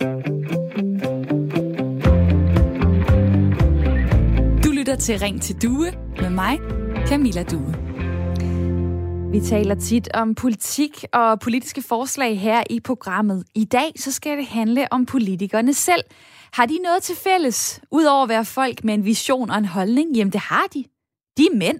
Du 0.00 0.06
lytter 4.70 4.96
til 5.00 5.18
Ring 5.18 5.42
til 5.42 5.62
Due 5.62 5.92
med 6.20 6.30
mig, 6.30 6.58
Camilla 7.06 7.42
Due. 7.42 7.74
Vi 9.32 9.40
taler 9.40 9.74
tit 9.74 10.08
om 10.14 10.34
politik 10.34 11.04
og 11.12 11.40
politiske 11.40 11.82
forslag 11.82 12.40
her 12.40 12.62
i 12.70 12.80
programmet. 12.80 13.44
I 13.54 13.64
dag 13.64 13.92
så 13.96 14.12
skal 14.12 14.38
det 14.38 14.46
handle 14.46 14.92
om 14.92 15.06
politikerne 15.06 15.74
selv. 15.74 16.02
Har 16.52 16.66
de 16.66 16.78
noget 16.78 17.02
til 17.02 17.16
fælles, 17.16 17.80
udover 17.90 18.22
at 18.22 18.28
være 18.28 18.44
folk 18.44 18.84
med 18.84 18.94
en 18.94 19.04
vision 19.04 19.50
og 19.50 19.58
en 19.58 19.64
holdning? 19.64 20.16
Jamen 20.16 20.32
det 20.32 20.40
har 20.40 20.66
de. 20.74 20.84
De 21.36 21.42
er 21.52 21.56
mænd. 21.56 21.78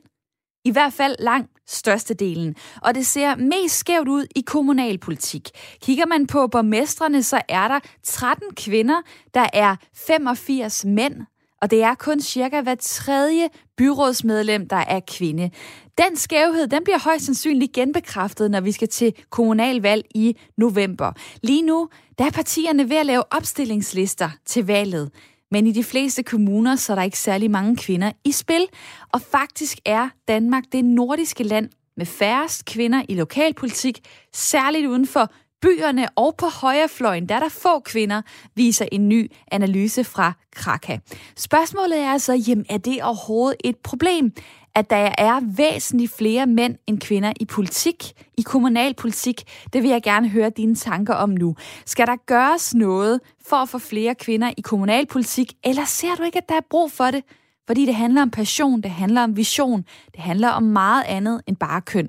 I 0.64 0.70
hvert 0.70 0.92
fald 0.92 1.16
langt 1.18 1.50
størstedelen. 1.70 2.54
Og 2.82 2.94
det 2.94 3.06
ser 3.06 3.36
mest 3.36 3.78
skævt 3.78 4.08
ud 4.08 4.26
i 4.36 4.40
kommunalpolitik. 4.40 5.48
Kigger 5.82 6.06
man 6.06 6.26
på 6.26 6.46
borgmestrene, 6.46 7.22
så 7.22 7.40
er 7.48 7.68
der 7.68 7.80
13 8.02 8.54
kvinder, 8.54 9.02
der 9.34 9.46
er 9.52 9.76
85 9.94 10.84
mænd, 10.84 11.14
og 11.62 11.70
det 11.70 11.82
er 11.82 11.94
kun 11.94 12.20
cirka 12.20 12.60
hver 12.60 12.74
tredje 12.74 13.48
byrådsmedlem, 13.76 14.68
der 14.68 14.76
er 14.76 15.00
kvinde. 15.00 15.50
Den 15.98 16.16
skævhed, 16.16 16.66
den 16.66 16.84
bliver 16.84 16.98
højst 16.98 17.24
sandsynligt 17.24 17.72
genbekræftet, 17.72 18.50
når 18.50 18.60
vi 18.60 18.72
skal 18.72 18.88
til 18.88 19.14
kommunalvalg 19.30 20.04
i 20.14 20.36
november. 20.56 21.12
Lige 21.42 21.62
nu, 21.62 21.88
der 22.18 22.26
er 22.26 22.30
partierne 22.30 22.90
ved 22.90 22.96
at 22.96 23.06
lave 23.06 23.32
opstillingslister 23.32 24.30
til 24.46 24.66
valget. 24.66 25.10
Men 25.50 25.66
i 25.66 25.72
de 25.72 25.84
fleste 25.84 26.22
kommuner, 26.22 26.76
så 26.76 26.92
er 26.92 26.94
der 26.94 27.02
ikke 27.02 27.18
særlig 27.18 27.50
mange 27.50 27.76
kvinder 27.76 28.12
i 28.24 28.32
spil. 28.32 28.66
Og 29.12 29.20
faktisk 29.20 29.78
er 29.84 30.08
Danmark 30.28 30.64
det 30.72 30.84
nordiske 30.84 31.44
land 31.44 31.68
med 31.96 32.06
færrest 32.06 32.64
kvinder 32.64 33.02
i 33.08 33.14
lokalpolitik, 33.14 34.00
særligt 34.32 34.86
uden 34.86 35.06
for 35.06 35.32
byerne 35.62 36.08
og 36.16 36.34
på 36.38 36.46
højrefløjen, 36.46 37.28
der 37.28 37.34
er 37.34 37.40
der 37.40 37.48
få 37.48 37.80
kvinder, 37.80 38.22
viser 38.54 38.86
en 38.92 39.08
ny 39.08 39.32
analyse 39.52 40.04
fra 40.04 40.32
Kraka. 40.52 40.98
Spørgsmålet 41.36 41.98
er 41.98 42.10
altså, 42.10 42.32
jamen 42.48 42.66
er 42.68 42.78
det 42.78 43.02
overhovedet 43.02 43.56
et 43.64 43.76
problem? 43.76 44.32
At 44.74 44.90
der 44.90 45.10
er 45.18 45.40
væsentligt 45.56 46.12
flere 46.12 46.46
mænd 46.46 46.76
end 46.86 47.00
kvinder 47.00 47.32
i 47.40 47.44
politik, 47.44 48.12
i 48.38 48.42
kommunalpolitik. 48.42 49.42
Det 49.72 49.82
vil 49.82 49.90
jeg 49.90 50.02
gerne 50.02 50.28
høre 50.28 50.50
dine 50.50 50.74
tanker 50.74 51.14
om 51.14 51.30
nu. 51.30 51.56
Skal 51.86 52.06
der 52.06 52.16
gøres 52.26 52.74
noget 52.74 53.20
for 53.46 53.56
at 53.56 53.68
få 53.68 53.78
flere 53.78 54.14
kvinder 54.14 54.52
i 54.56 54.60
kommunalpolitik, 54.60 55.52
eller 55.64 55.84
ser 55.84 56.14
du 56.14 56.22
ikke, 56.22 56.38
at 56.38 56.48
der 56.48 56.56
er 56.56 56.66
brug 56.70 56.92
for 56.92 57.04
det? 57.04 57.24
Fordi 57.66 57.86
det 57.86 57.94
handler 57.94 58.22
om 58.22 58.30
passion, 58.30 58.80
det 58.80 58.90
handler 58.90 59.22
om 59.22 59.36
vision, 59.36 59.84
det 60.12 60.20
handler 60.20 60.48
om 60.48 60.62
meget 60.62 61.04
andet 61.06 61.40
end 61.46 61.56
bare 61.56 61.80
køn. 61.80 62.08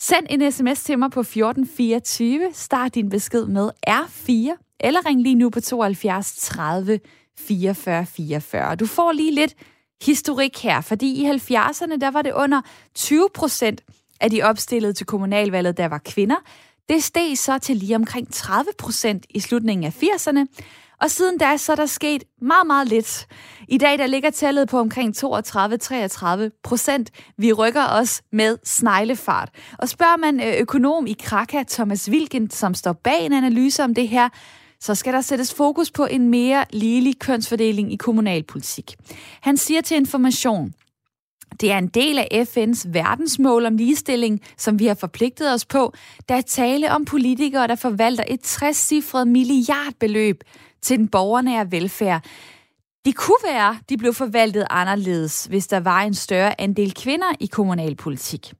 Send 0.00 0.26
en 0.30 0.52
sms 0.52 0.82
til 0.82 0.98
mig 0.98 1.10
på 1.10 1.20
1424. 1.20 2.48
Start 2.52 2.94
din 2.94 3.08
besked 3.08 3.46
med 3.46 3.70
R4, 3.88 4.76
eller 4.80 5.06
ring 5.06 5.22
lige 5.22 5.34
nu 5.34 5.50
på 5.50 5.60
72 5.60 6.36
30 6.36 7.00
44 7.38 8.06
44. 8.06 8.76
Du 8.76 8.86
får 8.86 9.12
lige 9.12 9.34
lidt 9.34 9.54
historik 10.02 10.62
her, 10.62 10.80
fordi 10.80 11.22
i 11.22 11.30
70'erne, 11.30 11.98
der 11.98 12.10
var 12.10 12.22
det 12.22 12.32
under 12.32 12.60
20 12.94 13.28
procent 13.34 13.80
af 14.20 14.30
de 14.30 14.42
opstillede 14.42 14.92
til 14.92 15.06
kommunalvalget, 15.06 15.76
der 15.76 15.88
var 15.88 15.98
kvinder. 15.98 16.36
Det 16.88 17.04
steg 17.04 17.38
så 17.38 17.58
til 17.58 17.76
lige 17.76 17.96
omkring 17.96 18.32
30 18.32 18.70
procent 18.78 19.26
i 19.30 19.40
slutningen 19.40 19.84
af 19.84 20.02
80'erne, 20.02 20.46
og 21.00 21.10
siden 21.10 21.38
da 21.38 21.56
så 21.56 21.72
er 21.72 21.76
der 21.76 21.86
sket 21.86 22.24
meget, 22.40 22.66
meget 22.66 22.88
lidt. 22.88 23.26
I 23.68 23.78
dag 23.78 23.98
der 23.98 24.06
ligger 24.06 24.30
tallet 24.30 24.68
på 24.68 24.78
omkring 24.78 25.16
32-33 25.16 26.60
procent. 26.62 27.10
Vi 27.36 27.52
rykker 27.52 27.86
os 27.86 28.22
med 28.32 28.58
sneglefart. 28.64 29.48
Og 29.78 29.88
spørger 29.88 30.16
man 30.16 30.40
øh, 30.40 30.54
økonom 30.60 31.06
i 31.06 31.16
Kraka, 31.20 31.64
Thomas 31.68 32.10
Wilken, 32.10 32.50
som 32.50 32.74
står 32.74 32.92
bag 32.92 33.26
en 33.26 33.32
analyse 33.32 33.84
om 33.84 33.94
det 33.94 34.08
her, 34.08 34.28
så 34.80 34.94
skal 34.94 35.12
der 35.12 35.20
sættes 35.20 35.54
fokus 35.54 35.90
på 35.90 36.04
en 36.04 36.28
mere 36.28 36.64
ligelig 36.70 37.18
kønsfordeling 37.18 37.92
i 37.92 37.96
kommunalpolitik. 37.96 38.96
Han 39.40 39.56
siger 39.56 39.80
til 39.80 39.96
Information, 39.96 40.74
det 41.60 41.72
er 41.72 41.78
en 41.78 41.88
del 41.88 42.18
af 42.18 42.28
FN's 42.32 42.88
verdensmål 42.92 43.66
om 43.66 43.76
ligestilling, 43.76 44.40
som 44.56 44.78
vi 44.78 44.86
har 44.86 44.94
forpligtet 44.94 45.54
os 45.54 45.64
på. 45.64 45.94
Der 46.28 46.34
er 46.34 46.40
tale 46.40 46.92
om 46.92 47.04
politikere, 47.04 47.66
der 47.66 47.74
forvalter 47.74 48.24
et 48.28 48.62
60-cifret 48.62 49.24
milliardbeløb 49.24 50.44
til 50.82 50.98
den 50.98 51.08
borgernære 51.08 51.72
velfærd. 51.72 52.24
Det 53.04 53.16
kunne 53.16 53.44
være, 53.44 53.78
de 53.88 53.96
blev 53.96 54.14
forvaltet 54.14 54.66
anderledes, 54.70 55.44
hvis 55.44 55.66
der 55.66 55.80
var 55.80 56.02
en 56.02 56.14
større 56.14 56.60
andel 56.60 56.94
kvinder 56.94 57.32
i 57.40 57.46
kommunalpolitik. 57.46 58.52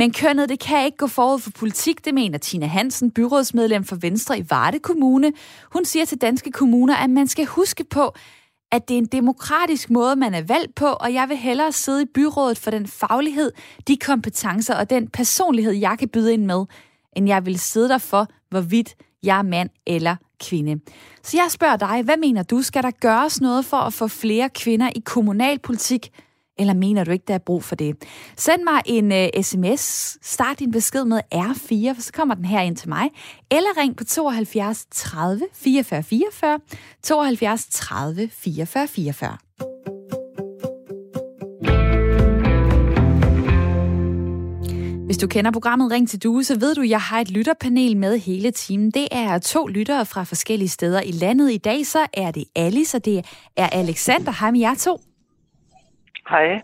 Men 0.00 0.12
kønnet, 0.12 0.48
det 0.48 0.60
kan 0.60 0.84
ikke 0.84 0.96
gå 0.96 1.06
forud 1.06 1.38
for 1.38 1.50
politik, 1.50 2.04
det 2.04 2.14
mener 2.14 2.38
Tina 2.38 2.66
Hansen, 2.66 3.10
byrådsmedlem 3.10 3.84
for 3.84 3.96
Venstre 3.96 4.38
i 4.38 4.44
Varde 4.50 4.78
Kommune. 4.78 5.32
Hun 5.72 5.84
siger 5.84 6.04
til 6.04 6.18
danske 6.18 6.52
kommuner, 6.52 6.96
at 6.96 7.10
man 7.10 7.26
skal 7.26 7.44
huske 7.44 7.84
på, 7.84 8.14
at 8.72 8.88
det 8.88 8.94
er 8.94 8.98
en 8.98 9.06
demokratisk 9.06 9.90
måde, 9.90 10.16
man 10.16 10.34
er 10.34 10.42
valgt 10.42 10.74
på, 10.74 10.86
og 10.86 11.14
jeg 11.14 11.28
vil 11.28 11.36
hellere 11.36 11.72
sidde 11.72 12.02
i 12.02 12.06
byrådet 12.14 12.58
for 12.58 12.70
den 12.70 12.86
faglighed, 12.86 13.52
de 13.88 13.96
kompetencer 13.96 14.74
og 14.74 14.90
den 14.90 15.08
personlighed, 15.08 15.72
jeg 15.72 15.96
kan 15.98 16.08
byde 16.08 16.32
ind 16.32 16.44
med, 16.44 16.64
end 17.16 17.28
jeg 17.28 17.46
vil 17.46 17.58
sidde 17.58 17.88
der 17.88 17.98
for, 17.98 18.26
hvorvidt 18.50 18.94
jeg 19.22 19.38
er 19.38 19.42
mand 19.42 19.70
eller 19.86 20.16
kvinde. 20.40 20.80
Så 21.22 21.36
jeg 21.36 21.46
spørger 21.50 21.76
dig, 21.76 22.02
hvad 22.02 22.16
mener 22.16 22.42
du, 22.42 22.62
skal 22.62 22.82
der 22.82 22.90
gøres 22.90 23.40
noget 23.40 23.64
for 23.64 23.76
at 23.76 23.92
få 23.92 24.08
flere 24.08 24.48
kvinder 24.48 24.90
i 24.96 25.02
kommunalpolitik? 25.04 26.10
Eller 26.60 26.74
mener 26.74 27.04
du 27.04 27.10
ikke, 27.10 27.24
der 27.28 27.34
er 27.34 27.38
brug 27.38 27.64
for 27.64 27.74
det? 27.74 27.96
Send 28.36 28.62
mig 28.62 28.82
en 28.86 29.12
øh, 29.12 29.28
uh, 29.36 29.42
sms. 29.42 30.16
Start 30.22 30.58
din 30.58 30.70
besked 30.70 31.04
med 31.04 31.20
R4, 31.34 31.94
for 31.94 32.02
så 32.02 32.12
kommer 32.12 32.34
den 32.34 32.44
her 32.44 32.60
ind 32.60 32.76
til 32.76 32.88
mig. 32.88 33.10
Eller 33.50 33.68
ring 33.76 33.96
på 33.96 34.04
72 34.04 34.86
30 34.90 35.46
44 35.54 36.02
44. 36.02 36.60
72 37.02 37.66
30 37.70 38.28
44 38.32 38.88
44. 38.88 39.36
Hvis 45.06 45.18
du 45.18 45.26
kender 45.26 45.50
programmet 45.50 45.90
Ring 45.90 46.08
til 46.08 46.22
Due, 46.22 46.44
så 46.44 46.58
ved 46.58 46.74
du, 46.74 46.82
at 46.82 46.88
jeg 46.88 47.00
har 47.00 47.20
et 47.20 47.30
lytterpanel 47.30 47.96
med 47.96 48.18
hele 48.18 48.50
timen. 48.50 48.90
Det 48.90 49.08
er 49.10 49.38
to 49.38 49.66
lyttere 49.66 50.06
fra 50.06 50.24
forskellige 50.24 50.68
steder 50.68 51.00
i 51.00 51.10
landet. 51.10 51.52
I 51.52 51.58
dag 51.58 51.86
så 51.86 52.06
er 52.12 52.30
det 52.30 52.44
Alice, 52.56 52.96
og 52.96 53.04
det 53.04 53.24
er 53.56 53.68
Alexander. 53.68 54.32
Hej 54.40 54.50
med 54.50 54.60
jer 54.60 54.74
to. 54.74 55.09
Hej. 56.30 56.62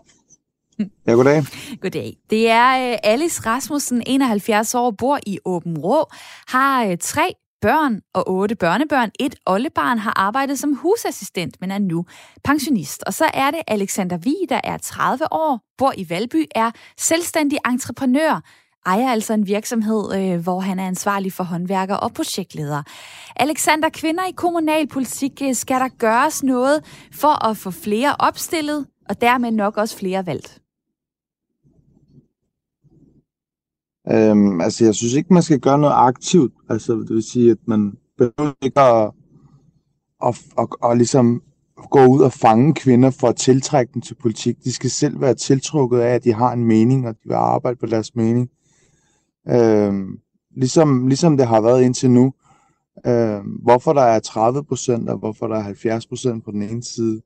Ja, 1.07 1.11
goddag. 1.11 1.43
Goddag. 1.81 2.13
Det 2.29 2.49
er 2.49 2.91
uh, 2.91 2.97
Alice 3.03 3.41
Rasmussen, 3.45 4.03
71 4.05 4.75
år, 4.75 4.91
bor 4.91 5.19
i 5.25 5.39
Åben 5.45 5.77
Rå, 5.77 6.05
har 6.47 6.85
uh, 6.85 6.93
tre 7.01 7.33
børn 7.61 8.01
og 8.13 8.29
otte 8.29 8.55
børnebørn. 8.55 9.11
Et 9.19 9.35
oldebarn 9.45 9.97
har 9.97 10.13
arbejdet 10.15 10.59
som 10.59 10.73
husassistent, 10.73 11.61
men 11.61 11.71
er 11.71 11.77
nu 11.77 12.05
pensionist. 12.43 13.03
Og 13.03 13.13
så 13.13 13.25
er 13.33 13.51
det 13.51 13.61
Alexander 13.67 14.17
Vi, 14.17 14.35
der 14.49 14.61
er 14.63 14.77
30 14.77 15.33
år, 15.33 15.59
bor 15.77 15.93
i 15.97 16.09
Valby, 16.09 16.45
er 16.55 16.71
selvstændig 16.97 17.59
entreprenør, 17.65 18.41
ejer 18.85 19.11
altså 19.11 19.33
en 19.33 19.47
virksomhed, 19.47 20.15
øh, 20.15 20.43
hvor 20.43 20.59
han 20.59 20.79
er 20.79 20.87
ansvarlig 20.87 21.33
for 21.33 21.43
håndværker 21.43 21.95
og 21.95 22.13
projektleder. 22.13 22.83
Alexander, 23.35 23.89
kvinder 23.89 24.25
i 24.25 24.31
kommunalpolitik, 24.31 25.41
øh, 25.43 25.55
skal 25.55 25.79
der 25.79 25.87
gøres 25.87 26.43
noget 26.43 27.07
for 27.13 27.45
at 27.45 27.57
få 27.57 27.71
flere 27.71 28.15
opstillet, 28.19 28.85
og 29.09 29.21
dermed 29.21 29.51
nok 29.51 29.77
også 29.77 29.97
flere 29.97 30.25
valgt? 30.25 30.61
Øhm, 34.11 34.61
altså, 34.61 34.85
jeg 34.85 34.95
synes 34.95 35.13
ikke, 35.13 35.33
man 35.33 35.43
skal 35.43 35.59
gøre 35.59 35.79
noget 35.79 35.93
aktivt. 35.97 36.53
Altså, 36.69 36.93
det 36.93 37.09
vil 37.09 37.23
sige, 37.23 37.51
at 37.51 37.57
man 37.65 37.97
behøver 38.17 38.53
ikke 38.61 38.81
at, 38.81 39.11
at, 40.23 40.41
at, 40.57 40.67
at, 40.83 40.91
at 40.91 40.97
ligesom 40.97 41.41
gå 41.91 42.05
ud 42.05 42.21
og 42.21 42.33
fange 42.33 42.73
kvinder 42.73 43.09
for 43.09 43.27
at 43.27 43.35
tiltrække 43.35 43.93
dem 43.93 44.01
til 44.01 44.15
politik. 44.15 44.63
De 44.63 44.73
skal 44.73 44.91
selv 44.91 45.21
være 45.21 45.33
tiltrukket 45.33 45.99
af, 45.99 46.15
at 46.15 46.23
de 46.23 46.33
har 46.33 46.53
en 46.53 46.65
mening, 46.65 47.07
og 47.07 47.13
de 47.13 47.19
vil 47.25 47.33
arbejde 47.33 47.77
på 47.79 47.85
deres 47.85 48.15
mening. 48.15 48.49
Øhm, 49.49 50.19
ligesom, 50.55 51.07
ligesom 51.07 51.37
det 51.37 51.47
har 51.47 51.61
været 51.61 51.83
indtil 51.83 52.11
nu. 52.11 52.33
Øhm, 53.07 53.45
hvorfor 53.45 53.93
der 53.93 54.01
er 54.01 54.19
30 54.19 54.63
procent, 54.63 55.09
og 55.09 55.17
hvorfor 55.17 55.47
der 55.47 55.55
er 55.55 55.61
70 55.61 56.07
procent 56.07 56.45
på 56.45 56.51
den 56.51 56.61
ene 56.61 56.83
side, 56.83 57.21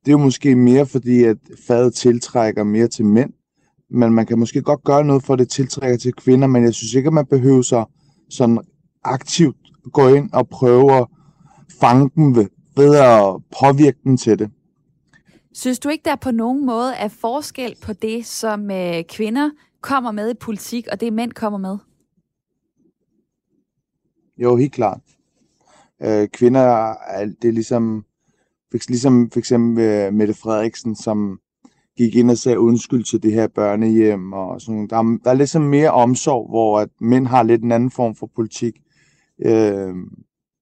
det 0.00 0.08
er 0.08 0.12
jo 0.12 0.18
måske 0.18 0.56
mere 0.56 0.86
fordi, 0.86 1.24
at 1.24 1.36
faget 1.66 1.94
tiltrækker 1.94 2.64
mere 2.64 2.88
til 2.88 3.04
mænd, 3.04 3.32
men 3.90 4.12
man 4.12 4.26
kan 4.26 4.38
måske 4.38 4.62
godt 4.62 4.84
gøre 4.84 5.04
noget 5.04 5.22
for, 5.22 5.32
at 5.32 5.38
det 5.38 5.50
tiltrækker 5.50 5.98
til 5.98 6.12
kvinder, 6.12 6.48
men 6.48 6.64
jeg 6.64 6.74
synes 6.74 6.94
ikke, 6.94 7.06
at 7.06 7.12
man 7.12 7.26
behøver 7.26 7.62
så 7.62 7.84
sådan 8.30 8.58
aktivt 9.04 9.56
gå 9.92 10.08
ind 10.08 10.30
og 10.32 10.48
prøve 10.48 10.92
at 10.92 11.06
fange 11.80 12.10
dem 12.16 12.36
ved, 12.36 12.46
ved 12.76 12.96
at 12.96 13.42
påvirke 13.60 13.98
dem 14.04 14.16
til 14.16 14.38
det. 14.38 14.50
Synes 15.54 15.78
du 15.78 15.88
ikke, 15.88 16.04
der 16.04 16.16
på 16.16 16.30
nogen 16.30 16.66
måde 16.66 16.94
er 16.94 17.08
forskel 17.08 17.76
på 17.82 17.92
det, 17.92 18.26
som 18.26 18.70
øh, 18.70 19.04
kvinder 19.08 19.50
kommer 19.80 20.10
med 20.10 20.30
i 20.30 20.34
politik, 20.34 20.86
og 20.92 21.00
det 21.00 21.12
mænd 21.12 21.32
kommer 21.32 21.58
med? 21.58 21.78
Jo, 24.38 24.56
helt 24.56 24.72
klart. 24.72 25.00
Øh, 26.02 26.28
kvinder, 26.28 26.94
det 27.42 27.48
er 27.48 27.52
ligesom 27.52 28.04
Ligesom 28.72 29.30
for 29.30 29.38
eksempel 29.38 29.84
øh, 29.84 30.12
Mette 30.12 30.34
Frederiksen, 30.34 30.96
som 30.96 31.38
gik 31.96 32.16
ind 32.16 32.30
og 32.30 32.38
sagde 32.38 32.60
undskyld 32.60 33.04
til 33.04 33.22
det 33.22 33.32
her 33.32 33.46
børnehjem 33.48 34.32
og 34.32 34.60
sådan 34.60 34.86
Der, 34.86 34.96
er, 34.96 35.18
der 35.24 35.30
er 35.30 35.34
ligesom 35.34 35.62
mere 35.62 35.90
omsorg, 35.90 36.48
hvor 36.48 36.80
at 36.80 36.88
mænd 37.00 37.26
har 37.26 37.42
lidt 37.42 37.62
en 37.62 37.72
anden 37.72 37.90
form 37.90 38.14
for 38.14 38.30
politik. 38.36 38.74
Øh, 39.46 39.94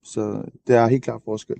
Så 0.05 0.43
det 0.67 0.77
er 0.77 0.89
helt 0.89 1.05
klart 1.05 1.23
forskel. 1.25 1.57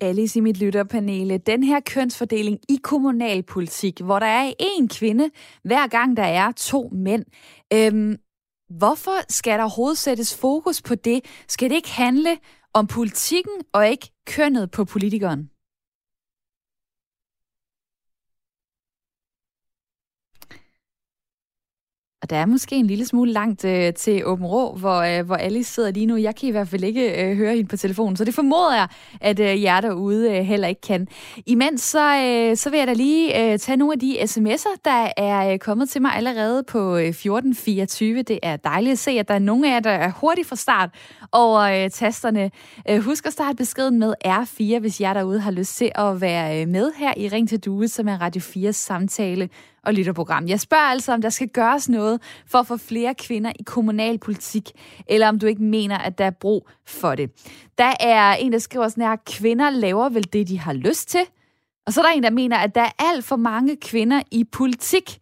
Alice 0.00 0.38
i 0.38 0.42
mit 0.42 0.60
lytterpanel. 0.60 1.42
Den 1.46 1.62
her 1.62 1.80
kønsfordeling 1.80 2.58
i 2.68 2.78
kommunalpolitik, 2.82 4.00
hvor 4.00 4.18
der 4.18 4.26
er 4.26 4.52
en 4.58 4.88
kvinde, 4.88 5.30
hver 5.64 5.86
gang 5.86 6.16
der 6.16 6.22
er 6.22 6.52
to 6.52 6.90
mænd. 6.92 7.24
Øhm, 7.72 8.16
hvorfor 8.78 9.32
skal 9.32 9.52
der 9.52 9.64
overhovedet 9.64 9.98
sættes 9.98 10.36
fokus 10.36 10.82
på 10.82 10.94
det? 10.94 11.20
Skal 11.48 11.70
det 11.70 11.76
ikke 11.76 11.90
handle 11.90 12.30
om 12.74 12.86
politikken 12.86 13.62
og 13.72 13.88
ikke 13.88 14.10
kønnet 14.26 14.70
på 14.70 14.84
politikeren? 14.84 15.50
Og 22.24 22.30
der 22.30 22.36
er 22.36 22.46
måske 22.46 22.76
en 22.76 22.86
lille 22.86 23.06
smule 23.06 23.32
langt 23.32 23.64
øh, 23.64 23.92
til 23.92 24.26
Åben 24.26 24.46
Rå, 24.46 24.76
hvor, 24.76 25.18
øh, 25.18 25.26
hvor 25.26 25.34
Alice 25.34 25.72
sidder 25.72 25.90
lige 25.90 26.06
nu. 26.06 26.16
Jeg 26.16 26.36
kan 26.36 26.48
i 26.48 26.50
hvert 26.52 26.68
fald 26.68 26.84
ikke 26.84 27.24
øh, 27.24 27.36
høre 27.36 27.54
hende 27.54 27.68
på 27.68 27.76
telefonen, 27.76 28.16
så 28.16 28.24
det 28.24 28.34
formoder 28.34 28.74
jeg, 28.74 28.88
at 29.20 29.40
øh, 29.40 29.62
jer 29.62 29.80
derude 29.80 30.30
øh, 30.30 30.44
heller 30.44 30.68
ikke 30.68 30.80
kan. 30.80 31.08
Imens 31.46 31.82
så, 31.82 32.16
øh, 32.16 32.56
så 32.56 32.70
vil 32.70 32.78
jeg 32.78 32.86
da 32.86 32.92
lige 32.92 33.52
øh, 33.52 33.58
tage 33.58 33.76
nogle 33.76 33.92
af 33.92 33.98
de 33.98 34.18
sms'er, 34.22 34.80
der 34.84 35.08
er 35.16 35.52
øh, 35.52 35.58
kommet 35.58 35.88
til 35.88 36.02
mig 36.02 36.14
allerede 36.14 36.62
på 36.62 36.96
øh, 36.96 37.08
1424. 37.08 38.22
Det 38.22 38.38
er 38.42 38.56
dejligt 38.56 38.92
at 38.92 38.98
se, 38.98 39.10
at 39.10 39.28
der 39.28 39.34
er 39.34 39.38
nogle 39.38 39.68
af 39.68 39.74
jer, 39.74 39.80
der 39.80 39.90
er 39.90 40.10
hurtigt 40.10 40.48
fra 40.48 40.56
start 40.56 40.90
over 41.32 41.60
øh, 41.60 41.90
tasterne. 41.90 42.50
Øh, 42.90 43.00
husk 43.00 43.26
at 43.26 43.32
starte 43.32 43.56
beskeden 43.56 43.98
med 43.98 44.14
R4, 44.26 44.78
hvis 44.78 45.00
jer 45.00 45.14
derude 45.14 45.40
har 45.40 45.50
lyst 45.50 45.76
til 45.76 45.92
at 45.94 46.20
være 46.20 46.62
øh, 46.62 46.68
med 46.68 46.92
her 46.96 47.12
i 47.16 47.28
Ring 47.28 47.48
til 47.48 47.58
Due, 47.58 47.88
som 47.88 48.08
er 48.08 48.20
Radio 48.20 48.40
4's 48.40 48.70
samtale 48.72 49.48
og 49.86 49.94
lytterprogram. 49.94 50.48
Jeg 50.48 50.60
spørger 50.60 50.84
altså, 50.84 51.12
om 51.12 51.22
der 51.22 51.28
skal 51.28 51.48
gøres 51.48 51.88
noget 51.88 52.20
for 52.46 52.58
at 52.58 52.66
få 52.66 52.76
flere 52.76 53.14
kvinder 53.14 53.52
i 53.60 53.62
kommunalpolitik, 53.62 54.70
eller 55.06 55.28
om 55.28 55.38
du 55.38 55.46
ikke 55.46 55.62
mener, 55.62 55.98
at 55.98 56.18
der 56.18 56.24
er 56.24 56.30
brug 56.30 56.68
for 56.86 57.14
det. 57.14 57.30
Der 57.78 57.92
er 58.00 58.34
en, 58.34 58.52
der 58.52 58.58
skriver 58.58 58.88
sådan 58.88 59.04
her, 59.04 59.16
kvinder 59.26 59.70
laver 59.70 60.08
vel 60.08 60.32
det, 60.32 60.48
de 60.48 60.58
har 60.58 60.72
lyst 60.72 61.08
til. 61.08 61.20
Og 61.86 61.92
så 61.92 62.00
er 62.00 62.04
der 62.04 62.12
en, 62.12 62.22
der 62.22 62.30
mener, 62.30 62.56
at 62.56 62.74
der 62.74 62.80
er 62.80 62.90
alt 62.98 63.24
for 63.24 63.36
mange 63.36 63.76
kvinder 63.76 64.22
i 64.30 64.44
politik. 64.44 65.18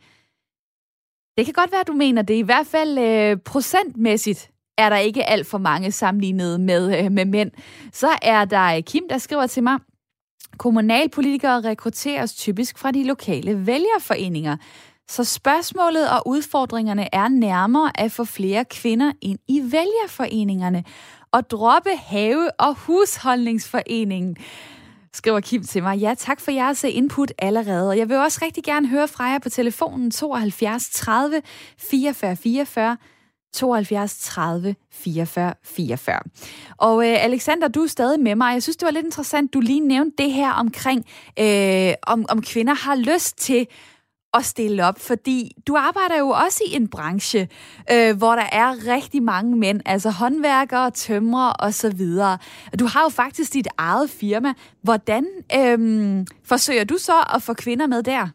Det 1.37 1.44
kan 1.44 1.55
godt 1.55 1.73
være, 1.73 1.81
at 1.81 1.87
du 1.87 1.93
mener 1.93 2.23
det. 2.23 2.35
I 2.35 2.41
hvert 2.41 2.67
fald 2.67 2.99
øh, 2.99 3.37
procentmæssigt 3.37 4.50
er 4.79 4.88
der 4.88 4.97
ikke 4.97 5.25
alt 5.25 5.47
for 5.47 5.59
mange 5.59 5.93
sammenlignet 5.93 6.61
med, 6.61 7.05
øh, 7.05 7.12
med 7.12 7.25
mænd. 7.25 7.50
Så 7.93 8.09
er 8.23 8.44
der 8.44 8.81
Kim, 8.81 9.09
der 9.11 9.19
skriver 9.19 9.47
til 9.47 9.62
mig, 9.62 9.79
Kommunalpolitikere 10.62 11.61
rekrutteres 11.61 12.35
typisk 12.35 12.79
fra 12.79 12.91
de 12.91 13.05
lokale 13.05 13.67
vælgerforeninger, 13.67 14.56
så 15.09 15.25
spørgsmålet 15.25 16.11
og 16.11 16.23
udfordringerne 16.26 17.14
er 17.14 17.29
nærmere 17.29 17.91
at 17.94 18.12
få 18.12 18.25
flere 18.25 18.64
kvinder 18.64 19.12
ind 19.20 19.38
i 19.49 19.61
vælgerforeningerne 19.62 20.85
og 21.32 21.50
droppe 21.50 21.91
have- 21.97 22.50
og 22.59 22.75
husholdningsforeningen 22.75 24.37
skriver 25.14 25.41
Kim 25.41 25.62
til 25.62 25.82
mig. 25.82 25.99
Ja, 25.99 26.14
tak 26.19 26.41
for 26.41 26.50
jeres 26.50 26.85
input 26.85 27.32
allerede. 27.38 27.88
Og 27.88 27.99
jeg 27.99 28.09
vil 28.09 28.17
også 28.17 28.38
rigtig 28.43 28.64
gerne 28.64 28.88
høre 28.88 29.09
fra 29.09 29.25
jer 29.25 29.38
på 29.38 29.49
telefonen 29.49 30.11
72 30.11 30.91
30 30.91 31.43
44 31.79 32.37
44. 32.37 32.97
72 33.52 34.19
30 34.19 34.75
44 34.93 35.54
44. 35.64 36.20
Og 36.76 37.08
øh, 37.08 37.25
Alexander, 37.25 37.69
du 37.69 37.82
er 37.82 37.87
stadig 37.87 38.20
med 38.20 38.34
mig. 38.34 38.52
Jeg 38.52 38.62
synes, 38.62 38.76
det 38.76 38.87
var 38.87 38.93
lidt 38.93 39.06
interessant, 39.06 39.54
du 39.54 39.60
lige 39.60 39.81
nævnte 39.81 40.22
det 40.22 40.32
her 40.32 40.52
omkring, 40.52 41.06
øh, 41.38 41.94
om, 42.06 42.26
om 42.28 42.43
kvinder 42.43 42.75
har 42.75 42.96
lyst 42.96 43.38
til 43.38 43.66
at 44.34 44.44
stille 44.44 44.87
op, 44.87 45.00
fordi 45.00 45.50
du 45.66 45.76
arbejder 45.76 46.19
jo 46.19 46.28
også 46.28 46.62
i 46.66 46.76
en 46.76 46.88
branche, 46.88 47.49
øh, 47.93 48.16
hvor 48.16 48.34
der 48.34 48.46
er 48.52 48.94
rigtig 48.94 49.22
mange 49.22 49.56
mænd, 49.56 49.81
altså 49.87 50.10
håndværkere, 50.10 50.90
tømrere 50.90 51.52
osv. 51.58 52.00
Du 52.78 52.87
har 52.87 53.02
jo 53.02 53.08
faktisk 53.08 53.52
dit 53.52 53.69
eget 53.78 54.10
firma. 54.10 54.52
Hvordan 54.82 55.26
øh, 55.56 56.26
forsøger 56.44 56.84
du 56.84 56.99
så 56.99 57.25
at 57.34 57.43
få 57.43 57.54
kvinder 57.54 57.87
med 57.87 58.02
der? 58.02 58.28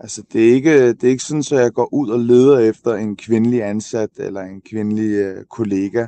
Altså, 0.00 0.22
det 0.32 0.48
er 0.48 0.54
ikke, 0.54 0.88
det 0.92 1.04
er 1.04 1.08
ikke 1.08 1.22
sådan, 1.22 1.58
at 1.58 1.64
jeg 1.64 1.72
går 1.72 1.94
ud 1.94 2.10
og 2.10 2.18
leder 2.18 2.58
efter 2.58 2.94
en 2.94 3.16
kvindelig 3.16 3.62
ansat 3.64 4.10
eller 4.16 4.40
en 4.40 4.60
kvindelig 4.60 5.10
øh, 5.10 5.44
kollega. 5.44 6.06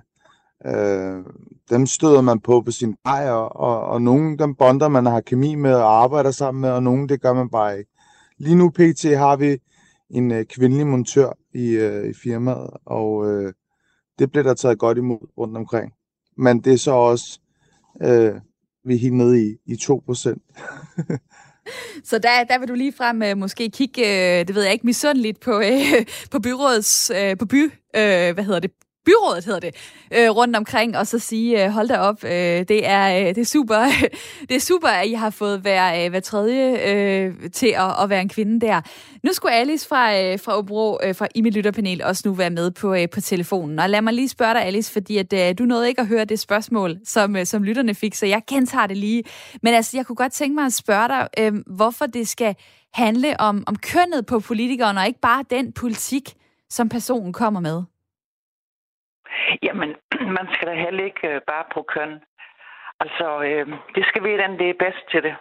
Øh, 0.66 1.24
dem 1.70 1.86
støder 1.86 2.20
man 2.20 2.40
på 2.40 2.60
på 2.60 2.70
sin 2.70 2.96
vej, 3.04 3.30
og, 3.30 3.56
og, 3.56 3.80
og 3.80 4.02
nogle 4.02 4.38
dem 4.38 4.54
bonder 4.54 4.88
man 4.88 5.06
har 5.06 5.20
kemi 5.20 5.54
med 5.54 5.74
og 5.74 6.02
arbejder 6.02 6.30
sammen 6.30 6.60
med, 6.60 6.70
og 6.70 6.82
nogle 6.82 7.08
det 7.08 7.22
gør 7.22 7.32
man 7.32 7.50
bare 7.50 7.78
ikke. 7.78 7.90
Lige 8.38 8.54
nu 8.54 8.70
pt. 8.70 9.04
har 9.04 9.36
vi 9.36 9.58
en 10.10 10.30
øh, 10.30 10.44
kvindelig 10.44 10.86
montør 10.86 11.32
i, 11.54 11.68
øh, 11.68 12.10
i 12.10 12.14
firmaet, 12.22 12.70
og 12.86 13.30
øh, 13.30 13.52
det 14.18 14.30
bliver 14.30 14.44
der 14.44 14.54
taget 14.54 14.78
godt 14.78 14.98
imod 14.98 15.28
rundt 15.38 15.56
omkring. 15.56 15.92
Men 16.36 16.60
det 16.60 16.72
er 16.72 16.78
så 16.78 16.92
også, 16.92 17.40
øh, 18.02 18.34
vi 18.84 18.94
er 18.94 18.98
helt 18.98 19.14
nede 19.14 19.46
i, 19.46 19.56
i 19.66 19.74
2%. 19.74 20.34
Så 22.10 22.18
der, 22.18 22.44
der 22.44 22.58
vil 22.58 22.68
du 22.68 22.74
lige 22.74 22.92
frem 22.92 23.22
øh, 23.22 23.36
måske 23.36 23.70
kigge, 23.70 24.02
øh, 24.02 24.46
det 24.46 24.54
ved 24.54 24.62
jeg 24.62 24.72
ikke, 24.72 24.86
misundeligt 24.86 25.40
på, 25.40 25.60
øh, 25.60 26.06
på 26.32 26.38
byrådets, 26.38 27.12
på 27.38 27.46
by, 27.46 27.72
hvad 27.92 28.44
hedder 28.44 28.60
det, 28.60 28.70
byrådet 29.04 29.44
hedder 29.44 29.60
det, 29.60 29.74
øh, 30.14 30.30
rundt 30.30 30.56
omkring, 30.56 30.96
og 30.96 31.06
så 31.06 31.18
sige, 31.18 31.64
øh, 31.64 31.70
hold 31.70 31.88
da 31.88 31.98
op, 31.98 32.24
øh, 32.24 32.30
det, 32.68 32.88
er, 32.88 33.20
øh, 33.20 33.26
det, 33.26 33.38
er 33.38 33.44
super, 33.44 33.84
det 34.48 34.56
er 34.56 34.60
super, 34.60 34.88
at 34.88 35.06
I 35.06 35.12
har 35.12 35.30
fået 35.30 35.60
hver, 35.60 36.04
øh, 36.04 36.10
hver 36.10 36.20
tredje 36.20 36.92
øh, 36.92 37.34
til 37.52 37.66
at, 37.66 38.02
at 38.02 38.10
være 38.10 38.20
en 38.20 38.28
kvinde 38.28 38.66
der. 38.66 38.80
Nu 39.24 39.32
skulle 39.32 39.54
Alice 39.54 39.88
fra, 39.88 40.22
øh, 40.22 40.38
fra 40.38 40.58
Obro, 40.58 40.98
øh, 41.04 41.14
fra 41.14 41.26
i 41.34 41.40
mit 41.40 41.54
lytterpanel, 41.54 42.02
også 42.02 42.22
nu 42.24 42.34
være 42.34 42.50
med 42.50 42.70
på, 42.70 42.94
øh, 42.94 43.08
på 43.08 43.20
telefonen. 43.20 43.78
Og 43.78 43.90
lad 43.90 44.02
mig 44.02 44.14
lige 44.14 44.28
spørge 44.28 44.54
dig, 44.54 44.62
Alice, 44.62 44.92
fordi 44.92 45.16
at, 45.16 45.32
øh, 45.32 45.58
du 45.58 45.64
nåede 45.64 45.88
ikke 45.88 46.00
at 46.00 46.06
høre 46.06 46.24
det 46.24 46.38
spørgsmål, 46.38 46.96
som, 47.04 47.36
øh, 47.36 47.46
som 47.46 47.62
lytterne 47.62 47.94
fik, 47.94 48.14
så 48.14 48.26
jeg 48.26 48.42
gentager 48.48 48.86
det 48.86 48.96
lige. 48.96 49.22
Men 49.62 49.74
altså, 49.74 49.96
jeg 49.96 50.06
kunne 50.06 50.16
godt 50.16 50.32
tænke 50.32 50.54
mig 50.54 50.66
at 50.66 50.72
spørge 50.72 51.08
dig, 51.08 51.28
øh, 51.38 51.52
hvorfor 51.66 52.06
det 52.06 52.28
skal 52.28 52.54
handle 52.94 53.40
om, 53.40 53.64
om 53.66 53.76
kønnet 53.76 54.26
på 54.26 54.40
politikeren, 54.40 54.98
og 54.98 55.06
ikke 55.06 55.20
bare 55.20 55.44
den 55.50 55.72
politik, 55.72 56.34
som 56.70 56.88
personen 56.88 57.32
kommer 57.32 57.60
med. 57.60 57.82
Jamen, 59.62 59.90
man 60.38 60.46
skal 60.52 60.68
da 60.68 60.74
heller 60.74 61.04
ikke 61.04 61.28
øh, 61.28 61.40
bare 61.46 61.64
på 61.74 61.82
køn. 61.82 62.12
Altså, 63.00 63.26
øh, 63.42 63.66
det 63.94 64.04
skal 64.08 64.24
vide, 64.24 64.38
den 64.42 64.58
det 64.58 64.70
er 64.70 64.82
bedst 64.84 65.04
til 65.10 65.22
det. 65.22 65.34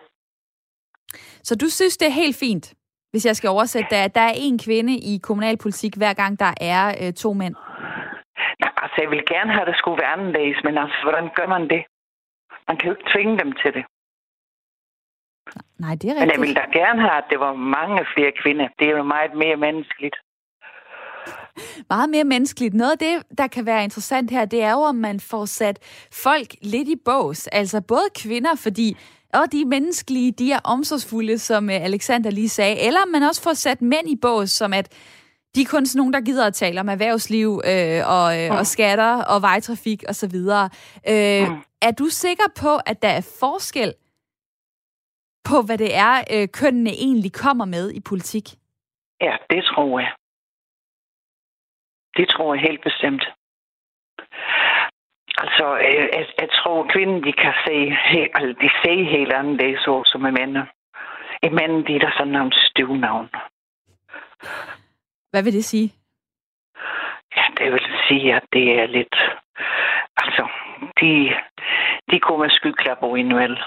Så 1.47 1.55
du 1.55 1.69
synes, 1.69 1.97
det 1.97 2.07
er 2.07 2.21
helt 2.23 2.39
fint, 2.39 2.73
hvis 3.11 3.25
jeg 3.25 3.35
skal 3.35 3.49
oversætte 3.49 3.89
det, 3.89 3.95
at 3.95 4.15
der 4.15 4.21
er 4.21 4.35
en 4.35 4.59
kvinde 4.65 4.93
i 5.11 5.19
kommunalpolitik, 5.23 5.95
hver 5.95 6.13
gang 6.13 6.39
der 6.39 6.53
er 6.61 6.83
øh, 7.01 7.13
to 7.13 7.33
mænd? 7.33 7.55
Nej, 8.59 8.71
altså, 8.83 8.97
jeg 9.01 9.09
vil 9.11 9.23
gerne 9.25 9.51
have, 9.51 9.61
at 9.61 9.67
det 9.67 9.77
skulle 9.77 10.01
være 10.01 10.13
anderledes, 10.17 10.59
men 10.63 10.77
altså, 10.77 10.99
hvordan 11.03 11.29
gør 11.35 11.47
man 11.47 11.69
det? 11.69 11.83
Man 12.67 12.77
kan 12.77 12.87
jo 12.89 12.95
ikke 12.95 13.09
tvinge 13.13 13.39
dem 13.39 13.51
til 13.51 13.73
det. 13.73 13.85
Nej, 15.83 15.93
det 16.01 16.05
er 16.09 16.15
rigtigt. 16.15 16.39
Men 16.39 16.47
jeg 16.47 16.47
vil 16.47 16.55
da 16.55 16.79
gerne 16.79 17.01
have, 17.01 17.17
at 17.23 17.27
det 17.29 17.39
var 17.39 17.53
mange 17.53 18.05
flere 18.13 18.31
kvinder. 18.41 18.67
Det 18.79 18.85
er 18.87 18.97
jo 18.97 19.03
meget 19.03 19.33
mere 19.33 19.55
menneskeligt 19.55 20.17
meget 21.89 22.09
mere 22.09 22.23
menneskeligt. 22.23 22.73
Noget 22.73 22.91
af 22.91 22.97
det, 22.97 23.37
der 23.37 23.47
kan 23.47 23.65
være 23.65 23.83
interessant 23.83 24.31
her, 24.31 24.45
det 24.45 24.63
er 24.63 24.71
jo, 24.71 24.79
om 24.79 24.95
man 24.95 25.19
får 25.19 25.45
sat 25.45 25.79
folk 26.11 26.55
lidt 26.61 26.87
i 26.87 26.95
bås. 27.05 27.47
Altså 27.47 27.81
både 27.81 28.03
kvinder, 28.15 28.55
fordi 28.55 28.97
og 29.33 29.51
de 29.51 29.65
menneskelige, 29.65 30.31
de 30.31 30.51
er 30.51 30.59
omsorgsfulde, 30.63 31.37
som 31.37 31.69
øh, 31.69 31.75
Alexander 31.75 32.31
lige 32.31 32.49
sagde, 32.49 32.79
eller 32.79 32.99
man 33.05 33.23
også 33.23 33.41
får 33.43 33.53
sat 33.53 33.81
mænd 33.81 34.09
i 34.09 34.15
bås, 34.21 34.49
som 34.49 34.73
at 34.73 34.93
de 35.55 35.61
er 35.61 35.65
kun 35.65 35.85
sådan 35.85 35.99
nogen, 35.99 36.13
der 36.13 36.21
gider 36.21 36.47
at 36.47 36.53
tale 36.53 36.79
om 36.79 36.89
erhvervsliv 36.89 37.61
øh, 37.65 38.01
og, 38.05 38.43
øh, 38.43 38.51
og 38.59 38.65
skatter 38.65 39.23
og 39.23 39.41
vejtrafik 39.41 40.03
osv. 40.09 40.35
Øh, 40.35 41.49
mm. 41.49 41.57
Er 41.81 41.91
du 41.99 42.05
sikker 42.05 42.43
på, 42.61 42.77
at 42.85 43.01
der 43.01 43.07
er 43.07 43.35
forskel 43.39 43.93
på, 45.43 45.61
hvad 45.61 45.77
det 45.77 45.95
er, 45.95 46.23
øh, 46.33 46.47
kønnene 46.47 46.89
egentlig 46.89 47.33
kommer 47.33 47.65
med 47.65 47.91
i 47.91 47.99
politik? 47.99 48.49
Ja, 49.21 49.35
det 49.49 49.63
tror 49.63 49.99
jeg. 49.99 50.11
Det 52.17 52.29
tror 52.29 52.53
jeg 52.53 52.61
helt 52.61 52.83
bestemt. 52.83 53.23
Altså, 55.43 55.65
jeg, 55.75 56.25
jeg 56.39 56.49
tror, 56.51 56.83
at 56.83 56.91
kvinden, 56.91 57.23
de 57.23 57.33
kan 57.33 57.53
se, 57.65 57.75
altså, 58.37 58.53
de 58.61 58.69
ser 58.81 59.03
helt 59.17 59.33
anderledes 59.33 59.79
så 59.79 60.03
som 60.05 60.25
er 60.25 60.31
mænd. 60.31 60.57
I 61.43 61.49
mænd, 61.49 61.85
de 61.85 61.95
er 61.95 61.99
der 61.99 62.11
sådan 62.11 62.33
nogle 62.33 62.53
støvnavn. 62.67 63.29
Hvad 65.31 65.43
vil 65.43 65.53
det 65.53 65.65
sige? 65.65 65.93
Ja, 67.35 67.45
det 67.57 67.71
vil 67.71 67.85
sige, 68.07 68.35
at 68.35 68.45
det 68.53 68.79
er 68.79 68.87
lidt... 68.87 69.15
Altså, 70.17 70.47
de, 70.99 71.09
de 72.11 72.19
kommer 72.19 72.45
med 72.45 72.49
skyklapper 72.49 73.15
ind, 73.15 73.33
vel? 73.33 73.57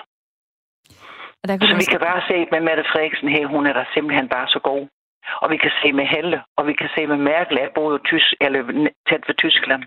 Så 1.46 1.74
vi 1.80 1.84
kan 1.90 2.00
bare 2.00 2.22
se 2.28 2.36
med 2.52 2.60
Mette 2.60 2.84
Frederiksen 2.92 3.28
her, 3.28 3.46
hun 3.46 3.66
er 3.66 3.72
der 3.72 3.84
simpelthen 3.94 4.28
bare 4.28 4.48
så 4.48 4.58
god. 4.58 4.88
Og 5.42 5.50
vi 5.50 5.56
kan 5.56 5.70
se 5.82 5.92
med 5.92 6.06
Helle, 6.06 6.42
og 6.56 6.66
vi 6.66 6.72
kan 6.72 6.88
se 6.94 7.06
med 7.06 7.16
Merkel, 7.16 7.58
at 7.58 7.70
både 7.74 7.98
tysk, 7.98 8.34
eller 8.40 8.88
tæt 9.08 9.24
ved 9.28 9.34
Tyskland. 9.34 9.82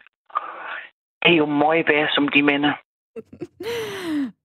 Det 1.24 1.32
er 1.32 1.38
jo 1.38 1.46
meget 1.46 1.88
værd, 1.90 2.10
som 2.10 2.28
de 2.28 2.42
mener. 2.42 2.74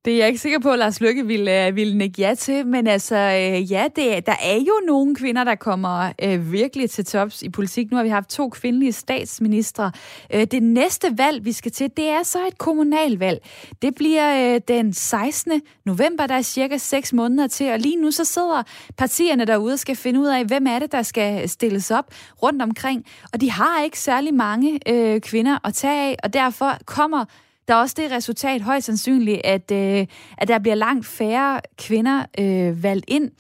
Det 0.05 0.13
er 0.13 0.19
jeg 0.19 0.27
ikke 0.27 0.41
sikker 0.41 0.59
på, 0.59 0.71
at 0.71 0.79
Lars 0.79 1.01
Lykke 1.01 1.27
ville, 1.27 1.51
uh, 1.51 1.67
øh, 1.67 1.77
ville 1.77 1.99
nikke 1.99 2.23
ja 2.23 2.35
til, 2.35 2.67
men 2.67 2.87
altså, 2.87 3.17
øh, 3.17 3.73
ja, 3.73 3.85
det, 3.97 4.27
der 4.27 4.37
er 4.43 4.57
jo 4.57 4.73
nogle 4.87 5.15
kvinder, 5.15 5.45
der 5.45 5.55
kommer 5.55 6.13
øh, 6.23 6.53
virkelig 6.53 6.91
til 6.91 7.05
tops 7.05 7.43
i 7.43 7.49
politik. 7.49 7.91
Nu 7.91 7.97
har 7.97 8.05
vi 8.05 8.09
haft 8.09 8.31
to 8.31 8.49
kvindelige 8.49 8.93
statsministre. 8.93 9.93
Øh, 10.35 10.47
det 10.51 10.63
næste 10.63 11.19
valg, 11.19 11.45
vi 11.45 11.53
skal 11.53 11.73
til, 11.73 11.91
det 11.97 12.09
er 12.09 12.23
så 12.23 12.47
et 12.47 12.59
kommunalvalg. 12.59 13.49
Det 13.83 13.95
bliver 13.95 14.55
øh, 14.55 14.61
den 14.69 14.93
16. 14.93 15.63
november, 15.87 16.27
der 16.27 16.35
er 16.35 16.43
cirka 16.43 16.77
6 16.77 17.13
måneder 17.13 17.47
til, 17.47 17.73
og 17.73 17.79
lige 17.79 17.97
nu 17.97 18.11
så 18.11 18.25
sidder 18.25 18.63
partierne 18.97 19.45
derude 19.45 19.73
og 19.73 19.79
skal 19.79 19.97
finde 19.97 20.21
ud 20.21 20.27
af, 20.27 20.45
hvem 20.45 20.67
er 20.67 20.79
det, 20.79 20.93
der 20.93 21.03
skal 21.03 21.49
stilles 21.49 21.91
op 21.91 22.15
rundt 22.43 22.63
omkring. 22.63 23.05
Og 23.33 23.41
de 23.41 23.51
har 23.51 23.83
ikke 23.83 23.99
særlig 23.99 24.35
mange 24.35 24.81
øh, 24.89 25.21
kvinder 25.21 25.59
at 25.65 25.75
tage 25.75 26.11
af, 26.11 26.17
og 26.23 26.33
derfor 26.33 26.79
kommer 26.85 27.25
der 27.71 27.77
er 27.77 27.81
også 27.81 27.95
det 27.99 28.11
resultat 28.11 28.61
højst 28.61 28.87
sandsynligt, 28.87 29.41
at, 29.45 29.71
øh, 29.71 30.07
at 30.39 30.49
der 30.49 30.59
bliver 30.59 30.75
langt 30.75 31.07
færre 31.07 31.61
kvinder 31.79 32.25
øh, 32.39 32.83
valgt 32.83 33.05
ind, 33.09 33.31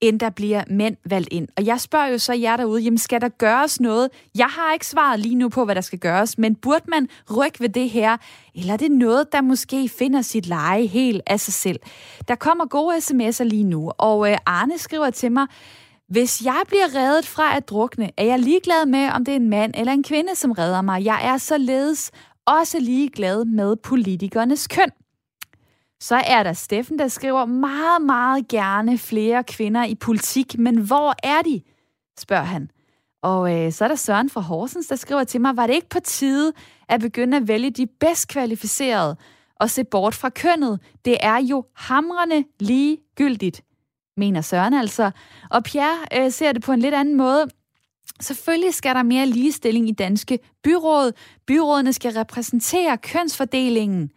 end 0.00 0.20
der 0.20 0.30
bliver 0.30 0.64
mænd 0.70 0.96
valgt 1.04 1.28
ind. 1.32 1.48
Og 1.56 1.66
jeg 1.66 1.80
spørger 1.80 2.06
jo 2.06 2.18
så 2.18 2.32
jer 2.32 2.56
derude, 2.56 2.82
jamen 2.82 2.98
skal 2.98 3.20
der 3.20 3.28
gøres 3.28 3.80
noget? 3.80 4.08
Jeg 4.34 4.46
har 4.46 4.72
ikke 4.72 4.86
svaret 4.86 5.20
lige 5.20 5.34
nu 5.34 5.48
på, 5.48 5.64
hvad 5.64 5.74
der 5.74 5.80
skal 5.80 5.98
gøres, 5.98 6.38
men 6.38 6.54
burde 6.54 6.84
man 6.88 7.08
rykke 7.36 7.60
ved 7.60 7.68
det 7.68 7.90
her? 7.90 8.16
Eller 8.54 8.72
er 8.72 8.76
det 8.76 8.90
noget, 8.90 9.32
der 9.32 9.40
måske 9.40 9.88
finder 9.88 10.22
sit 10.22 10.46
leje 10.46 10.86
helt 10.86 11.22
af 11.26 11.40
sig 11.40 11.54
selv? 11.54 11.80
Der 12.28 12.34
kommer 12.34 12.66
gode 12.66 12.96
sms'er 12.96 13.44
lige 13.44 13.64
nu, 13.64 13.92
og 13.98 14.30
øh, 14.30 14.38
Arne 14.46 14.78
skriver 14.78 15.10
til 15.10 15.32
mig, 15.32 15.46
hvis 16.08 16.44
jeg 16.44 16.62
bliver 16.66 16.94
reddet 16.94 17.26
fra 17.26 17.56
at 17.56 17.68
drukne, 17.68 18.10
er 18.16 18.24
jeg 18.24 18.38
ligeglad 18.38 18.86
med, 18.86 19.08
om 19.08 19.24
det 19.24 19.32
er 19.32 19.36
en 19.36 19.50
mand 19.50 19.74
eller 19.76 19.92
en 19.92 20.02
kvinde, 20.02 20.34
som 20.34 20.52
redder 20.52 20.82
mig. 20.82 21.04
Jeg 21.04 21.20
er 21.24 21.38
således 21.38 22.10
også 22.46 22.78
ligeglad 22.80 23.44
med 23.44 23.76
politikernes 23.76 24.68
køn. 24.68 24.90
Så 26.00 26.16
er 26.26 26.42
der 26.42 26.52
Steffen, 26.52 26.98
der 26.98 27.08
skriver 27.08 27.44
meget, 27.44 28.02
meget 28.02 28.48
gerne 28.48 28.98
flere 28.98 29.44
kvinder 29.44 29.84
i 29.84 29.94
politik, 29.94 30.58
men 30.58 30.76
hvor 30.76 31.14
er 31.22 31.42
de? 31.42 31.62
spørger 32.18 32.44
han. 32.44 32.70
Og 33.22 33.54
øh, 33.54 33.72
så 33.72 33.84
er 33.84 33.88
der 33.88 33.94
Søren 33.94 34.30
fra 34.30 34.40
Horsens, 34.40 34.86
der 34.86 34.96
skriver 34.96 35.24
til 35.24 35.40
mig, 35.40 35.56
var 35.56 35.66
det 35.66 35.74
ikke 35.74 35.88
på 35.88 36.00
tide 36.00 36.52
at 36.88 37.00
begynde 37.00 37.36
at 37.36 37.48
vælge 37.48 37.70
de 37.70 37.86
bedst 37.86 38.28
kvalificerede 38.28 39.16
og 39.60 39.70
se 39.70 39.84
bort 39.84 40.14
fra 40.14 40.28
kønnet? 40.28 40.80
Det 41.04 41.16
er 41.20 41.36
jo 41.36 41.64
hamrende 41.74 42.44
ligegyldigt, 42.60 43.62
mener 44.16 44.40
Søren 44.40 44.74
altså. 44.74 45.10
Og 45.50 45.64
Pierre 45.64 46.24
øh, 46.24 46.32
ser 46.32 46.52
det 46.52 46.62
på 46.62 46.72
en 46.72 46.80
lidt 46.80 46.94
anden 46.94 47.16
måde. 47.16 47.46
Selvfølgelig 48.20 48.74
skal 48.74 48.94
der 48.94 49.02
mere 49.02 49.26
ligestilling 49.26 49.88
i 49.88 49.92
danske 49.92 50.38
byråd. 50.64 51.12
Byrådene 51.46 51.92
skal 51.92 52.12
repræsentere 52.12 52.98
kønsfordelingen. 52.98 54.10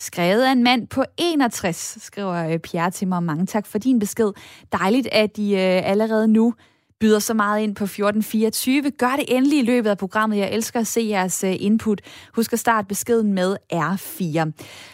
Skrevet 0.00 0.42
af 0.42 0.52
en 0.52 0.62
mand 0.62 0.88
på 0.88 1.04
61, 1.16 1.98
skriver 2.00 2.48
øh, 2.48 2.58
Pierre 2.58 2.90
til 2.90 3.08
mig. 3.08 3.22
Mange 3.22 3.46
tak 3.46 3.66
for 3.66 3.78
din 3.78 3.98
besked. 3.98 4.32
Dejligt, 4.72 5.08
at 5.12 5.38
I 5.38 5.54
øh, 5.54 5.90
allerede 5.90 6.28
nu 6.28 6.54
byder 7.00 7.18
så 7.18 7.34
meget 7.34 7.62
ind 7.62 7.74
på 7.74 7.84
1424. 7.84 8.90
Gør 8.90 9.16
det 9.16 9.24
endelig 9.36 9.58
i 9.58 9.62
løbet 9.62 9.90
af 9.90 9.98
programmet. 9.98 10.38
Jeg 10.38 10.52
elsker 10.52 10.80
at 10.80 10.86
se 10.86 11.06
jeres 11.10 11.44
øh, 11.44 11.56
input. 11.60 12.00
Husk 12.34 12.52
at 12.52 12.58
starte 12.58 12.88
beskeden 12.88 13.32
med 13.32 13.56
R4. 13.72 14.50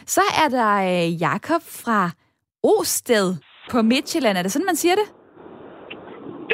Så 0.07 0.21
er 0.45 0.49
der 0.49 0.75
øh, 0.75 1.21
Jakob 1.21 1.63
fra 1.63 2.11
Osted 2.63 3.35
på 3.71 3.83
Midtjylland. 3.83 4.39
Er 4.39 4.43
det 4.43 4.53
sådan, 4.53 4.67
man 4.67 4.77
siger 4.77 4.95
det? 4.95 5.20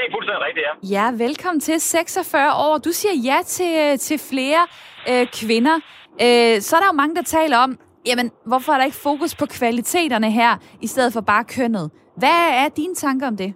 Er 0.06 0.12
fuldstændig 0.16 0.42
rigtigt, 0.48 0.64
ja. 0.68 0.72
Ja, 0.96 1.04
velkommen 1.26 1.60
til 1.60 1.76
46 1.80 2.52
år. 2.66 2.74
Du 2.86 2.92
siger 3.00 3.14
ja 3.30 3.38
til, 3.56 3.98
til 4.06 4.18
flere 4.30 4.62
øh, 5.10 5.24
kvinder. 5.40 5.76
Øh, 6.24 6.54
så 6.66 6.70
er 6.76 6.80
der 6.82 6.88
jo 6.92 6.96
mange, 7.02 7.14
der 7.18 7.26
taler 7.38 7.58
om, 7.66 7.70
jamen, 8.08 8.26
hvorfor 8.50 8.70
er 8.72 8.78
der 8.78 8.86
ikke 8.90 9.04
fokus 9.08 9.32
på 9.40 9.46
kvaliteterne 9.58 10.30
her, 10.40 10.52
i 10.86 10.88
stedet 10.92 11.10
for 11.16 11.22
bare 11.32 11.44
kønnet? 11.56 11.86
Hvad 12.22 12.40
er 12.62 12.68
dine 12.80 12.94
tanker 13.04 13.26
om 13.32 13.36
det? 13.42 13.50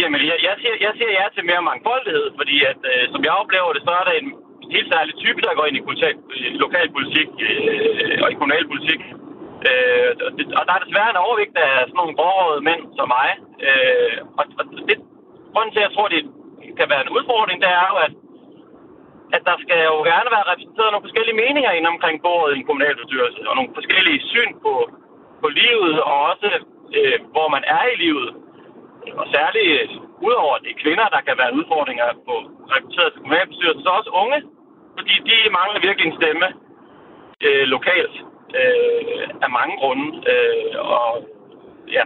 Jamen, 0.00 0.20
jeg, 0.30 0.36
jeg, 0.48 0.54
siger, 0.60 0.76
jeg 0.86 0.92
siger 0.98 1.12
ja 1.20 1.24
til 1.34 1.44
mere 1.50 1.62
mangfoldighed, 1.70 2.26
fordi 2.38 2.56
at, 2.70 2.80
øh, 2.92 3.02
som 3.12 3.20
jeg 3.26 3.34
oplever 3.42 3.70
det, 3.76 3.82
så 3.86 3.92
er 4.00 4.04
der 4.08 4.14
en 4.22 4.28
helt 4.74 4.88
særlig 4.94 5.14
type, 5.24 5.40
der 5.44 5.58
går 5.58 5.66
ind 5.68 5.76
i 5.80 5.82
lokalpolitik 6.64 7.28
øh, 7.48 8.16
og 8.22 8.28
i 8.32 8.38
kommunalpolitik. 8.40 9.00
Øh, 9.66 10.10
og 10.58 10.62
der 10.66 10.74
er 10.74 10.84
desværre 10.84 11.10
en 11.12 11.24
overvægt 11.26 11.56
af 11.66 11.72
sådan 11.80 11.98
nogle 12.00 12.16
gråhårede 12.18 12.66
mænd 12.68 12.82
som 12.98 13.08
mig. 13.16 13.30
Øh, 13.68 14.16
og, 14.38 14.44
og 14.58 14.64
det, 14.88 14.96
grunden 15.52 15.72
til, 15.72 15.80
at 15.80 15.86
jeg 15.86 15.94
tror, 15.94 16.08
det 16.14 16.22
kan 16.78 16.90
være 16.92 17.02
en 17.04 17.14
udfordring, 17.16 17.58
det 17.64 17.70
er 17.80 17.86
jo, 17.92 17.96
at, 18.06 18.12
at 19.36 19.42
der 19.48 19.56
skal 19.64 19.80
jo 19.90 19.98
gerne 20.10 20.30
være 20.34 20.48
repræsenteret 20.50 20.90
nogle 20.92 21.06
forskellige 21.06 21.40
meninger 21.42 21.72
inden 21.72 21.94
omkring 21.94 22.16
bordet 22.26 22.52
i 22.52 22.58
en 22.58 22.68
kommunalbestyrelse, 22.68 23.40
og 23.48 23.54
nogle 23.56 23.76
forskellige 23.78 24.20
syn 24.32 24.50
på, 24.64 24.72
på 25.42 25.48
livet, 25.60 25.94
og 26.08 26.14
også 26.30 26.48
øh, 26.98 27.18
hvor 27.34 27.48
man 27.54 27.64
er 27.76 27.84
i 27.94 27.96
livet. 28.04 28.28
Og 29.20 29.26
særligt 29.34 29.70
øh, 29.80 29.88
udover 30.28 30.54
at 30.54 30.62
det 30.64 30.70
er 30.72 30.82
kvinder, 30.84 31.06
der 31.14 31.20
kan 31.26 31.36
være 31.42 31.56
udfordringer 31.58 32.06
på 32.28 32.34
repræsenteret 32.72 33.12
til 33.12 33.20
kommunalbestyrelsen, 33.22 33.82
så 33.84 33.90
også 33.98 34.10
unge, 34.22 34.38
fordi 34.98 35.14
de 35.28 35.36
mangler 35.58 35.86
virkelig 35.86 36.06
en 36.08 36.18
stemme 36.20 36.48
øh, 37.46 37.64
lokalt 37.74 38.16
øh, 38.60 39.22
af 39.44 39.50
mange 39.58 39.74
grunde. 39.80 40.06
Øh, 40.32 40.74
og 40.94 41.08
ja, 41.96 42.02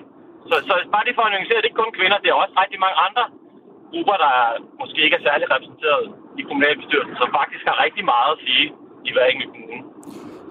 så, 0.49 0.55
så 0.69 0.73
bare 0.95 1.05
lige 1.05 1.19
for 1.19 1.25
at 1.27 1.33
nuancere, 1.33 1.59
det 1.61 1.67
er 1.67 1.71
ikke 1.71 1.83
kun 1.83 1.97
kvinder, 1.99 2.19
det 2.23 2.29
er 2.31 2.43
også 2.43 2.55
rigtig 2.63 2.81
mange 2.85 2.99
andre 3.07 3.25
grupper, 3.93 4.17
der 4.25 4.35
måske 4.81 5.01
ikke 5.05 5.17
er 5.21 5.27
særlig 5.29 5.47
repræsenteret 5.55 6.05
i 6.41 6.43
kommunalbestyrelsen, 6.49 7.17
som 7.21 7.29
faktisk 7.39 7.65
har 7.71 7.77
rigtig 7.85 8.05
meget 8.15 8.31
at 8.35 8.43
sige 8.47 8.67
i 9.09 9.11
hver 9.15 9.27
enkelt 9.33 9.51
kommune. 9.55 9.83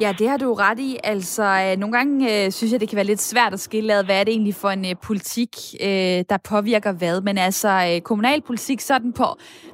Ja, 0.01 0.13
det 0.19 0.29
har 0.29 0.37
du 0.37 0.53
ret 0.53 0.79
i. 0.79 0.97
Altså, 1.03 1.43
øh, 1.43 1.77
nogle 1.79 1.97
gange 1.97 2.45
øh, 2.45 2.51
synes 2.51 2.71
jeg, 2.71 2.79
det 2.79 2.89
kan 2.89 2.95
være 2.95 3.05
lidt 3.05 3.21
svært 3.21 3.53
at 3.53 3.59
skille 3.59 3.93
ad, 3.93 4.03
hvad 4.03 4.19
er 4.19 4.23
det 4.23 4.31
egentlig 4.31 4.55
for 4.55 4.69
en 4.69 4.85
øh, 4.85 4.95
politik, 5.03 5.49
øh, 5.81 6.23
der 6.29 6.37
påvirker 6.43 6.91
hvad. 6.91 7.21
Men 7.21 7.37
altså, 7.37 7.91
øh, 7.93 8.01
kommunalpolitik, 8.01 8.81
sådan 8.81 9.13
på, 9.13 9.25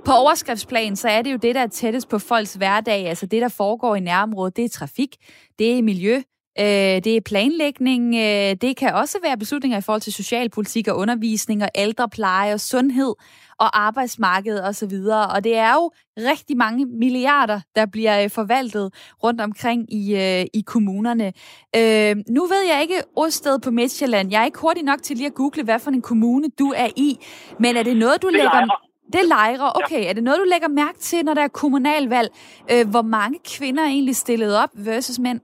på 0.05 0.11
overskriftsplan, 0.11 0.95
så 0.95 1.09
er 1.09 1.21
det 1.21 1.31
jo 1.31 1.37
det, 1.37 1.55
der 1.55 1.61
er 1.61 1.67
tættest 1.67 2.09
på 2.09 2.19
folks 2.19 2.53
hverdag. 2.53 3.07
Altså 3.07 3.25
det, 3.25 3.41
der 3.41 3.47
foregår 3.47 3.95
i 3.95 3.99
nærområdet, 3.99 4.55
det 4.55 4.65
er 4.65 4.69
trafik, 4.69 5.15
det 5.59 5.77
er 5.77 5.83
miljø, 5.83 6.21
øh, 6.59 6.65
det 7.03 7.07
er 7.07 7.21
planlægning, 7.25 8.15
øh, 8.15 8.55
det 8.61 8.77
kan 8.77 8.93
også 8.93 9.17
være 9.23 9.37
beslutninger 9.37 9.77
i 9.77 9.81
forhold 9.81 10.01
til 10.01 10.13
socialpolitik 10.13 10.87
og 10.87 10.97
undervisning 10.97 11.63
og 11.63 11.69
ældrepleje 11.75 12.53
og 12.53 12.59
sundhed 12.59 13.13
og 13.59 13.79
arbejdsmarkedet 13.85 14.67
osv. 14.67 14.93
Og, 15.11 15.27
og 15.27 15.43
det 15.43 15.55
er 15.55 15.73
jo 15.73 15.91
rigtig 16.17 16.57
mange 16.57 16.85
milliarder, 16.85 17.59
der 17.75 17.85
bliver 17.85 18.23
øh, 18.23 18.29
forvaltet 18.29 18.93
rundt 19.23 19.41
omkring 19.41 19.93
i, 19.93 20.15
øh, 20.15 20.45
i 20.53 20.63
kommunerne. 20.65 21.33
Øh, 21.75 22.15
nu 22.29 22.45
ved 22.45 22.63
jeg 22.73 22.81
ikke 22.81 23.01
Osted 23.15 23.59
på 23.59 23.71
Midtjylland. 23.71 24.31
Jeg 24.31 24.41
er 24.41 24.45
ikke 24.45 24.59
hurtig 24.59 24.83
nok 24.83 25.03
til 25.03 25.17
lige 25.17 25.27
at 25.27 25.33
google, 25.33 25.63
hvad 25.63 25.79
for 25.79 25.91
en 25.91 26.01
kommune 26.01 26.47
du 26.59 26.73
er 26.75 26.87
i. 26.95 27.17
Men 27.59 27.77
er 27.77 27.83
det 27.83 27.97
noget, 27.97 28.21
du 28.21 28.27
det 28.27 28.33
lægger... 28.33 28.51
Lejre. 28.51 28.69
Det 29.13 29.21
er 29.21 29.27
lejre. 29.27 29.71
Okay, 29.75 30.03
ja. 30.03 30.09
er 30.09 30.13
det 30.13 30.23
noget, 30.23 30.39
du 30.39 30.43
lægger 30.43 30.67
mærke 30.67 30.99
til, 30.99 31.25
når 31.25 31.33
der 31.33 31.41
er 31.41 31.47
kommunalvalg? 31.47 32.29
Øh, 32.71 32.89
hvor 32.89 33.01
mange 33.01 33.39
kvinder 33.45 33.83
er 33.83 33.87
egentlig 33.87 34.15
stillet 34.15 34.57
op 34.57 34.69
versus 34.73 35.19
mænd? 35.19 35.41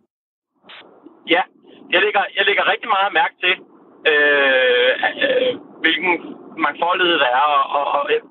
Ja, 1.30 1.42
jeg 1.92 2.02
lægger, 2.02 2.24
jeg 2.38 2.46
lægger 2.46 2.72
rigtig 2.72 2.90
meget 2.90 3.14
mærke 3.14 3.36
til, 3.44 3.56
øh, 4.12 4.92
øh, 5.26 5.52
hvilken 5.84 6.14
mangfoldighed 6.58 7.20
der 7.20 7.32
er. 7.40 7.48
Og, 7.58 7.64
og, 7.78 7.86
og 7.98 8.04
øh, 8.14 8.22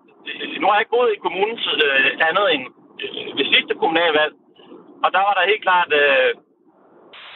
nu 0.60 0.66
har 0.66 0.74
jeg 0.74 0.82
ikke 0.84 0.96
boet 0.96 1.12
i 1.12 1.24
kommunen 1.24 1.58
øh, 1.84 2.10
andet 2.28 2.46
end 2.54 2.64
øh, 3.02 3.36
ved 3.38 3.46
sidste 3.54 3.74
kommunalvalg. 3.74 4.34
Og 5.04 5.08
der 5.14 5.20
var 5.26 5.34
der 5.34 5.50
helt 5.50 5.62
klart 5.68 5.90
øh, 6.02 6.30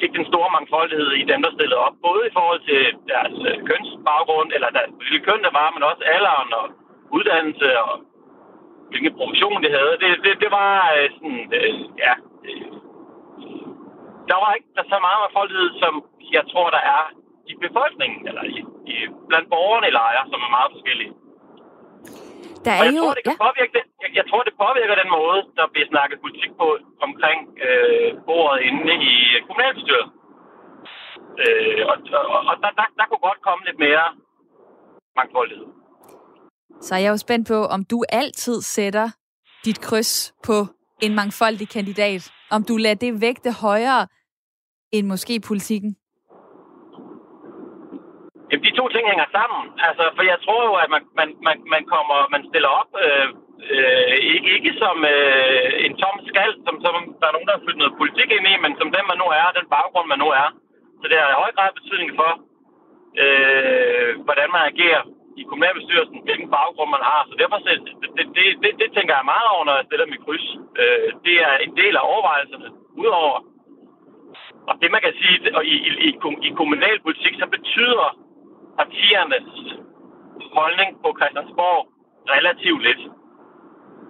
ikke 0.03 0.19
den 0.19 0.31
store 0.33 0.55
mangfoldighed 0.57 1.11
i 1.23 1.25
dem, 1.31 1.41
der 1.43 1.51
stillede 1.57 1.85
op. 1.87 1.97
Både 2.09 2.23
i 2.27 2.35
forhold 2.39 2.61
til 2.71 2.83
deres 3.13 3.37
øh, 3.49 3.57
kønsbaggrund, 3.69 4.51
eller 4.57 4.71
deres, 4.77 4.91
hvilke 4.99 5.25
køn 5.27 5.45
det 5.47 5.53
var, 5.61 5.69
men 5.75 5.83
også 5.91 6.03
alderen 6.15 6.51
og 6.61 6.67
uddannelse 7.17 7.69
og 7.85 7.93
hvilken 8.91 9.17
profession 9.19 9.63
de 9.65 9.71
havde. 9.79 9.95
Det, 10.03 10.11
det, 10.25 10.33
det 10.45 10.51
var 10.61 10.73
øh, 10.97 11.07
sådan, 11.15 11.41
øh, 11.59 11.75
ja... 12.05 12.13
Øh, 12.49 12.75
der 14.31 14.39
var 14.43 14.51
ikke 14.57 14.71
der 14.79 14.85
så 14.93 14.99
meget 15.07 15.21
mangfoldighed, 15.23 15.71
som 15.83 15.93
jeg 16.37 16.45
tror, 16.53 16.69
der 16.77 16.83
er 16.97 17.03
i 17.53 17.55
befolkningen, 17.67 18.21
eller 18.29 18.45
i, 18.57 18.59
i, 18.95 18.97
blandt 19.29 19.49
borgerne 19.55 19.87
i 19.91 19.97
lejre, 20.01 20.25
som 20.33 20.41
er 20.47 20.51
meget 20.59 20.71
forskellige. 20.75 21.13
Der 22.65 22.73
er 22.75 22.81
og 22.81 22.87
jeg, 22.87 22.95
jo, 22.99 23.03
tror, 23.03 23.15
det 23.19 23.25
kan 23.27 23.37
ja. 23.39 23.45
påvirke 23.47 23.73
det, 23.77 23.85
jeg, 24.03 24.11
jeg 24.19 24.25
tror, 24.31 24.43
det 24.49 24.55
påvirker 24.65 24.95
den 25.03 25.11
måde, 25.19 25.41
der 25.59 25.67
bliver 25.73 25.89
snakket 25.93 26.17
politik 26.25 26.51
på 26.63 26.69
omkring 27.07 27.39
øh, 27.67 28.09
bordet 28.29 28.59
inde 28.69 28.95
i 29.13 29.15
kommunalbestyrelsen. 29.47 30.15
Øh, 31.45 31.83
og 31.91 31.97
og, 32.35 32.41
og 32.51 32.55
der, 32.63 32.71
der, 32.79 32.87
der 32.99 33.05
kunne 33.09 33.25
godt 33.29 33.41
komme 33.47 33.63
lidt 33.69 33.79
mere 33.87 34.05
mangfoldighed. 35.19 35.69
Så 36.87 36.91
er 36.95 37.03
jeg 37.05 37.11
jo 37.15 37.17
spændt 37.27 37.49
på, 37.53 37.59
om 37.75 37.81
du 37.93 37.99
altid 38.21 38.57
sætter 38.77 39.07
dit 39.65 39.81
kryds 39.87 40.35
på 40.47 40.57
en 41.07 41.15
mangfoldig 41.21 41.69
kandidat. 41.77 42.23
Om 42.57 42.61
du 42.69 42.75
lader 42.77 43.01
det 43.05 43.21
vægte 43.27 43.51
højere 43.67 44.03
end 44.97 45.07
måske 45.13 45.35
politikken. 45.51 45.93
Jamen, 48.49 48.65
de 48.67 48.79
to 48.81 48.85
ting 48.95 49.05
hænger 49.13 49.29
sammen. 49.37 49.63
Altså, 49.89 50.05
for 50.17 50.23
jeg 50.33 50.39
tror 50.45 50.61
jo, 50.69 50.75
at 50.83 50.89
man, 50.95 51.03
man, 51.19 51.29
man, 51.49 51.57
man 51.75 51.83
kommer, 51.95 52.19
man 52.35 52.43
stiller 52.51 52.71
op, 52.81 52.91
øh, 53.05 53.29
øh, 53.75 54.15
ikke, 54.35 54.49
ikke 54.57 54.73
som 54.83 54.97
øh, 55.15 55.69
en 55.87 55.95
tom 56.03 56.17
skal, 56.31 56.51
som, 56.67 56.75
som 56.85 56.95
der 57.21 57.27
er 57.29 57.35
nogen, 57.35 57.49
der 57.49 57.57
har 57.57 57.65
flyttet 57.65 57.83
noget 57.83 58.01
politik 58.01 58.29
ind 58.37 58.47
i, 58.53 58.55
men 58.65 58.73
som 58.81 58.89
den, 58.97 59.05
man 59.11 59.19
nu 59.23 59.29
er, 59.41 59.57
den 59.59 59.73
baggrund, 59.77 60.07
man 60.09 60.23
nu 60.25 60.29
er. 60.43 60.49
Så 61.01 61.05
det 61.11 61.17
har 61.21 61.31
i 61.31 61.41
høj 61.43 61.51
grad 61.57 61.71
betydning 61.79 62.11
for, 62.21 62.31
øh, 63.23 64.11
hvordan 64.27 64.49
man 64.55 64.63
agerer 64.71 65.03
i 65.41 65.43
kommunalbestyrelsen, 65.49 66.19
hvilken 66.27 66.51
baggrund 66.57 66.91
man 66.97 67.05
har. 67.11 67.21
Så 67.29 67.35
derfor 67.43 67.57
det, 67.57 67.79
det, 68.17 68.25
det, 68.37 68.45
det, 68.63 68.71
det 68.81 68.89
tænker 68.97 69.15
jeg 69.17 69.31
meget 69.33 69.49
over, 69.55 69.65
når 69.65 69.77
jeg 69.79 69.87
stiller 69.89 70.13
mit 70.13 70.25
kryds. 70.25 70.47
Øh, 70.81 71.09
det 71.27 71.37
er 71.49 71.55
en 71.67 71.73
del 71.81 71.95
af 72.01 72.05
overvejelserne. 72.13 72.69
Udover, 73.03 73.37
og 74.69 74.75
det 74.81 74.89
man 74.95 75.03
kan 75.07 75.15
sige, 75.21 75.37
i, 75.73 75.75
i, 75.89 75.91
i, 76.09 76.11
i 76.49 76.51
kommunalpolitik, 76.61 77.35
så 77.43 77.47
betyder 77.57 78.09
partiernes 78.81 79.49
holdning 80.59 80.91
på 81.03 81.09
Christiansborg 81.19 81.81
relativt 82.35 82.83
lidt. 82.89 83.03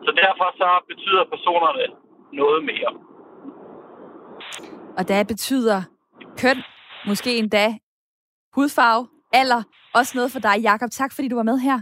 Så 0.04 0.11
derfor 0.23 0.49
så 0.61 0.69
betyder 0.90 1.25
personerne 1.35 1.87
noget 2.33 2.64
mere. 2.71 2.90
Og 4.99 5.09
der 5.09 5.25
betyder 5.25 5.78
køn, 6.38 6.59
måske 7.07 7.38
endda 7.38 7.66
hudfarve, 8.54 9.09
alder, 9.33 9.62
også 9.95 10.13
noget 10.15 10.33
for 10.33 10.39
dig, 10.39 10.57
Jakob. 10.63 10.91
Tak 10.91 11.13
fordi 11.13 11.29
du 11.29 11.37
var 11.37 11.43
med 11.43 11.59
her. 11.59 11.81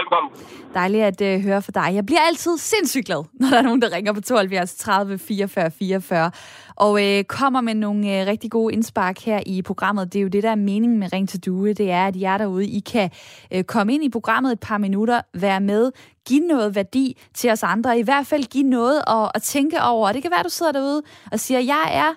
Velkommen. 0.00 0.32
Dejligt 0.74 1.22
at 1.22 1.36
uh, 1.36 1.44
høre 1.44 1.62
fra 1.62 1.72
dig. 1.74 1.94
Jeg 1.94 2.06
bliver 2.06 2.20
altid 2.20 2.58
sindssygt 2.58 3.06
glad, 3.06 3.24
når 3.40 3.48
der 3.48 3.58
er 3.58 3.62
nogen, 3.62 3.82
der 3.82 3.92
ringer 3.92 4.12
på 4.12 4.20
72 4.20 4.74
30 4.74 5.18
44 5.18 5.70
44 5.70 6.30
og 6.76 6.92
uh, 6.92 7.24
kommer 7.28 7.60
med 7.60 7.74
nogle 7.74 8.00
uh, 8.06 8.26
rigtig 8.26 8.50
gode 8.50 8.74
indspark 8.74 9.18
her 9.18 9.40
i 9.46 9.62
programmet. 9.62 10.12
Det 10.12 10.18
er 10.18 10.22
jo 10.22 10.28
det, 10.28 10.42
der 10.42 10.50
er 10.50 10.54
meningen 10.54 10.98
med 10.98 11.12
Ring 11.12 11.28
til 11.28 11.40
Due. 11.40 11.72
Det 11.72 11.90
er, 11.90 12.06
at 12.06 12.20
jer 12.20 12.38
derude, 12.38 12.66
I 12.66 12.80
kan 12.80 13.10
uh, 13.54 13.62
komme 13.62 13.94
ind 13.94 14.04
i 14.04 14.08
programmet 14.08 14.52
et 14.52 14.60
par 14.60 14.78
minutter, 14.78 15.20
være 15.34 15.60
med, 15.60 15.92
give 16.28 16.46
noget 16.46 16.74
værdi 16.74 17.20
til 17.34 17.50
os 17.50 17.62
andre, 17.62 17.98
i 17.98 18.02
hvert 18.02 18.26
fald 18.26 18.44
give 18.44 18.64
noget 18.64 19.02
at, 19.06 19.30
at 19.34 19.42
tænke 19.42 19.82
over. 19.82 20.08
Og 20.08 20.14
det 20.14 20.22
kan 20.22 20.30
være, 20.30 20.40
at 20.40 20.44
du 20.44 20.50
sidder 20.50 20.72
derude 20.72 21.02
og 21.32 21.40
siger, 21.40 21.60
jeg 21.60 21.90
er 21.92 22.14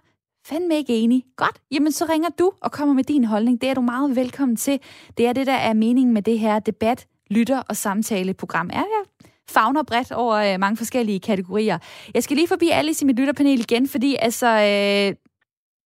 fandme 0.50 0.76
ikke 0.76 0.94
enig. 0.94 1.24
Godt, 1.38 1.58
jamen 1.72 1.92
så 1.92 2.06
ringer 2.10 2.30
du 2.40 2.52
og 2.62 2.72
kommer 2.72 2.94
med 2.94 3.04
din 3.04 3.24
holdning. 3.24 3.62
Det 3.62 3.70
er 3.70 3.74
du 3.74 3.82
meget 3.82 4.16
velkommen 4.16 4.56
til. 4.56 4.80
Det 5.18 5.28
er 5.28 5.34
det, 5.34 5.48
der 5.48 5.60
er 5.70 5.74
meningen 5.74 6.14
med 6.14 6.22
det 6.22 6.40
her 6.40 6.60
debat 6.60 7.08
lytter- 7.32 7.64
og 7.70 7.76
samtaleprogram. 7.76 8.70
Er 8.74 8.86
jeg 8.96 9.30
fagner 9.50 9.84
bredt 9.84 10.12
over 10.12 10.36
øh, 10.36 10.60
mange 10.60 10.78
forskellige 10.78 11.20
kategorier. 11.20 11.78
Jeg 12.14 12.24
skal 12.24 12.38
lige 12.38 12.48
forbi 12.48 12.70
Alice 12.70 13.06
i 13.06 13.08
mit 13.08 13.20
lytterpanel 13.20 13.60
igen, 13.60 13.88
fordi 13.88 14.16
altså, 14.20 14.48
øh, 14.48 15.16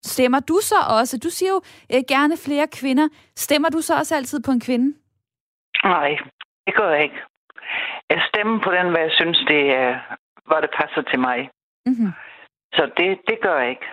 stemmer 0.03 0.39
du 0.39 0.57
så 0.61 0.75
også? 0.99 1.17
Du 1.17 1.29
siger 1.29 1.49
jo 1.49 1.61
øh, 1.93 2.03
gerne 2.07 2.37
flere 2.45 2.67
kvinder. 2.67 3.07
Stemmer 3.35 3.69
du 3.69 3.81
så 3.81 3.93
også 3.95 4.15
altid 4.15 4.39
på 4.45 4.51
en 4.51 4.59
kvinde? 4.59 4.97
Nej, 5.83 6.09
det 6.65 6.75
gør 6.75 6.89
jeg 6.93 7.03
ikke. 7.03 7.19
Jeg 8.09 8.21
stemmer 8.29 8.59
på 8.63 8.71
den, 8.71 8.89
hvad 8.91 9.01
jeg 9.01 9.11
synes, 9.19 9.39
det 9.47 9.61
er, 9.83 9.91
hvor 10.47 10.59
det 10.63 10.69
passer 10.79 11.01
til 11.01 11.19
mig. 11.19 11.49
Mm-hmm. 11.85 12.11
Så 12.73 12.83
det, 12.97 13.17
det 13.27 13.37
gør 13.41 13.59
jeg 13.59 13.69
ikke. 13.69 13.87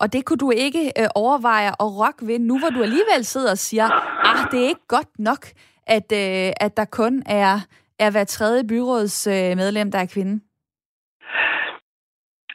Og 0.00 0.12
det 0.12 0.24
kunne 0.24 0.42
du 0.46 0.50
ikke 0.50 0.92
øh, 1.00 1.08
overveje 1.14 1.68
at 1.68 1.88
rokke 2.00 2.26
ved, 2.26 2.38
nu 2.38 2.58
hvor 2.58 2.68
du 2.68 2.82
alligevel 2.82 3.24
sidder 3.24 3.50
og 3.50 3.58
siger, 3.58 3.86
ah, 4.28 4.50
det 4.50 4.64
er 4.64 4.68
ikke 4.68 4.86
godt 4.88 5.18
nok, 5.18 5.42
at, 5.86 6.08
øh, 6.12 6.52
at 6.60 6.76
der 6.76 6.84
kun 6.84 7.22
er, 7.26 7.54
er 7.98 8.10
hver 8.10 8.24
tredje 8.24 8.64
byrådsmedlem, 8.64 9.88
øh, 9.88 9.92
der 9.92 9.98
er 9.98 10.12
kvinde? 10.14 10.40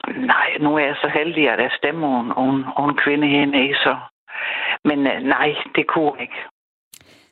Nej, 0.08 0.58
nu 0.60 0.76
er 0.76 0.86
jeg 0.86 0.96
så 0.96 1.10
heldig, 1.14 1.50
at 1.50 1.60
jeg 1.60 1.72
stemmer 1.78 2.20
en, 2.22 2.30
en, 2.46 2.56
en 2.90 2.98
kvinde 2.98 3.28
henne, 3.28 3.76
så... 3.76 3.98
Men 4.84 5.08
øh, 5.08 5.22
nej, 5.24 5.56
det 5.76 5.88
kunne 5.88 6.22
ikke. 6.22 6.40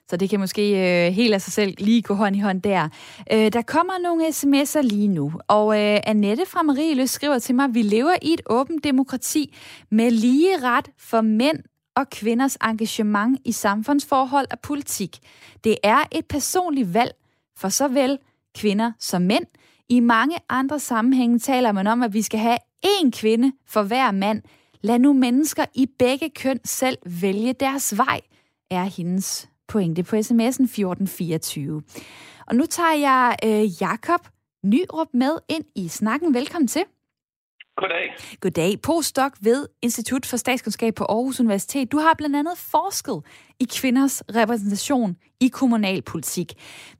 Så 0.09 0.17
det 0.17 0.29
kan 0.29 0.39
måske 0.39 0.61
øh, 1.07 1.13
helt 1.13 1.33
af 1.33 1.41
sig 1.41 1.53
selv 1.53 1.75
lige 1.77 2.01
gå 2.01 2.13
hånd 2.13 2.35
i 2.35 2.39
hånd 2.39 2.61
der. 2.61 2.89
Øh, 3.33 3.53
der 3.53 3.61
kommer 3.61 3.93
nogle 4.03 4.27
sms'er 4.27 4.81
lige 4.81 5.07
nu, 5.07 5.31
og 5.47 5.79
øh, 5.81 5.99
Annette 6.03 6.45
fra 6.47 6.61
Marieløs 6.63 7.09
skriver 7.09 7.39
til 7.39 7.55
mig, 7.55 7.73
vi 7.73 7.81
lever 7.81 8.15
i 8.21 8.33
et 8.33 8.41
åbent 8.45 8.83
demokrati 8.83 9.55
med 9.91 10.11
lige 10.11 10.61
ret 10.63 10.89
for 10.97 11.21
mænd 11.21 11.57
og 11.95 12.09
kvinders 12.09 12.57
engagement 12.63 13.39
i 13.45 13.51
samfundsforhold 13.51 14.47
og 14.51 14.59
politik. 14.59 15.17
Det 15.63 15.77
er 15.83 16.03
et 16.11 16.25
personligt 16.25 16.93
valg 16.93 17.11
for 17.57 17.69
såvel 17.69 18.17
kvinder 18.55 18.91
som 18.99 19.21
mænd. 19.21 19.45
I 19.89 19.99
mange 19.99 20.37
andre 20.49 20.79
sammenhænge 20.79 21.39
taler 21.39 21.71
man 21.71 21.87
om, 21.87 22.03
at 22.03 22.13
vi 22.13 22.21
skal 22.21 22.39
have 22.39 22.57
én 22.85 23.09
kvinde 23.11 23.51
for 23.67 23.83
hver 23.83 24.11
mand. 24.11 24.41
Lad 24.81 24.99
nu 24.99 25.13
mennesker 25.13 25.65
i 25.75 25.87
begge 25.99 26.29
køn 26.29 26.59
selv 26.65 26.97
vælge 27.05 27.53
deres 27.53 27.97
vej, 27.97 28.21
er 28.71 28.83
hendes 28.83 29.49
pointe 29.67 30.03
på 30.03 30.15
sms'en 30.15 30.63
1424. 30.63 31.83
Og 32.47 32.55
nu 32.55 32.65
tager 32.65 32.95
jeg 33.07 33.35
øh, 33.45 33.81
Jakob 33.81 34.21
Nyrup 34.63 35.07
med 35.13 35.37
ind 35.49 35.65
i 35.75 35.87
snakken. 35.87 36.33
Velkommen 36.33 36.67
til. 36.67 36.83
Goddag. 37.81 38.15
Goddag. 38.41 38.71
Postdoc 38.87 39.33
ved 39.43 39.67
Institut 39.81 40.25
for 40.25 40.37
Statskundskab 40.37 40.93
på 40.95 41.03
Aarhus 41.03 41.39
Universitet. 41.39 41.91
Du 41.91 41.97
har 41.97 42.13
blandt 42.17 42.35
andet 42.35 42.57
forsket 42.71 43.19
i 43.59 43.65
kvinders 43.79 44.23
repræsentation 44.39 45.17
i 45.45 45.47
kommunalpolitik. 45.59 46.49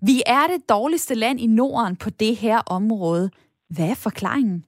Vi 0.10 0.16
er 0.26 0.48
det 0.54 0.70
dårligste 0.70 1.16
land 1.16 1.40
i 1.40 1.48
Norden 1.48 1.96
på 2.04 2.10
det 2.10 2.36
her 2.36 2.60
område. 2.78 3.30
Hvad 3.76 3.90
er 3.94 4.00
forklaringen? 4.08 4.66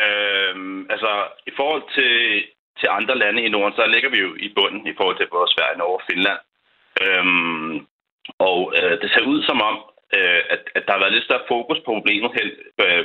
Øhm, 0.00 0.80
altså, 0.94 1.12
i 1.50 1.52
forhold 1.58 1.84
til, 1.96 2.12
til 2.80 2.88
andre 2.98 3.14
lande 3.18 3.40
i 3.42 3.48
Norden, 3.48 3.74
så 3.78 3.86
ligger 3.86 4.10
vi 4.10 4.18
jo 4.26 4.30
i 4.46 4.48
bunden 4.56 4.86
i 4.86 4.94
forhold 4.96 5.16
til 5.18 5.28
både 5.34 5.48
Sverige, 5.54 5.78
Norge 5.78 5.98
og 6.00 6.06
Finland. 6.10 6.40
Øhm, 7.04 7.86
og 8.38 8.58
øh, 8.78 8.94
det 9.02 9.08
ser 9.10 9.24
ud 9.32 9.42
som 9.42 9.58
om, 9.70 9.76
øh, 10.16 10.42
at, 10.54 10.62
at 10.76 10.82
der 10.86 10.92
har 10.92 11.02
været 11.02 11.12
lidt 11.12 11.24
større 11.24 11.48
fokus 11.48 11.78
på 11.78 11.90
problemet 11.96 12.30
hen, 12.38 12.48
øh, 12.84 13.04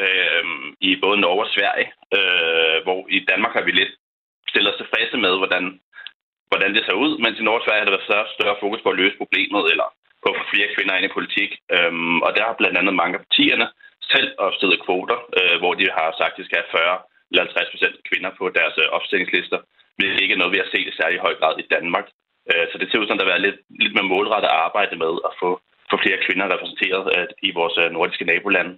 øh, 0.00 0.44
i 0.88 0.90
både 1.04 1.20
Norge 1.20 1.44
og 1.46 1.52
Sverige, 1.56 1.88
øh, 2.16 2.76
hvor 2.84 3.00
i 3.16 3.18
Danmark 3.30 3.52
har 3.56 3.64
vi 3.66 3.72
lidt 3.72 3.92
stillet 4.50 4.72
os 4.72 4.80
tilfredse 4.80 5.16
med, 5.24 5.32
hvordan, 5.40 5.64
hvordan 6.50 6.70
det 6.74 6.82
ser 6.84 6.96
ud, 7.04 7.12
mens 7.24 7.38
i 7.38 7.42
Norge 7.44 7.60
og 7.60 7.64
Sverige 7.64 7.80
har 7.80 7.88
der 7.88 7.96
været 7.96 8.08
større, 8.08 8.26
større 8.38 8.60
fokus 8.62 8.80
på 8.82 8.90
at 8.90 8.98
løse 9.00 9.20
problemet, 9.22 9.62
eller 9.72 9.88
på 10.22 10.26
at 10.30 10.38
få 10.38 10.44
flere 10.52 10.72
kvinder 10.74 10.96
ind 10.96 11.08
i 11.08 11.16
politik. 11.18 11.50
Øhm, 11.76 12.18
og 12.26 12.30
der 12.36 12.44
har 12.48 12.60
blandt 12.60 12.78
andet 12.78 12.94
mange 13.00 13.14
af 13.16 13.22
partierne 13.24 13.66
selv 14.12 14.28
opstillet 14.46 14.82
kvoter, 14.84 15.18
øh, 15.38 15.56
hvor 15.60 15.72
de 15.74 15.86
har 15.98 16.08
sagt, 16.20 16.34
at 16.34 16.38
de 16.38 16.46
skal 16.46 16.58
have 16.60 16.72
40 16.78 16.98
eller 17.30 17.42
50 17.42 17.72
procent 17.72 17.96
kvinder 18.08 18.30
på 18.38 18.44
deres 18.58 18.76
øh, 18.82 18.88
opstillingslister, 18.96 19.58
er 19.98 20.22
ikke 20.24 20.40
noget, 20.40 20.54
vi 20.54 20.62
har 20.62 20.70
set 20.70 20.88
i 20.90 20.98
særlig 21.00 21.18
høj 21.26 21.34
grad 21.40 21.54
i 21.58 21.66
Danmark. 21.74 22.06
Øh, 22.50 22.64
så 22.70 22.74
det 22.78 22.86
ser 22.88 23.00
ud 23.00 23.08
som, 23.08 23.18
der 23.18 23.32
har 23.32 23.46
lidt, 23.46 23.60
lidt 23.82 23.94
mere 23.94 24.10
målrettet 24.12 24.50
arbejde 24.66 24.94
med 25.02 25.12
at 25.28 25.32
få, 25.40 25.50
få 25.90 25.96
flere 26.04 26.18
kvinder 26.26 26.46
repræsenteret 26.54 27.02
øh, 27.14 27.26
i 27.48 27.50
vores 27.58 27.76
øh, 27.82 27.88
nordiske 27.96 28.28
nabolande. 28.30 28.74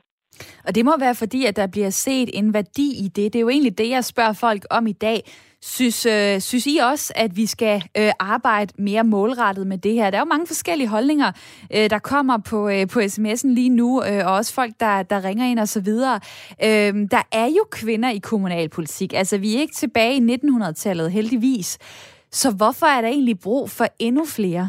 Og 0.66 0.74
det 0.74 0.85
må 0.85 0.98
være 0.98 1.14
fordi, 1.14 1.44
at 1.44 1.57
der 1.57 1.66
bliver 1.66 1.90
set 1.90 2.31
en 2.35 2.54
værdi 2.54 2.88
i 3.04 3.09
det. 3.09 3.33
Det 3.33 3.37
er 3.37 3.40
jo 3.40 3.48
egentlig 3.48 3.78
det, 3.78 3.88
jeg 3.90 4.04
spørger 4.04 4.33
folk 4.33 4.62
om 4.70 4.87
i 4.87 4.92
dag. 4.92 5.20
Synes, 5.62 6.07
øh, 6.07 6.40
synes 6.40 6.66
I 6.66 6.76
også, 6.76 7.12
at 7.16 7.37
vi 7.37 7.46
skal 7.46 7.83
øh, 7.98 8.11
arbejde 8.20 8.72
mere 8.78 9.04
målrettet 9.04 9.66
med 9.66 9.78
det 9.78 9.94
her? 9.94 10.11
Der 10.11 10.18
er 10.18 10.22
jo 10.22 10.24
mange 10.24 10.46
forskellige 10.46 10.88
holdninger, 10.88 11.33
øh, 11.74 11.90
der 11.90 11.98
kommer 11.98 12.38
på, 12.38 12.68
øh, 12.68 12.87
på 12.87 12.98
sms'en 12.98 13.54
lige 13.54 13.68
nu, 13.68 14.02
øh, 14.04 14.26
og 14.26 14.35
også 14.35 14.54
folk, 14.54 14.72
der, 14.81 15.02
der 15.02 15.24
ringer 15.24 15.46
ind 15.46 15.59
og 15.59 15.68
så 15.68 15.81
videre. 15.81 16.20
Øh, 16.64 16.94
der 17.11 17.22
er 17.33 17.46
jo 17.46 17.64
kvinder 17.70 18.11
i 18.11 18.18
kommunalpolitik. 18.18 19.12
Altså, 19.12 19.38
vi 19.38 19.57
er 19.57 19.61
ikke 19.61 19.74
tilbage 19.74 20.16
i 20.16 20.20
1900-tallet, 20.20 21.12
heldigvis. 21.12 21.78
Så 22.31 22.49
hvorfor 22.59 22.87
er 22.87 23.01
der 23.01 23.09
egentlig 23.09 23.38
brug 23.47 23.71
for 23.79 23.87
endnu 23.99 24.25
flere? 24.37 24.67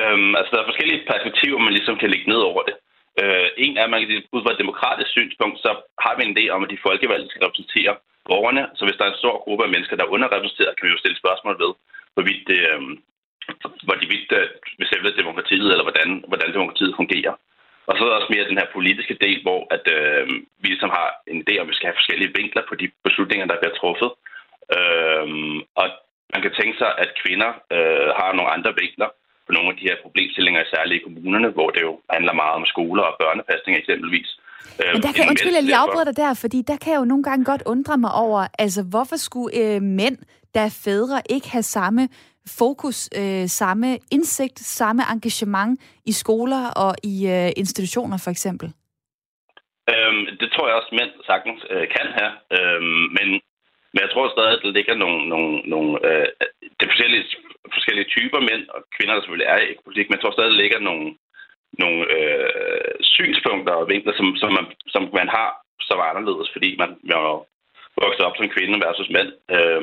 Øhm, 0.00 0.32
altså, 0.38 0.50
der 0.52 0.60
er 0.60 0.70
forskellige 0.70 1.06
perspektiver, 1.12 1.58
man 1.58 1.76
ligesom 1.78 1.96
kan 1.98 2.10
lægge 2.10 2.30
ned 2.32 2.42
over 2.50 2.62
det. 2.68 2.76
Øh, 3.22 3.48
en 3.64 3.76
er, 3.76 3.84
at 3.84 3.90
man 3.90 4.00
kan 4.00 4.22
ud 4.36 4.42
fra 4.42 4.52
et 4.52 4.62
demokratisk 4.64 5.10
synspunkt, 5.10 5.56
så 5.64 5.70
har 6.04 6.14
vi 6.16 6.22
en 6.24 6.34
idé 6.36 6.44
om, 6.54 6.64
at 6.64 6.70
de 6.72 6.84
folkevalgte 6.86 7.30
skal 7.30 7.44
repræsentere 7.44 7.94
borgerne. 8.30 8.62
Så 8.78 8.82
hvis 8.84 8.96
der 8.96 9.04
er 9.04 9.12
en 9.12 9.22
stor 9.22 9.36
gruppe 9.44 9.64
af 9.64 9.72
mennesker, 9.74 9.96
der 9.96 10.04
er 10.04 10.14
underrepræsenteret, 10.14 10.76
kan 10.76 10.86
vi 10.86 10.94
jo 10.94 11.02
stille 11.02 11.18
spørgsmål 11.22 11.56
ved, 11.64 11.72
hvorvidt 12.14 12.42
det, 12.50 12.60
øh, 12.72 12.82
hvorvidt 13.88 14.30
øh, 14.38 14.46
det 14.64 14.74
vil 14.78 14.92
selve 14.92 15.18
demokratiet, 15.22 15.70
eller 15.72 15.86
hvordan, 15.88 16.08
hvordan 16.30 16.54
demokratiet 16.56 16.98
fungerer. 17.00 17.34
Og 17.88 17.92
så 17.94 18.00
er 18.02 18.08
der 18.08 18.20
også 18.20 18.32
mere 18.34 18.50
den 18.50 18.60
her 18.60 18.68
politiske 18.76 19.16
del, 19.24 19.38
hvor 19.46 19.60
at, 19.76 19.84
øh, 19.96 20.26
vi 20.62 20.66
ligesom 20.68 20.90
har 20.98 21.08
en 21.32 21.38
idé 21.44 21.52
om, 21.58 21.66
at 21.66 21.70
vi 21.70 21.76
skal 21.76 21.88
have 21.88 22.00
forskellige 22.00 22.34
vinkler 22.38 22.62
på 22.68 22.74
de 22.80 22.86
beslutninger, 23.06 23.46
der 23.46 23.60
bliver 23.60 23.78
truffet. 23.80 24.10
Øh, 24.76 25.26
og 25.80 25.86
man 26.32 26.42
kan 26.44 26.52
tænke 26.58 26.76
sig, 26.82 26.90
at 27.02 27.10
kvinder 27.22 27.50
øh, 27.76 28.08
har 28.18 28.30
nogle 28.36 28.50
andre 28.56 28.72
vinkler, 28.80 29.10
på 29.46 29.52
nogle 29.52 29.68
af 29.72 29.76
de 29.76 29.88
her 29.88 29.96
problemstillinger, 30.04 30.62
særligt 30.74 31.00
i 31.00 31.04
kommunerne, 31.06 31.48
hvor 31.56 31.70
det 31.74 31.82
jo 31.88 31.92
handler 32.14 32.32
meget 32.42 32.54
om 32.60 32.66
skoler 32.66 33.02
og 33.02 33.16
børnepasning 33.22 33.74
eksempelvis. 33.78 34.28
Øh, 34.80 34.92
Men 34.94 35.02
der 35.02 35.12
kan, 35.12 35.28
undskyld, 35.30 35.54
jeg 35.54 35.62
lige 35.62 35.82
afbryder 35.84 36.04
dig 36.04 36.16
der, 36.16 36.34
fordi 36.34 36.58
der 36.70 36.76
kan 36.82 36.92
jeg 36.92 37.00
jo 37.02 37.04
nogle 37.12 37.24
gange 37.28 37.44
godt 37.44 37.62
undre 37.66 37.96
mig 38.04 38.12
over, 38.12 38.40
altså 38.58 38.80
hvorfor 38.92 39.16
skulle 39.16 39.50
øh, 39.60 39.82
mænd, 39.82 40.16
der 40.54 40.60
er 40.60 40.80
fædre, 40.84 41.22
ikke 41.30 41.48
have 41.50 41.62
samme 41.78 42.08
fokus, 42.58 42.98
øh, 43.20 43.46
samme 43.60 43.98
indsigt, 44.12 44.58
samme 44.58 45.02
engagement 45.12 45.80
i 46.10 46.12
skoler 46.12 46.62
og 46.84 46.92
i 47.12 47.14
øh, 47.36 47.50
institutioner 47.62 48.18
for 48.24 48.30
eksempel? 48.30 48.68
Øhm, 49.92 50.22
det 50.40 50.48
tror 50.52 50.66
jeg 50.68 50.76
også, 50.76 50.92
mænd 51.00 51.12
sagtens 51.30 51.60
øh, 51.70 51.86
kan 51.96 52.06
have. 52.18 52.32
Øhm, 52.56 53.04
men, 53.16 53.28
men 53.96 54.04
jeg 54.04 54.12
tror 54.12 54.28
stadig, 54.28 54.52
at 54.56 54.64
der 54.64 54.76
ligger 54.78 54.94
nogle, 54.94 55.20
nogle, 55.32 55.50
nogle 55.72 55.90
øh, 56.08 56.28
det 56.80 56.86
forskellige 56.90 57.24
forskellige 57.76 58.10
typer 58.14 58.40
mænd 58.50 58.64
og 58.74 58.80
kvinder, 58.94 59.14
der 59.14 59.22
selvfølgelig 59.22 59.50
er 59.54 59.60
i 59.60 59.82
politik, 59.84 60.06
men 60.06 60.16
jeg 60.16 60.22
tror 60.22 60.36
stadig, 60.36 60.52
der 60.52 60.62
ligger 60.62 60.80
nogle, 60.88 61.06
nogle 61.82 62.00
øh, 62.16 62.94
synspunkter 63.14 63.74
og 63.80 63.88
vinkler, 63.92 64.14
som, 64.16 64.28
som, 64.42 64.50
man, 64.56 64.66
som 64.94 65.02
man 65.20 65.28
har, 65.36 65.48
som 65.88 65.98
er 65.98 66.08
anderledes, 66.12 66.48
fordi 66.54 66.70
man, 66.82 66.90
man 67.10 67.18
vokset 68.02 68.26
op 68.26 68.36
som 68.36 68.52
kvinde 68.54 68.76
versus 68.86 69.10
mænd, 69.16 69.30
øh, 69.56 69.82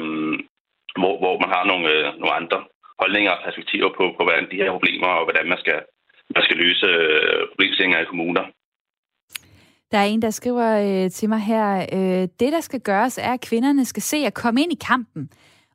hvor, 0.99 1.13
hvor 1.21 1.36
man 1.43 1.49
har 1.56 1.63
nogle, 1.71 1.86
øh, 1.93 2.06
nogle 2.21 2.36
andre 2.39 2.60
holdninger 3.02 3.32
og 3.32 3.43
perspektiver 3.45 3.89
på, 3.97 4.04
på 4.17 4.21
hvordan 4.23 4.45
de 4.52 4.62
her 4.62 4.71
problemer 4.76 5.10
og 5.17 5.23
hvordan 5.28 5.47
man 5.52 5.60
skal, 5.63 5.80
man 6.36 6.43
skal 6.43 6.58
løse 6.63 6.86
øh, 6.86 7.41
problemstillinger 7.52 7.99
i 8.02 8.12
kommuner. 8.12 8.45
Der 9.93 9.99
er 9.99 10.03
en, 10.03 10.21
der 10.21 10.29
skriver 10.29 11.03
øh, 11.06 11.12
til 11.12 11.29
mig 11.29 11.39
her, 11.39 11.86
øh, 11.93 12.27
det 12.39 12.53
der 12.53 12.62
skal 12.62 12.79
gøres 12.79 13.17
er, 13.17 13.34
at 13.34 13.41
kvinderne 13.41 13.86
skal 13.86 14.03
se 14.03 14.17
at 14.17 14.34
komme 14.34 14.62
ind 14.62 14.71
i 14.71 14.77
kampen, 14.82 15.29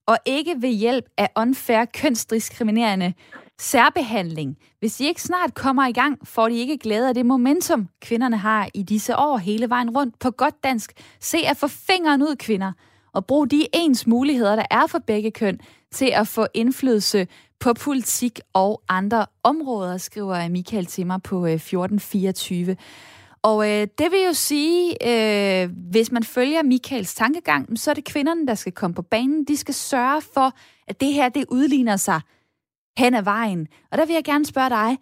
og 0.07 0.18
ikke 0.26 0.54
ved 0.59 0.70
hjælp 0.70 1.04
af 1.16 1.28
unfair 1.37 1.85
kønsdiskriminerende 1.85 3.14
særbehandling. 3.59 4.57
Hvis 4.81 4.96
de 4.96 5.07
ikke 5.07 5.22
snart 5.22 5.54
kommer 5.54 5.87
i 5.87 5.92
gang, 5.92 6.28
får 6.28 6.48
de 6.48 6.54
ikke 6.54 6.78
glæde 6.78 7.09
af 7.09 7.14
det 7.14 7.26
momentum, 7.26 7.88
kvinderne 8.00 8.37
har 8.37 8.68
i 8.74 8.83
disse 8.83 9.16
år 9.16 9.37
hele 9.37 9.68
vejen 9.68 9.90
rundt. 9.90 10.18
På 10.18 10.31
godt 10.31 10.64
dansk, 10.64 10.92
se 11.20 11.38
at 11.46 11.57
få 11.57 11.68
fingeren 11.68 12.22
ud, 12.22 12.37
kvinder, 12.37 12.72
og 13.12 13.26
brug 13.26 13.50
de 13.50 13.66
ens 13.74 14.07
muligheder, 14.07 14.57
der 14.57 14.64
er 14.70 14.87
for 14.87 14.98
begge 14.98 15.31
køn, 15.31 15.61
til 15.92 16.11
at 16.14 16.28
få 16.28 16.46
indflydelse 16.54 17.26
på 17.61 17.72
politik 17.72 18.40
og 18.52 18.83
andre 18.88 19.26
områder, 19.42 19.98
skriver 19.98 20.48
Michael 20.48 20.87
til 20.87 21.07
mig 21.07 21.22
på 21.22 21.46
øh, 21.46 21.52
1424. 21.52 22.76
Og 23.42 23.70
øh, 23.70 23.87
det 23.98 24.11
vil 24.11 24.24
jo 24.27 24.33
sige, 24.33 24.96
øh, 25.09 25.70
hvis 25.90 26.12
man 26.12 26.22
følger 26.22 26.62
Michaels 26.62 27.14
tankegang, 27.14 27.79
så 27.79 27.90
er 27.90 27.94
det 27.94 28.05
kvinderne, 28.05 28.46
der 28.46 28.55
skal 28.55 28.72
komme 28.72 28.94
på 28.94 29.03
banen. 29.03 29.44
De 29.44 29.57
skal 29.57 29.74
sørge 29.74 30.22
for, 30.35 30.53
at 30.88 31.01
det 31.01 31.12
her 31.12 31.29
det 31.29 31.44
udligner 31.48 31.96
sig 31.96 32.20
hen 32.98 33.14
ad 33.14 33.22
vejen. 33.22 33.68
Og 33.92 33.98
der 33.98 34.07
vil 34.07 34.14
jeg 34.14 34.24
gerne 34.24 34.46
spørge 34.46 34.70
dig, 34.70 34.98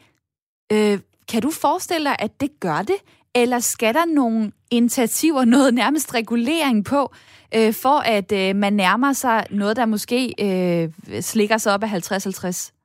øh, 0.73 1.01
kan 1.29 1.43
du 1.43 1.51
forestille 1.51 2.05
dig, 2.05 2.17
at 2.19 2.41
det 2.41 2.61
gør 2.61 2.83
det? 2.83 2.97
Eller 3.35 3.59
skal 3.59 3.95
der 3.95 4.05
nogle 4.05 4.53
initiativer, 4.71 5.45
noget 5.55 5.75
nærmest 5.75 6.15
regulering 6.15 6.85
på, 6.85 7.13
øh, 7.55 7.75
for 7.75 7.99
at 7.99 8.33
øh, 8.33 8.57
man 8.57 8.73
nærmer 8.73 9.13
sig 9.13 9.47
noget, 9.51 9.77
der 9.77 9.87
måske 9.87 10.35
øh, 10.41 11.23
slikker 11.23 11.59
sig 11.59 11.75
op 11.75 11.83
af 11.83 12.11
50-50? 12.11 12.76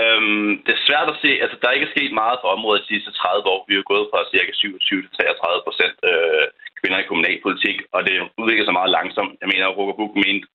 Øhm, 0.00 0.50
det 0.64 0.72
er 0.74 0.86
svært 0.88 1.08
at 1.12 1.20
se. 1.22 1.30
Altså, 1.44 1.56
der 1.60 1.68
er 1.68 1.78
ikke 1.78 1.94
sket 1.94 2.12
meget 2.22 2.38
på 2.40 2.48
området 2.56 2.82
de 2.82 2.92
sidste 2.92 3.12
30 3.12 3.48
år. 3.54 3.60
Vi 3.68 3.74
er 3.74 3.90
gået 3.92 4.08
fra 4.10 4.20
ca. 4.32 4.52
27-33 4.60 5.66
procent 5.66 5.96
øh, 6.10 6.46
kvinder 6.80 6.98
i 7.00 7.08
kommunalpolitik, 7.10 7.76
og 7.94 8.00
det 8.06 8.14
udvikler 8.42 8.66
sig 8.66 8.78
meget 8.78 8.94
langsomt. 8.98 9.32
Jeg 9.42 9.48
mener, 9.52 9.66
at 9.66 9.76
Roger 9.76 9.96
Buk 9.98 10.14
mente 10.24 10.46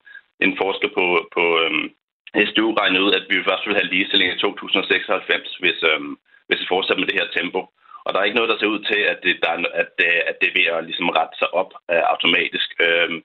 en 0.45 0.53
forsker 0.61 0.89
på, 0.97 1.05
på 1.35 1.43
øhm, 1.63 1.85
SDU 2.49 2.67
regnede 2.81 3.03
ud, 3.05 3.11
at 3.19 3.25
vi 3.29 3.47
først 3.49 3.65
ville 3.65 3.79
have 3.79 3.91
ligestilling 3.93 4.29
i 4.33 4.39
2096, 4.39 5.55
hvis, 5.61 5.79
øhm, 5.91 6.13
hvis 6.47 6.61
vi 6.61 6.71
fortsætter 6.73 7.01
med 7.01 7.09
det 7.09 7.19
her 7.19 7.35
tempo. 7.39 7.61
Og 8.05 8.09
der 8.09 8.19
er 8.19 8.27
ikke 8.27 8.39
noget, 8.39 8.51
der 8.51 8.59
ser 8.59 8.73
ud 8.75 8.81
til, 8.91 9.01
at 9.11 9.19
det, 9.25 9.33
der 9.43 9.49
er, 9.55 9.59
at 9.81 9.89
det, 9.99 10.09
at 10.29 10.35
det 10.39 10.47
er 10.47 10.57
ved 10.59 10.67
at 10.75 10.85
ligesom 10.87 11.09
rette 11.19 11.35
sig 11.41 11.49
op 11.61 11.71
øh, 11.91 12.03
automatisk. 12.13 12.69
Øhm, 12.87 13.17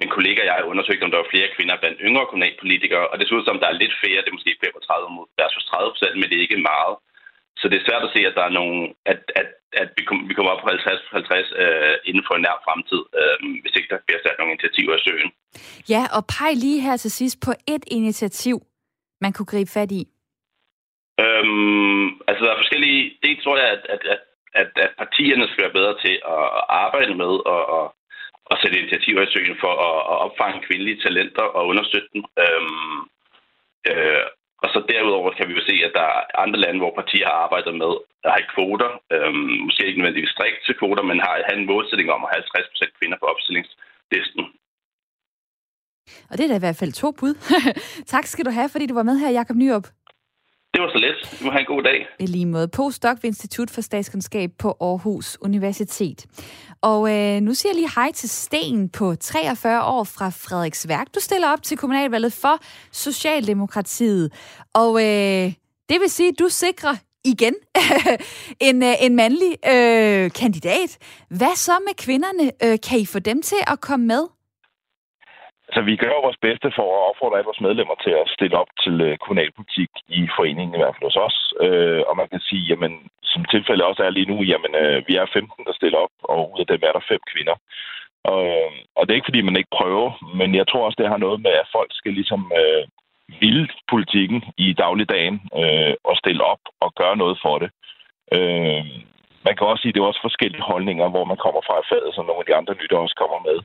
min 0.00 0.10
kollega 0.16 0.40
og 0.42 0.46
jeg 0.48 0.56
har 0.58 0.72
undersøgt, 0.72 1.04
om 1.04 1.10
der 1.10 1.22
var 1.22 1.32
flere 1.32 1.54
kvinder 1.56 1.80
blandt 1.82 2.02
yngre 2.06 2.28
kommunalpolitikere, 2.30 3.04
og 3.10 3.14
det 3.16 3.24
ser 3.24 3.38
ud 3.38 3.44
som, 3.46 3.60
der 3.62 3.68
er 3.70 3.80
lidt 3.82 3.94
flere, 4.02 4.22
det 4.22 4.30
er 4.30 4.38
måske 4.38 4.62
35 4.64 5.26
versus 5.40 5.64
30 5.64 5.92
procent, 5.92 6.14
men 6.16 6.28
det 6.28 6.36
er 6.36 6.46
ikke 6.46 6.68
meget. 6.72 6.94
Så 7.60 7.64
det 7.68 7.76
er 7.78 7.86
svært 7.88 8.06
at 8.06 8.12
se, 8.14 8.20
at 8.30 8.36
der 8.38 8.44
er 8.46 8.56
nogen, 8.60 8.80
at, 9.12 9.20
at, 9.40 9.48
at 9.82 9.88
vi, 9.96 10.02
kom, 10.08 10.18
vi 10.28 10.34
kommer 10.34 10.52
op 10.52 10.62
på 10.62 10.68
50-50 10.68 11.62
øh, 11.62 11.94
inden 12.08 12.24
for 12.26 12.34
en 12.34 12.42
nær 12.46 12.62
fremtid, 12.66 13.02
øh, 13.20 13.36
hvis 13.62 13.76
ikke 13.78 13.90
der 13.92 14.00
bliver 14.06 14.20
sat 14.22 14.36
nogle 14.38 14.52
initiativer 14.52 14.94
i 14.96 15.04
søen. 15.06 15.30
Ja, 15.92 16.02
og 16.16 16.22
peg 16.34 16.52
lige 16.64 16.80
her 16.86 16.96
til 16.96 17.12
sidst 17.20 17.36
på 17.46 17.52
et 17.74 17.84
initiativ, 17.98 18.56
man 19.24 19.32
kunne 19.32 19.52
gribe 19.52 19.70
fat 19.78 19.92
i. 20.00 20.02
Øhm, 21.24 22.06
altså, 22.28 22.40
der 22.44 22.52
er 22.52 22.62
forskellige... 22.62 23.00
Det 23.22 23.38
tror 23.44 23.56
jeg, 23.56 23.68
at, 23.76 23.82
at, 23.94 24.00
at, 24.60 24.70
at 24.84 24.90
partierne 25.02 25.46
skal 25.48 25.62
være 25.64 25.78
bedre 25.78 25.94
til 26.04 26.14
at 26.36 26.44
arbejde 26.84 27.14
med 27.22 27.32
og, 27.54 27.62
og, 27.76 27.84
og 28.50 28.54
sætte 28.58 28.78
initiativer 28.78 29.22
i 29.24 29.32
søen 29.34 29.56
for 29.64 29.72
at, 29.88 29.98
at 30.12 30.18
opfange 30.26 30.64
kvindelige 30.66 31.02
talenter 31.04 31.46
og 31.56 31.62
understøtte 31.72 32.08
dem. 32.14 32.22
Øhm, 32.44 32.98
øh, 33.90 34.24
og 34.62 34.68
så 34.74 34.78
derudover 34.90 35.30
kan 35.36 35.48
vi 35.48 35.54
jo 35.58 35.62
se, 35.68 35.74
at 35.86 35.92
der 35.98 36.06
er 36.12 36.40
andre 36.44 36.58
lande, 36.64 36.80
hvor 36.82 36.94
partier 37.00 37.26
har 37.32 37.38
arbejdet 37.46 37.74
med 37.82 37.92
at 38.26 38.30
have 38.36 38.46
kvoter. 38.54 38.90
Øhm, 39.14 39.54
måske 39.66 39.86
ikke 39.86 40.00
nødvendigvis 40.00 40.34
strikte 40.36 40.78
kvoter, 40.80 41.04
men 41.10 41.18
har, 41.24 41.34
har 41.48 41.54
en 41.56 41.70
målsætning 41.72 42.08
om 42.16 42.24
at 42.24 42.30
have 42.32 42.44
50% 42.44 42.98
kvinder 42.98 43.16
på 43.20 43.26
opstillingslisten. 43.32 44.44
Og 46.30 46.34
det 46.36 46.44
er 46.44 46.50
da 46.50 46.56
i 46.56 46.66
hvert 46.66 46.80
fald 46.82 46.92
to 46.92 47.08
bud. 47.20 47.34
tak 48.14 48.26
skal 48.26 48.44
du 48.44 48.50
have, 48.50 48.68
fordi 48.72 48.86
du 48.86 48.94
var 48.94 49.08
med 49.10 49.16
her, 49.18 49.30
Jakob 49.30 49.56
Nyrup. 49.56 49.86
Det 50.74 50.80
var 50.82 50.88
så 50.88 50.98
let. 50.98 51.38
Du 51.40 51.44
må 51.44 51.50
have 51.50 51.60
en 51.60 51.66
god 51.66 51.82
dag. 51.82 52.06
I 52.18 52.26
lige 52.26 52.46
måde. 52.46 52.68
Postdoc 52.68 53.16
ved 53.22 53.24
Institut 53.24 53.70
for 53.70 53.80
Statskundskab 53.80 54.50
på 54.58 54.76
Aarhus 54.80 55.38
Universitet. 55.40 56.26
Og 56.80 57.00
øh, 57.12 57.40
nu 57.40 57.54
siger 57.54 57.70
jeg 57.70 57.76
lige 57.76 57.90
hej 57.96 58.12
til 58.12 58.28
Sten 58.28 58.88
på 58.88 59.14
43 59.14 59.84
år 59.84 60.04
fra 60.04 60.28
Frederiksværk. 60.30 61.06
Du 61.14 61.20
stiller 61.20 61.48
op 61.48 61.62
til 61.62 61.76
kommunalvalget 61.76 62.32
for 62.32 62.58
Socialdemokratiet. 62.92 64.32
Og 64.74 65.00
øh, 65.00 65.52
det 65.88 66.00
vil 66.00 66.08
sige, 66.10 66.28
at 66.28 66.38
du 66.38 66.48
sikrer 66.48 66.96
igen 67.24 67.54
en, 68.68 68.82
øh, 68.82 68.94
en 69.00 69.16
mandlig 69.16 69.56
øh, 69.66 70.30
kandidat. 70.30 70.98
Hvad 71.28 71.56
så 71.56 71.72
med 71.86 71.94
kvinderne? 71.96 72.52
Øh, 72.64 72.78
kan 72.88 72.98
I 72.98 73.06
få 73.06 73.18
dem 73.18 73.42
til 73.42 73.58
at 73.66 73.80
komme 73.80 74.06
med? 74.06 74.26
Så 75.74 75.80
vi 75.88 75.94
gør 75.96 76.24
vores 76.26 76.40
bedste 76.46 76.68
for 76.76 76.86
at 76.92 77.06
opfordre 77.10 77.36
alle 77.36 77.50
vores 77.50 77.66
medlemmer 77.66 77.96
til 78.04 78.14
at 78.22 78.30
stille 78.36 78.56
op 78.62 78.70
til 78.84 78.94
øh, 79.06 79.18
kommunalpolitik 79.24 79.90
i 80.08 80.20
foreningen, 80.36 80.74
i 80.74 80.80
hvert 80.80 80.94
fald 80.94 81.08
hos 81.10 81.20
os. 81.26 81.38
Øh, 81.66 82.02
og 82.08 82.14
man 82.20 82.28
kan 82.32 82.40
sige, 82.48 82.64
jamen, 82.70 82.92
som 83.32 83.44
tilfældet 83.44 83.84
også 83.90 84.02
er 84.04 84.10
lige 84.16 84.30
nu, 84.32 84.36
jamen, 84.52 84.72
øh, 84.82 84.98
vi 85.08 85.14
er 85.16 85.26
15, 85.32 85.66
der 85.68 85.74
stiller 85.80 85.98
op, 86.04 86.14
og 86.32 86.40
ud 86.52 86.60
af 86.60 86.66
dem 86.66 86.80
er 86.88 86.92
der 86.94 87.08
fem 87.10 87.22
kvinder. 87.32 87.56
Og, 88.32 88.40
øh, 88.46 88.72
og 88.96 89.02
det 89.02 89.10
er 89.12 89.20
ikke, 89.20 89.30
fordi 89.30 89.42
man 89.48 89.56
ikke 89.56 89.76
prøver, 89.78 90.08
men 90.38 90.54
jeg 90.60 90.66
tror 90.68 90.84
også, 90.86 90.98
det 91.00 91.12
har 91.12 91.20
noget 91.26 91.40
med, 91.46 91.54
at 91.62 91.72
folk 91.76 91.90
skal 91.94 92.12
ligesom 92.12 92.52
øh, 92.60 92.84
ville 93.40 93.68
politikken 93.92 94.44
i 94.56 94.72
dagligdagen 94.72 95.36
øh, 95.60 95.94
og 96.04 96.16
stille 96.16 96.44
op 96.52 96.62
og 96.80 96.90
gøre 97.00 97.16
noget 97.16 97.38
for 97.44 97.58
det. 97.62 97.70
Øh, 98.36 98.84
man 99.46 99.54
kan 99.56 99.66
også 99.66 99.82
sige, 99.82 99.92
at 99.92 99.94
det 99.94 100.02
er 100.02 100.10
også 100.12 100.24
forskellige 100.28 100.68
holdninger, 100.72 101.06
hvor 101.14 101.24
man 101.30 101.42
kommer 101.44 101.60
fra 101.66 101.76
i 101.82 101.88
faget, 101.90 102.14
som 102.14 102.24
nogle 102.26 102.42
af 102.42 102.48
de 102.48 102.58
andre 102.60 102.74
lytter 102.80 102.96
også 103.04 103.16
kommer 103.22 103.38
med 103.48 103.58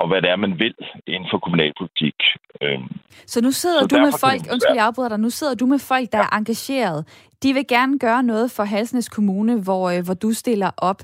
og 0.00 0.08
hvad 0.08 0.22
det 0.22 0.30
er, 0.30 0.36
man 0.36 0.58
vil 0.58 0.74
inden 1.06 1.28
for 1.32 1.38
kommunalpolitik. 1.38 2.18
Øhm, 2.62 2.88
så 3.26 3.40
nu 3.40 3.50
sidder 3.50 3.80
så 3.80 3.86
du 3.86 3.96
med 4.06 4.12
folk, 4.20 4.40
undskyld, 4.52 4.76
jeg 4.76 4.86
afbryder 4.86 5.08
dig, 5.08 5.20
nu 5.20 5.30
sidder 5.30 5.54
du 5.54 5.66
med 5.66 5.78
folk, 5.78 6.12
der 6.12 6.18
ja. 6.18 6.24
er 6.24 6.36
engageret. 6.36 6.98
De 7.42 7.54
vil 7.54 7.66
gerne 7.66 7.98
gøre 7.98 8.22
noget 8.22 8.50
for 8.50 8.64
Halsnes 8.64 9.08
Kommune, 9.08 9.62
hvor, 9.62 9.90
øh, 9.90 10.04
hvor 10.04 10.14
du 10.14 10.32
stiller 10.32 10.70
op. 10.76 11.02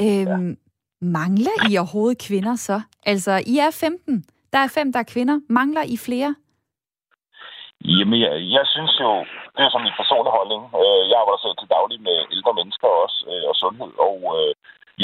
Øhm, 0.00 0.48
ja. 0.48 0.54
Mangler 1.00 1.70
I 1.70 1.76
overhovedet 1.76 2.18
kvinder 2.18 2.56
så? 2.56 2.80
Altså, 3.06 3.42
I 3.46 3.58
er 3.58 3.70
15. 3.70 4.24
Der 4.52 4.58
er 4.58 4.68
fem, 4.68 4.92
der 4.92 4.98
er 4.98 5.08
kvinder. 5.14 5.40
Mangler 5.48 5.82
I 5.82 5.96
flere? 5.96 6.34
Jamen, 7.84 8.20
jeg, 8.24 8.32
jeg 8.56 8.64
synes 8.74 8.92
jo, 9.04 9.10
det 9.54 9.62
er 9.62 9.70
som 9.70 9.82
min 9.86 9.98
personlige 10.00 10.36
holdning. 10.38 10.62
Øh, 10.80 11.02
jeg 11.10 11.16
arbejder 11.18 11.40
selv 11.42 11.56
til 11.58 11.72
daglig 11.76 11.98
med 12.08 12.18
ældre 12.34 12.52
mennesker 12.58 12.88
også, 13.04 13.18
øh, 13.30 13.44
og 13.50 13.54
sundhed, 13.62 13.92
og 14.08 14.16
øh, 14.36 14.52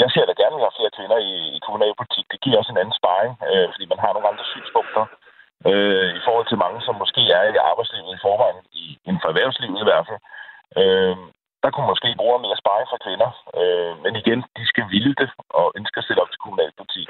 jeg 0.01 0.07
ser 0.11 0.25
da 0.25 0.33
gerne, 0.37 0.55
at 0.55 0.59
vi 0.59 0.67
har 0.67 0.77
flere 0.77 0.95
kvinder 0.97 1.19
i, 1.31 1.35
i 1.57 1.59
kommunalpolitik. 1.65 2.25
Det 2.31 2.41
giver 2.43 2.57
også 2.57 2.71
en 2.71 2.81
anden 2.81 2.99
sparring, 2.99 3.33
øh, 3.49 3.67
fordi 3.73 3.85
man 3.89 3.99
har 4.03 4.11
nogle 4.13 4.29
andre 4.31 4.45
synspunkter 4.53 5.03
øh, 5.69 6.09
i 6.19 6.21
forhold 6.25 6.47
til 6.47 6.61
mange, 6.63 6.79
som 6.87 6.95
måske 7.03 7.21
er 7.37 7.43
i 7.43 7.65
arbejdslivet 7.71 8.15
i 8.17 8.23
forvejen, 8.25 8.59
i, 8.81 8.83
inden 9.07 9.21
for 9.21 9.29
erhvervslivet 9.29 9.79
i 9.81 9.87
hvert 9.89 10.05
fald. 10.09 10.21
Øh, 10.81 11.17
der 11.63 11.69
kunne 11.71 11.91
måske 11.91 12.09
bruge 12.21 12.43
mere 12.45 12.61
sparring 12.61 12.87
fra 12.89 13.03
kvinder. 13.05 13.29
Øh, 13.59 13.93
men 14.03 14.13
igen, 14.21 14.39
de 14.57 14.63
skal 14.71 14.85
ville 14.93 15.13
det, 15.21 15.29
og 15.59 15.65
ønske 15.79 15.97
at 15.97 16.03
stille 16.03 16.21
op 16.23 16.31
til 16.31 16.43
kommunalpolitik. 16.43 17.07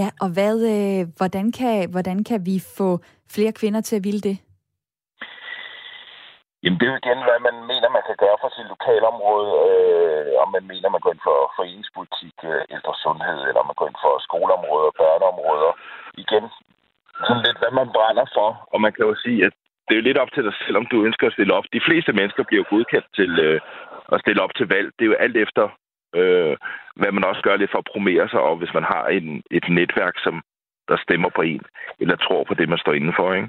Ja, 0.00 0.08
og 0.22 0.28
hvad, 0.36 0.56
øh, 0.74 1.00
hvordan, 1.18 1.46
kan, 1.58 1.74
hvordan 1.94 2.18
kan 2.28 2.40
vi 2.48 2.56
få 2.78 2.88
flere 3.34 3.52
kvinder 3.60 3.80
til 3.80 3.96
at 3.96 4.04
ville 4.08 4.22
det? 4.28 4.36
Jamen, 6.62 6.78
det 6.78 6.86
er 6.86 6.92
jo 6.94 7.02
igen, 7.02 7.20
hvad 7.28 7.40
man 7.48 7.56
mener, 7.70 7.88
man 7.96 8.04
kan 8.08 8.18
gøre 8.24 8.38
for 8.42 8.50
sit 8.56 8.68
lokalområde. 8.74 9.50
Øh, 9.70 10.32
om 10.42 10.48
man 10.56 10.64
mener, 10.72 10.88
man 10.88 11.02
går 11.04 11.12
ind 11.14 11.24
for 11.28 11.38
foreningspolitik, 11.58 12.36
øh, 12.50 12.60
ældre 12.74 12.94
sundhed, 13.04 13.38
eller 13.48 13.62
man 13.68 13.78
går 13.78 13.88
ind 13.90 14.00
for 14.04 14.14
skoleområder, 14.26 14.90
børneområder. 15.02 15.72
Igen, 16.24 16.44
sådan 17.26 17.44
lidt, 17.46 17.58
hvad 17.62 17.72
man 17.80 17.88
brænder 17.96 18.26
for. 18.36 18.48
Og 18.72 18.78
man 18.84 18.92
kan 18.94 19.04
jo 19.10 19.14
sige, 19.24 19.40
at 19.48 19.54
det 19.84 19.92
er 19.92 20.00
jo 20.00 20.08
lidt 20.08 20.22
op 20.22 20.32
til 20.32 20.44
dig 20.48 20.54
selv, 20.62 20.76
om 20.80 20.86
du 20.92 20.96
ønsker 21.08 21.26
at 21.26 21.36
stille 21.36 21.54
op. 21.58 21.66
De 21.76 21.86
fleste 21.88 22.12
mennesker 22.18 22.42
bliver 22.48 22.64
godkendt 22.72 23.08
til 23.18 23.30
øh, 23.46 23.60
at 24.14 24.20
stille 24.24 24.42
op 24.44 24.54
til 24.58 24.66
valg. 24.74 24.88
Det 24.96 25.04
er 25.04 25.12
jo 25.12 25.22
alt 25.24 25.36
efter, 25.44 25.64
øh, 26.14 26.56
hvad 26.96 27.12
man 27.12 27.24
også 27.24 27.42
gør 27.42 27.56
lidt 27.56 27.70
for 27.70 27.78
at 27.78 27.90
promere 27.92 28.28
sig, 28.28 28.40
og 28.40 28.56
hvis 28.56 28.74
man 28.74 28.82
har 28.82 29.06
en, 29.06 29.42
et 29.50 29.64
netværk, 29.68 30.14
som 30.16 30.42
der 30.88 30.96
stemmer 30.96 31.30
på 31.36 31.42
en, 31.42 31.62
eller 32.00 32.16
tror 32.16 32.44
på 32.44 32.54
det, 32.54 32.68
man 32.68 32.78
står 32.78 32.92
indenfor, 32.92 33.34
ikke? 33.34 33.48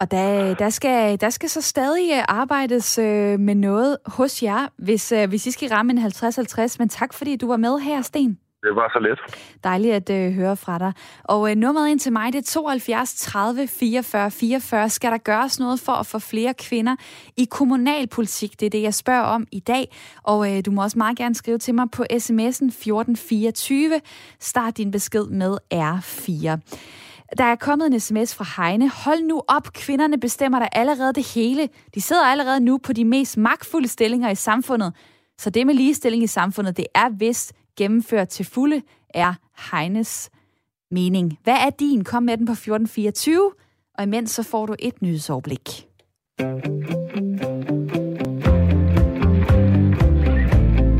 Og 0.00 0.10
der, 0.10 0.54
der, 0.54 0.70
skal, 0.70 1.20
der 1.20 1.30
skal 1.30 1.48
så 1.48 1.62
stadig 1.62 2.10
øh, 2.12 2.24
arbejdes 2.28 2.98
øh, 2.98 3.40
med 3.40 3.54
noget 3.54 3.98
hos 4.06 4.42
jer, 4.42 4.68
hvis, 4.78 5.12
øh, 5.12 5.28
hvis 5.28 5.46
I 5.46 5.50
skal 5.50 5.68
ramme 5.68 5.92
en 5.92 5.98
50-50. 5.98 6.76
Men 6.78 6.88
tak, 6.88 7.14
fordi 7.14 7.36
du 7.36 7.48
var 7.48 7.56
med 7.56 7.78
her, 7.78 8.02
Sten. 8.02 8.38
Det 8.66 8.76
var 8.76 8.88
så 8.92 8.98
let. 8.98 9.18
Dejligt 9.64 9.94
at 9.94 10.10
øh, 10.10 10.32
høre 10.32 10.56
fra 10.56 10.78
dig. 10.78 10.92
Og 11.24 11.50
øh, 11.50 11.56
nummeret 11.56 11.90
ind 11.90 12.00
til 12.00 12.12
mig, 12.12 12.32
det 12.32 12.38
er 12.38 12.52
72 12.52 13.14
30 13.14 13.66
44 13.68 14.30
44. 14.30 14.90
Skal 14.90 15.10
der 15.10 15.18
gøres 15.18 15.58
noget 15.58 15.80
for 15.80 15.92
at 15.92 16.06
få 16.06 16.18
flere 16.18 16.54
kvinder 16.54 16.96
i 17.36 17.44
kommunalpolitik? 17.50 18.60
Det 18.60 18.66
er 18.66 18.70
det, 18.70 18.82
jeg 18.82 18.94
spørger 18.94 19.22
om 19.22 19.46
i 19.52 19.60
dag. 19.60 19.96
Og 20.22 20.56
øh, 20.56 20.62
du 20.66 20.70
må 20.70 20.82
også 20.82 20.98
meget 20.98 21.18
gerne 21.18 21.34
skrive 21.34 21.58
til 21.58 21.74
mig 21.74 21.90
på 21.90 22.02
sms'en 22.12 22.68
1424. 22.68 24.00
Start 24.40 24.76
din 24.76 24.90
besked 24.90 25.26
med 25.26 25.58
R4. 25.74 26.58
Der 27.38 27.44
er 27.44 27.56
kommet 27.56 27.86
en 27.86 28.00
sms 28.00 28.34
fra 28.34 28.62
Heine. 28.62 28.90
Hold 28.90 29.22
nu 29.22 29.42
op, 29.48 29.72
kvinderne 29.72 30.20
bestemmer 30.20 30.58
der 30.58 30.68
allerede 30.72 31.12
det 31.12 31.34
hele. 31.34 31.68
De 31.94 32.00
sidder 32.00 32.24
allerede 32.24 32.60
nu 32.60 32.78
på 32.78 32.92
de 32.92 33.04
mest 33.04 33.36
magtfulde 33.36 33.88
stillinger 33.88 34.30
i 34.30 34.34
samfundet. 34.34 34.92
Så 35.38 35.50
det 35.50 35.66
med 35.66 35.74
ligestilling 35.74 36.22
i 36.22 36.26
samfundet, 36.26 36.76
det 36.76 36.86
er 36.94 37.08
vist 37.18 37.52
gennemført 37.76 38.28
til 38.28 38.44
fulde, 38.44 38.82
er 39.14 39.34
Heines 39.70 40.30
mening. 40.90 41.38
Hvad 41.44 41.54
er 41.54 41.70
din? 41.70 42.04
Kom 42.04 42.22
med 42.22 42.36
den 42.36 42.46
på 42.46 42.52
1424, 42.52 43.52
og 43.94 44.02
imens 44.02 44.30
så 44.30 44.42
får 44.42 44.66
du 44.66 44.74
et 44.78 45.02
nyhedsoverblik. 45.02 45.86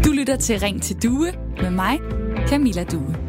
Du 0.04 0.12
lytter 0.12 0.36
til 0.36 0.60
Ring 0.60 0.82
til 0.82 1.02
Due 1.02 1.32
med 1.62 1.70
mig, 1.70 2.00
Camilla 2.48 2.84
Due. 2.84 3.26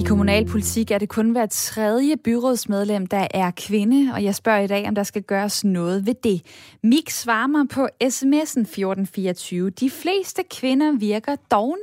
I 0.00 0.02
kommunalpolitik 0.02 0.90
er 0.90 0.98
det 0.98 1.08
kun 1.08 1.30
hver 1.30 1.46
tredje 1.46 2.16
byrådsmedlem, 2.16 3.06
der 3.06 3.26
er 3.34 3.50
kvinde, 3.56 4.14
og 4.14 4.24
jeg 4.24 4.34
spørger 4.34 4.60
i 4.60 4.66
dag, 4.66 4.88
om 4.88 4.94
der 4.94 5.02
skal 5.02 5.22
gøres 5.22 5.64
noget 5.64 6.06
ved 6.06 6.14
det. 6.24 6.42
Mik 6.82 7.10
svarer 7.10 7.46
mig 7.46 7.68
på 7.68 7.88
sms'en 8.04 8.60
1424. 8.60 9.70
De 9.70 9.90
fleste 9.90 10.42
kvinder 10.50 10.92
virker 10.98 11.36
dogne, 11.50 11.82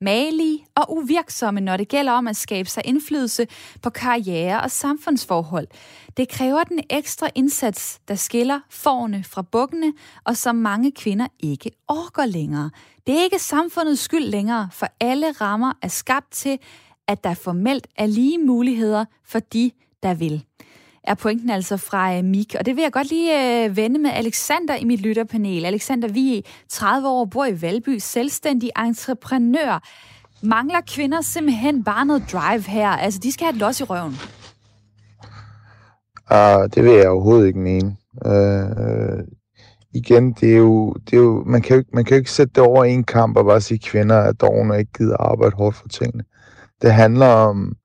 malige 0.00 0.66
og 0.74 0.96
uvirksomme, 0.96 1.60
når 1.60 1.76
det 1.76 1.88
gælder 1.88 2.12
om 2.12 2.28
at 2.28 2.36
skabe 2.36 2.68
sig 2.68 2.82
indflydelse 2.86 3.46
på 3.82 3.90
karriere 3.90 4.60
og 4.62 4.70
samfundsforhold. 4.70 5.66
Det 6.16 6.28
kræver 6.28 6.64
den 6.64 6.80
ekstra 6.90 7.30
indsats, 7.34 8.00
der 8.08 8.14
skiller 8.14 8.60
forne 8.70 9.24
fra 9.24 9.42
bukkene, 9.42 9.92
og 10.24 10.36
som 10.36 10.56
mange 10.56 10.92
kvinder 10.92 11.26
ikke 11.40 11.70
orker 11.88 12.26
længere. 12.26 12.70
Det 13.06 13.18
er 13.18 13.22
ikke 13.22 13.38
samfundets 13.38 14.02
skyld 14.02 14.24
længere, 14.24 14.68
for 14.72 14.86
alle 15.00 15.32
rammer 15.32 15.72
er 15.82 15.88
skabt 15.88 16.32
til, 16.32 16.58
at 17.08 17.24
der 17.24 17.34
formelt 17.34 17.86
er 17.96 18.06
lige 18.06 18.38
muligheder 18.38 19.04
for 19.24 19.38
de, 19.38 19.70
der 20.02 20.14
vil. 20.14 20.44
Er 21.04 21.14
pointen 21.14 21.50
altså 21.50 21.76
fra 21.76 22.16
øh, 22.16 22.24
Mik. 22.24 22.54
Og 22.58 22.66
det 22.66 22.76
vil 22.76 22.82
jeg 22.82 22.92
godt 22.92 23.10
lige 23.10 23.64
øh, 23.64 23.76
vende 23.76 23.98
med 24.00 24.10
Alexander 24.10 24.76
i 24.76 24.84
mit 24.84 25.00
lytterpanel. 25.00 25.64
Alexander, 25.64 26.08
vi 26.08 26.38
er 26.38 26.42
30 26.68 27.08
år, 27.08 27.24
bor 27.24 27.46
i 27.46 27.62
Valby, 27.62 27.98
selvstændig 27.98 28.70
entreprenør. 28.78 29.82
Mangler 30.42 30.80
kvinder 30.86 31.20
simpelthen 31.20 31.84
bare 31.84 32.06
noget 32.06 32.24
drive 32.32 32.62
her? 32.62 32.88
Altså, 32.88 33.20
de 33.22 33.32
skal 33.32 33.44
have 33.44 33.54
et 33.54 33.60
los 33.60 33.80
i 33.80 33.84
røven. 33.84 34.16
Uh, 36.30 36.68
det 36.74 36.84
vil 36.84 36.92
jeg 36.92 37.08
overhovedet 37.08 37.46
ikke 37.46 37.58
mene. 37.58 37.96
Uh, 38.26 39.24
igen, 39.94 40.32
det 40.32 40.52
er 40.52 40.56
jo, 40.56 40.92
det 40.92 41.12
er 41.12 41.20
jo, 41.20 41.44
man, 41.46 41.62
kan 41.62 41.76
jo, 41.76 41.84
man 41.94 42.04
kan 42.04 42.14
jo 42.14 42.18
ikke 42.18 42.32
sætte 42.32 42.52
det 42.54 42.62
over 42.62 42.84
en 42.84 43.04
kamp 43.04 43.36
og 43.36 43.44
bare 43.44 43.60
sige, 43.60 43.78
at 43.82 43.90
kvinder 43.90 44.16
er 44.16 44.32
dogne 44.32 44.74
og 44.74 44.78
ikke 44.78 44.92
gider 44.98 45.16
arbejde 45.16 45.56
hårdt 45.56 45.76
for 45.76 45.88
tingene. 45.88 46.24
Det 46.82 46.92
handler 46.92 47.26
om 47.26 47.76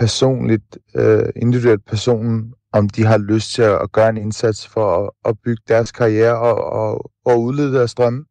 personligt, 0.00 0.78
øh, 0.94 1.28
individuelt 1.36 1.84
personen, 1.84 2.54
om 2.72 2.88
de 2.88 3.04
har 3.04 3.18
lyst 3.18 3.52
til 3.54 3.62
at 3.62 3.92
gøre 3.92 4.08
en 4.08 4.16
indsats 4.16 4.66
for 4.66 4.86
at, 4.96 5.10
at 5.24 5.38
bygge 5.44 5.62
deres 5.68 5.92
karriere 5.92 6.38
og, 6.38 6.64
og, 6.64 7.10
og 7.24 7.42
udlede 7.42 7.74
deres 7.74 7.94
drømme. 7.94 8.24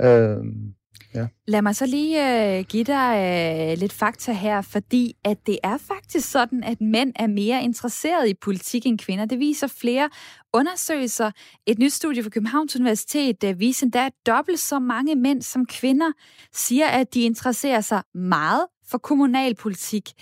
Øh, 0.00 0.36
ja. 1.14 1.26
Lad 1.48 1.62
mig 1.62 1.76
så 1.76 1.86
lige 1.86 2.16
øh, 2.58 2.64
give 2.64 2.84
dig 2.84 3.12
øh, 3.72 3.78
lidt 3.78 3.92
fakta 3.92 4.32
her, 4.32 4.62
fordi 4.62 5.16
at 5.24 5.38
det 5.46 5.58
er 5.62 5.78
faktisk 5.78 6.30
sådan, 6.30 6.64
at 6.64 6.80
mænd 6.80 7.12
er 7.16 7.26
mere 7.26 7.62
interesserede 7.62 8.30
i 8.30 8.34
politik 8.34 8.86
end 8.86 8.98
kvinder. 8.98 9.24
Det 9.24 9.38
viser 9.38 9.66
flere 9.66 10.10
undersøgelser. 10.52 11.30
Et 11.66 11.78
nyt 11.78 11.92
studie 11.92 12.22
fra 12.22 12.30
Københavns 12.30 12.76
Universitet 12.76 13.44
øh, 13.44 13.60
viser 13.60 13.86
endda, 13.86 14.06
at 14.06 14.12
dobbelt 14.26 14.60
så 14.60 14.78
mange 14.78 15.14
mænd 15.14 15.42
som 15.42 15.66
kvinder 15.66 16.12
siger, 16.52 16.86
at 16.86 17.14
de 17.14 17.22
interesserer 17.22 17.80
sig 17.80 18.02
meget 18.14 18.66
for 18.88 18.98
kommunalpolitik. 18.98 20.12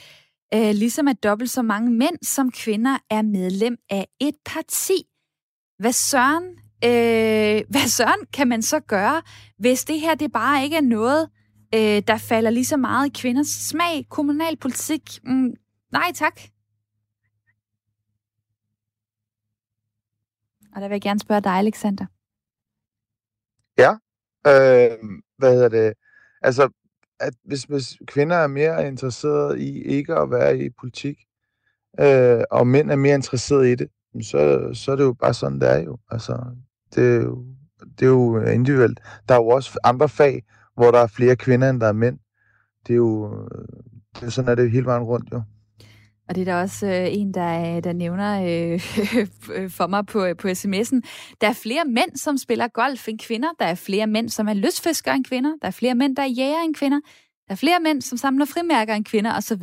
Øh, 0.55 0.70
ligesom 0.75 1.09
at 1.09 1.22
dobbelt 1.22 1.51
så 1.51 1.62
mange 1.62 1.90
mænd 1.90 2.25
som 2.25 2.51
kvinder 2.51 2.98
er 3.11 3.22
medlem 3.22 3.77
af 3.90 4.07
et 4.20 4.35
parti. 4.46 5.05
Hvad 5.79 5.92
søren, 5.92 6.44
øh, 6.85 7.64
hvad 7.72 7.88
søren 7.88 8.27
kan 8.33 8.48
man 8.48 8.62
så 8.62 8.81
gøre, 8.81 9.22
hvis 9.59 9.85
det 9.85 10.01
her 10.01 10.14
det 10.14 10.33
bare 10.33 10.64
ikke 10.64 10.77
er 10.77 10.81
noget, 10.81 11.29
øh, 11.75 12.03
der 12.07 12.18
falder 12.18 12.51
lige 12.51 12.64
så 12.64 12.77
meget 12.77 13.07
i 13.07 13.20
kvinders 13.20 13.46
smag? 13.46 14.07
Kommunalpolitik? 14.09 15.03
Mm, 15.25 15.55
nej 15.92 16.12
tak. 16.14 16.40
Og 20.75 20.81
der 20.81 20.88
vil 20.88 20.94
jeg 20.94 21.03
gerne 21.03 21.20
spørge 21.20 21.40
dig, 21.40 21.53
Alexander. 21.53 22.07
Ja, 23.79 23.90
øh, 24.46 24.98
hvad 25.38 25.53
hedder 25.55 25.68
det? 25.68 25.94
Altså, 26.42 26.68
at 27.22 27.35
hvis, 27.44 27.62
hvis 27.62 27.96
kvinder 28.06 28.37
er 28.37 28.46
mere 28.46 28.88
interesserede 28.88 29.61
i 29.62 29.82
ikke 29.82 30.14
at 30.14 30.30
være 30.30 30.58
i 30.58 30.70
politik, 30.80 31.16
øh, 32.00 32.42
og 32.50 32.66
mænd 32.66 32.90
er 32.90 32.96
mere 32.96 33.14
interesserede 33.14 33.72
i 33.72 33.74
det, 33.74 33.88
så, 34.22 34.70
så 34.74 34.92
er 34.92 34.96
det 34.96 35.04
jo 35.04 35.12
bare 35.12 35.35
sådan, 35.35 35.61
det 35.61 35.70
er 35.70 35.78
jo. 35.78 35.98
Altså, 36.11 36.44
det 36.94 37.16
er 37.16 37.22
jo, 37.22 37.44
det 37.98 38.02
er 38.02 38.11
jo 38.11 38.40
individuelt. 38.40 39.00
Der 39.28 39.35
er 39.35 39.38
jo 39.38 39.48
også 39.48 39.78
andre 39.85 40.08
fag, 40.08 40.42
hvor 40.74 40.90
der 40.90 40.98
er 40.98 41.06
flere 41.06 41.37
kvinder, 41.37 41.70
end 41.70 41.80
der 41.80 41.87
er 41.87 41.92
mænd. 41.92 42.18
Det 42.87 42.92
er 42.92 42.96
jo, 42.96 43.35
øh, 43.35 43.68
det 44.14 44.26
er 44.26 44.30
sådan, 44.30 44.50
er 44.50 44.54
det 44.54 44.70
hele 44.70 44.87
vejen 44.87 45.02
rundt 45.02 45.32
jo. 45.32 45.42
Og 46.33 46.37
det 46.37 46.49
er 46.49 46.53
der 46.53 46.61
også 46.61 46.87
øh, 46.87 47.07
en, 47.11 47.35
der, 47.35 47.77
øh, 47.77 47.85
der 47.85 47.92
nævner 47.92 48.40
øh, 48.40 48.81
for 49.79 49.87
mig 49.87 50.07
på, 50.07 50.25
øh, 50.25 50.37
på 50.37 50.49
sms'en. 50.49 51.01
Der 51.40 51.49
er 51.49 51.53
flere 51.53 51.85
mænd, 51.85 52.16
som 52.16 52.38
spiller 52.38 52.68
golf 52.68 53.09
end 53.09 53.18
kvinder. 53.18 53.49
Der 53.59 53.64
er 53.64 53.75
flere 53.75 54.07
mænd, 54.07 54.29
som 54.29 54.49
er 54.49 54.55
lystfiskere 54.55 55.14
end 55.14 55.25
kvinder. 55.25 55.51
Der 55.62 55.68
er 55.68 55.73
flere 55.73 55.95
mænd, 55.95 56.16
der 56.16 56.23
er 56.23 56.27
jæger 56.27 56.61
end 56.61 56.75
kvinder. 56.75 57.01
Der 57.47 57.53
er 57.53 57.57
flere 57.57 57.81
mænd, 57.81 58.03
som 58.03 58.18
samler 58.18 58.45
frimærker 58.45 58.95
end 58.95 59.05
kvinder 59.05 59.37
osv. 59.37 59.62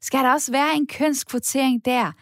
Skal 0.00 0.20
der 0.20 0.32
også 0.32 0.52
være 0.52 0.76
en 0.76 0.86
kønskvotering 0.86 1.84
der? 1.84 2.12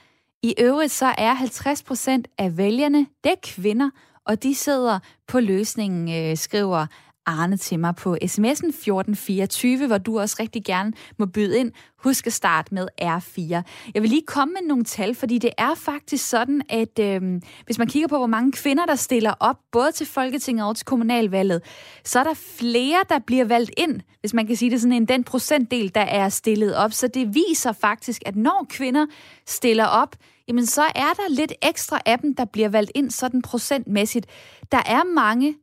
I 0.42 0.54
øvrigt 0.60 0.92
så 0.92 1.14
er 1.18 1.34
50 1.34 1.82
procent 1.82 2.28
af 2.38 2.56
vælgerne, 2.56 3.06
det 3.24 3.32
er 3.32 3.40
kvinder, 3.42 3.90
og 4.26 4.42
de 4.42 4.54
sidder 4.54 4.98
på 5.28 5.40
løsningen, 5.40 6.30
øh, 6.30 6.36
skriver 6.36 6.86
Arne 7.28 7.56
til 7.56 7.80
mig 7.80 7.94
på 7.96 8.14
sms'en 8.14 8.68
1424, 8.68 9.86
hvor 9.86 9.98
du 9.98 10.20
også 10.20 10.36
rigtig 10.40 10.64
gerne 10.64 10.92
må 11.18 11.26
byde 11.26 11.58
ind. 11.58 11.72
Husk 11.98 12.26
at 12.26 12.32
starte 12.32 12.74
med 12.74 12.88
R4. 13.02 13.62
Jeg 13.94 14.02
vil 14.02 14.10
lige 14.10 14.22
komme 14.26 14.52
med 14.52 14.68
nogle 14.68 14.84
tal, 14.84 15.14
fordi 15.14 15.38
det 15.38 15.50
er 15.58 15.74
faktisk 15.74 16.28
sådan, 16.28 16.62
at 16.68 16.98
øh, 16.98 17.40
hvis 17.64 17.78
man 17.78 17.86
kigger 17.86 18.08
på, 18.08 18.16
hvor 18.16 18.26
mange 18.26 18.52
kvinder, 18.52 18.86
der 18.86 18.94
stiller 18.94 19.34
op, 19.40 19.56
både 19.72 19.92
til 19.92 20.06
Folketinget 20.06 20.66
og 20.66 20.76
til 20.76 20.86
kommunalvalget, 20.86 21.62
så 22.04 22.18
er 22.18 22.24
der 22.24 22.34
flere, 22.34 23.04
der 23.08 23.18
bliver 23.18 23.44
valgt 23.44 23.70
ind, 23.76 24.00
hvis 24.20 24.34
man 24.34 24.46
kan 24.46 24.56
sige 24.56 24.70
det 24.70 24.80
sådan, 24.80 24.92
en 24.92 25.08
den 25.08 25.24
procentdel, 25.24 25.94
der 25.94 26.00
er 26.00 26.28
stillet 26.28 26.76
op. 26.76 26.92
Så 26.92 27.08
det 27.08 27.34
viser 27.34 27.72
faktisk, 27.72 28.22
at 28.26 28.36
når 28.36 28.66
kvinder 28.70 29.06
stiller 29.46 29.86
op, 29.86 30.16
jamen 30.48 30.66
så 30.66 30.82
er 30.82 31.12
der 31.16 31.30
lidt 31.30 31.52
ekstra 31.62 32.00
af 32.06 32.18
dem, 32.18 32.34
der 32.34 32.44
bliver 32.44 32.68
valgt 32.68 32.92
ind 32.94 33.10
sådan 33.10 33.42
procentmæssigt. 33.42 34.26
Der 34.72 34.82
er 34.86 35.14
mange, 35.14 35.54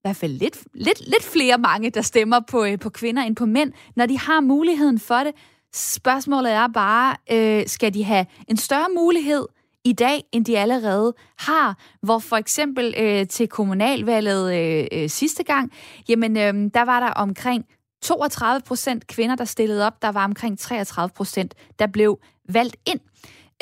i 0.00 0.08
hvert 0.08 0.16
fald 0.16 0.32
lidt, 0.32 0.58
lidt, 0.74 1.00
lidt 1.06 1.24
flere 1.24 1.58
mange, 1.58 1.90
der 1.90 2.02
stemmer 2.02 2.40
på, 2.40 2.64
øh, 2.64 2.78
på 2.78 2.90
kvinder 2.90 3.22
end 3.22 3.36
på 3.36 3.46
mænd, 3.46 3.72
når 3.96 4.06
de 4.06 4.18
har 4.18 4.40
muligheden 4.40 4.98
for 4.98 5.18
det. 5.18 5.32
Spørgsmålet 5.74 6.52
er 6.52 6.68
bare, 6.68 7.16
øh, 7.32 7.66
skal 7.66 7.94
de 7.94 8.04
have 8.04 8.26
en 8.48 8.56
større 8.56 8.86
mulighed 8.96 9.46
i 9.84 9.92
dag, 9.92 10.24
end 10.32 10.44
de 10.44 10.58
allerede 10.58 11.14
har, 11.38 11.78
hvor 12.02 12.18
for 12.18 12.36
eksempel 12.36 12.94
øh, 12.98 13.26
til 13.26 13.48
kommunalvalget 13.48 14.54
øh, 14.54 14.86
øh, 14.92 15.08
sidste 15.08 15.44
gang, 15.44 15.72
jamen 16.08 16.36
øh, 16.36 16.70
der 16.74 16.82
var 16.82 17.00
der 17.00 17.10
omkring 17.10 17.64
32 18.02 18.60
procent 18.60 19.06
kvinder, 19.06 19.36
der 19.36 19.44
stillede 19.44 19.86
op. 19.86 20.02
Der 20.02 20.12
var 20.12 20.24
omkring 20.24 20.58
33 20.58 21.10
procent, 21.16 21.54
der 21.78 21.86
blev 21.86 22.18
valgt 22.48 22.76
ind. 22.86 23.00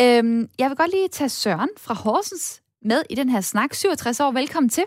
Øh, 0.01 0.49
jeg 0.59 0.69
vil 0.69 0.77
godt 0.77 0.91
lige 0.91 1.09
tage 1.09 1.29
Søren 1.29 1.71
fra 1.77 1.95
Horsens 1.95 2.63
med 2.83 3.03
i 3.11 3.15
den 3.15 3.29
her 3.29 3.41
snak. 3.41 3.75
67 3.75 4.21
år, 4.21 4.33
velkommen 4.33 4.69
til. 4.69 4.85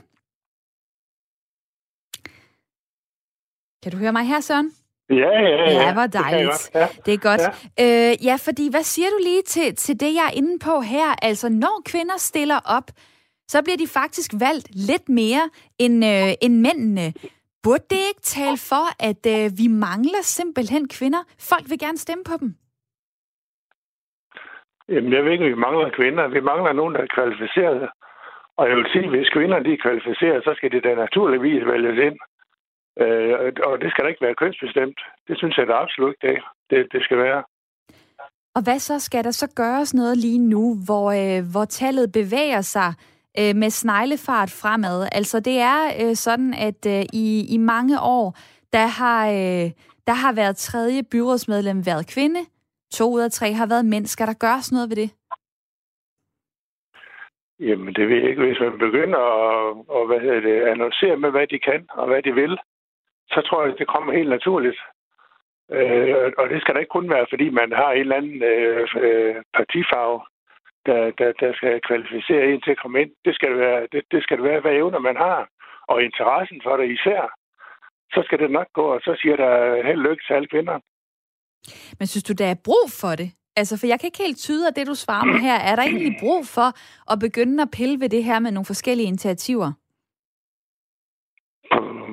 Kan 3.83 3.91
du 3.91 3.97
høre 3.97 4.11
mig 4.11 4.25
her, 4.27 4.39
Søren? 4.39 4.71
Ja, 5.09 5.15
ja, 5.15 5.55
ja. 5.55 5.71
Ja, 5.71 5.93
hvor 5.93 6.07
dejligt. 6.07 6.69
Det, 6.73 6.79
ja. 6.79 6.87
det 7.05 7.13
er 7.13 7.21
godt. 7.29 7.43
Ja. 7.79 8.11
Øh, 8.11 8.25
ja, 8.25 8.35
fordi 8.47 8.65
hvad 8.73 8.83
siger 8.83 9.09
du 9.09 9.19
lige 9.23 9.41
til, 9.41 9.75
til 9.75 9.99
det, 9.99 10.11
jeg 10.19 10.25
er 10.29 10.37
inde 10.37 10.59
på 10.67 10.81
her? 10.93 11.09
Altså, 11.21 11.49
når 11.49 11.81
kvinder 11.91 12.17
stiller 12.17 12.59
op, 12.77 12.87
så 13.47 13.57
bliver 13.63 13.77
de 13.77 13.87
faktisk 13.99 14.31
valgt 14.45 14.67
lidt 14.89 15.09
mere 15.09 15.43
end, 15.79 15.95
øh, 16.05 16.31
end 16.43 16.55
mændene. 16.67 17.13
Burde 17.63 17.85
det 17.89 18.01
ikke 18.09 18.25
tale 18.37 18.57
for, 18.71 18.85
at 19.09 19.23
øh, 19.35 19.45
vi 19.61 19.67
mangler 19.87 20.21
simpelthen 20.37 20.83
kvinder? 20.97 21.21
Folk 21.51 21.65
vil 21.69 21.79
gerne 21.85 21.97
stemme 21.97 22.23
på 22.23 22.35
dem. 22.41 22.49
Jamen, 24.89 25.13
jeg 25.13 25.23
ved 25.23 25.31
ikke, 25.31 25.45
vi 25.45 25.63
mangler 25.67 25.89
kvinder. 25.99 26.27
Vi 26.27 26.41
mangler 26.51 26.73
nogen, 26.73 26.95
der 26.95 27.01
er 27.01 27.15
kvalificerede. 27.17 27.87
Og 28.57 28.69
jeg 28.69 28.75
vil 28.77 28.87
sige, 28.91 29.03
at 29.03 29.09
hvis 29.09 29.29
kvinder 29.29 29.59
de 29.59 29.73
er 29.73 29.83
kvalificerede, 29.85 30.41
så 30.43 30.53
skal 30.57 30.71
de 30.71 30.81
da 30.81 30.95
naturligvis 30.95 31.65
vælges 31.65 31.97
ind. 32.07 32.17
Øh, 33.01 33.53
og 33.69 33.81
det 33.81 33.89
skal 33.91 34.03
da 34.03 34.09
ikke 34.09 34.25
være 34.25 34.41
kønsbestemt. 34.41 34.99
Det 35.27 35.37
synes 35.37 35.57
jeg 35.57 35.67
da 35.67 35.73
absolut 35.73 36.15
ikke, 36.23 36.43
det, 36.69 36.87
det 36.93 37.03
skal 37.03 37.17
være. 37.17 37.43
Og 38.55 38.61
hvad 38.63 38.79
så? 38.79 38.99
Skal 38.99 39.23
der 39.23 39.31
så 39.31 39.47
gøres 39.55 39.93
noget 39.93 40.17
lige 40.17 40.39
nu, 40.39 40.63
hvor, 40.85 41.07
øh, 41.11 41.51
hvor 41.51 41.65
tallet 41.65 42.11
bevæger 42.11 42.61
sig 42.61 42.93
øh, 43.39 43.55
med 43.55 43.69
sneglefart 43.69 44.51
fremad? 44.61 45.07
Altså 45.11 45.39
det 45.39 45.57
er 45.59 45.81
øh, 46.01 46.15
sådan, 46.15 46.53
at 46.53 46.81
øh, 46.87 47.03
i, 47.13 47.27
i 47.55 47.57
mange 47.57 47.95
år, 48.01 48.37
der 48.73 48.87
har, 48.99 49.21
øh, 49.27 49.67
der 50.07 50.13
har 50.23 50.33
været 50.35 50.57
tredje 50.57 51.03
byrådsmedlem 51.11 51.85
været 51.85 52.13
kvinde. 52.13 52.39
To 52.93 53.13
ud 53.15 53.21
af 53.21 53.31
tre 53.31 53.53
har 53.53 53.67
været 53.67 53.85
mænd. 53.85 54.05
Skal 54.05 54.27
der 54.27 54.33
gøres 54.33 54.71
noget 54.71 54.89
ved 54.89 54.95
det? 54.95 55.09
Jamen, 57.59 57.93
det 57.93 58.09
ved 58.09 58.17
jeg 58.17 58.29
ikke. 58.29 58.41
Hvis 58.41 58.59
man 58.59 58.77
begynder 58.77 59.19
at, 59.19 59.85
og, 59.95 60.07
hvad 60.07 60.19
hedder 60.19 60.39
det, 60.39 60.71
annoncere 60.73 61.17
med, 61.17 61.31
hvad 61.31 61.47
de 61.47 61.59
kan 61.59 61.81
og 61.89 62.07
hvad 62.07 62.21
de 62.21 62.33
vil, 62.33 62.57
så 63.33 63.41
tror 63.47 63.65
jeg, 63.65 63.79
det 63.79 63.87
kommer 63.87 64.13
helt 64.13 64.29
naturligt. 64.29 64.79
Øh, 65.77 66.31
og 66.37 66.49
det 66.49 66.61
skal 66.61 66.73
da 66.73 66.79
ikke 66.79 66.97
kun 66.97 67.09
være, 67.09 67.25
fordi 67.29 67.49
man 67.49 67.71
har 67.71 67.91
en 67.91 67.99
eller 67.99 68.15
anden 68.15 68.43
øh, 68.43 68.87
øh, 69.05 69.35
partifarve, 69.57 70.19
der, 70.85 71.01
der, 71.19 71.29
der 71.41 71.51
skal 71.53 71.81
kvalificere 71.87 72.43
en 72.45 72.61
til 72.61 72.71
at 72.71 72.81
komme 72.81 73.01
ind. 73.01 73.11
Det 73.25 73.35
skal 73.35 73.49
det 73.51 73.59
være, 73.59 73.87
det, 73.91 74.01
det 74.11 74.23
skal 74.23 74.37
det 74.37 74.45
være 74.49 74.61
hvad 74.61 74.71
evner 74.71 74.99
man 74.99 75.17
har, 75.17 75.49
og 75.87 76.03
interessen 76.03 76.61
for 76.63 76.77
det 76.77 76.87
især. 76.95 77.21
Så 78.13 78.21
skal 78.25 78.39
det 78.39 78.51
nok 78.51 78.67
gå, 78.73 78.85
og 78.95 79.01
så 79.01 79.11
siger 79.21 79.35
der 79.35 79.83
held 79.87 80.01
lykke 80.01 80.23
til 80.27 80.33
alle 80.33 80.47
kvinder. 80.47 80.79
Men 81.99 82.07
synes 82.07 82.23
du, 82.23 82.33
der 82.33 82.47
er 82.47 82.63
brug 82.65 82.85
for 83.01 83.13
det? 83.21 83.29
Altså, 83.55 83.79
for 83.79 83.87
jeg 83.87 83.99
kan 83.99 84.07
ikke 84.07 84.23
helt 84.23 84.37
tyde 84.37 84.67
af 84.67 84.73
det, 84.73 84.87
du 84.87 84.95
svarer 84.95 85.25
mig 85.25 85.39
her. 85.39 85.57
Er 85.69 85.75
der 85.75 85.83
egentlig 85.83 86.15
brug 86.19 86.45
for 86.45 86.69
at 87.11 87.19
begynde 87.19 87.63
at 87.63 87.71
pille 87.71 87.99
ved 87.99 88.09
det 88.09 88.23
her 88.23 88.39
med 88.39 88.51
nogle 88.51 88.65
forskellige 88.65 89.07
initiativer? 89.07 89.71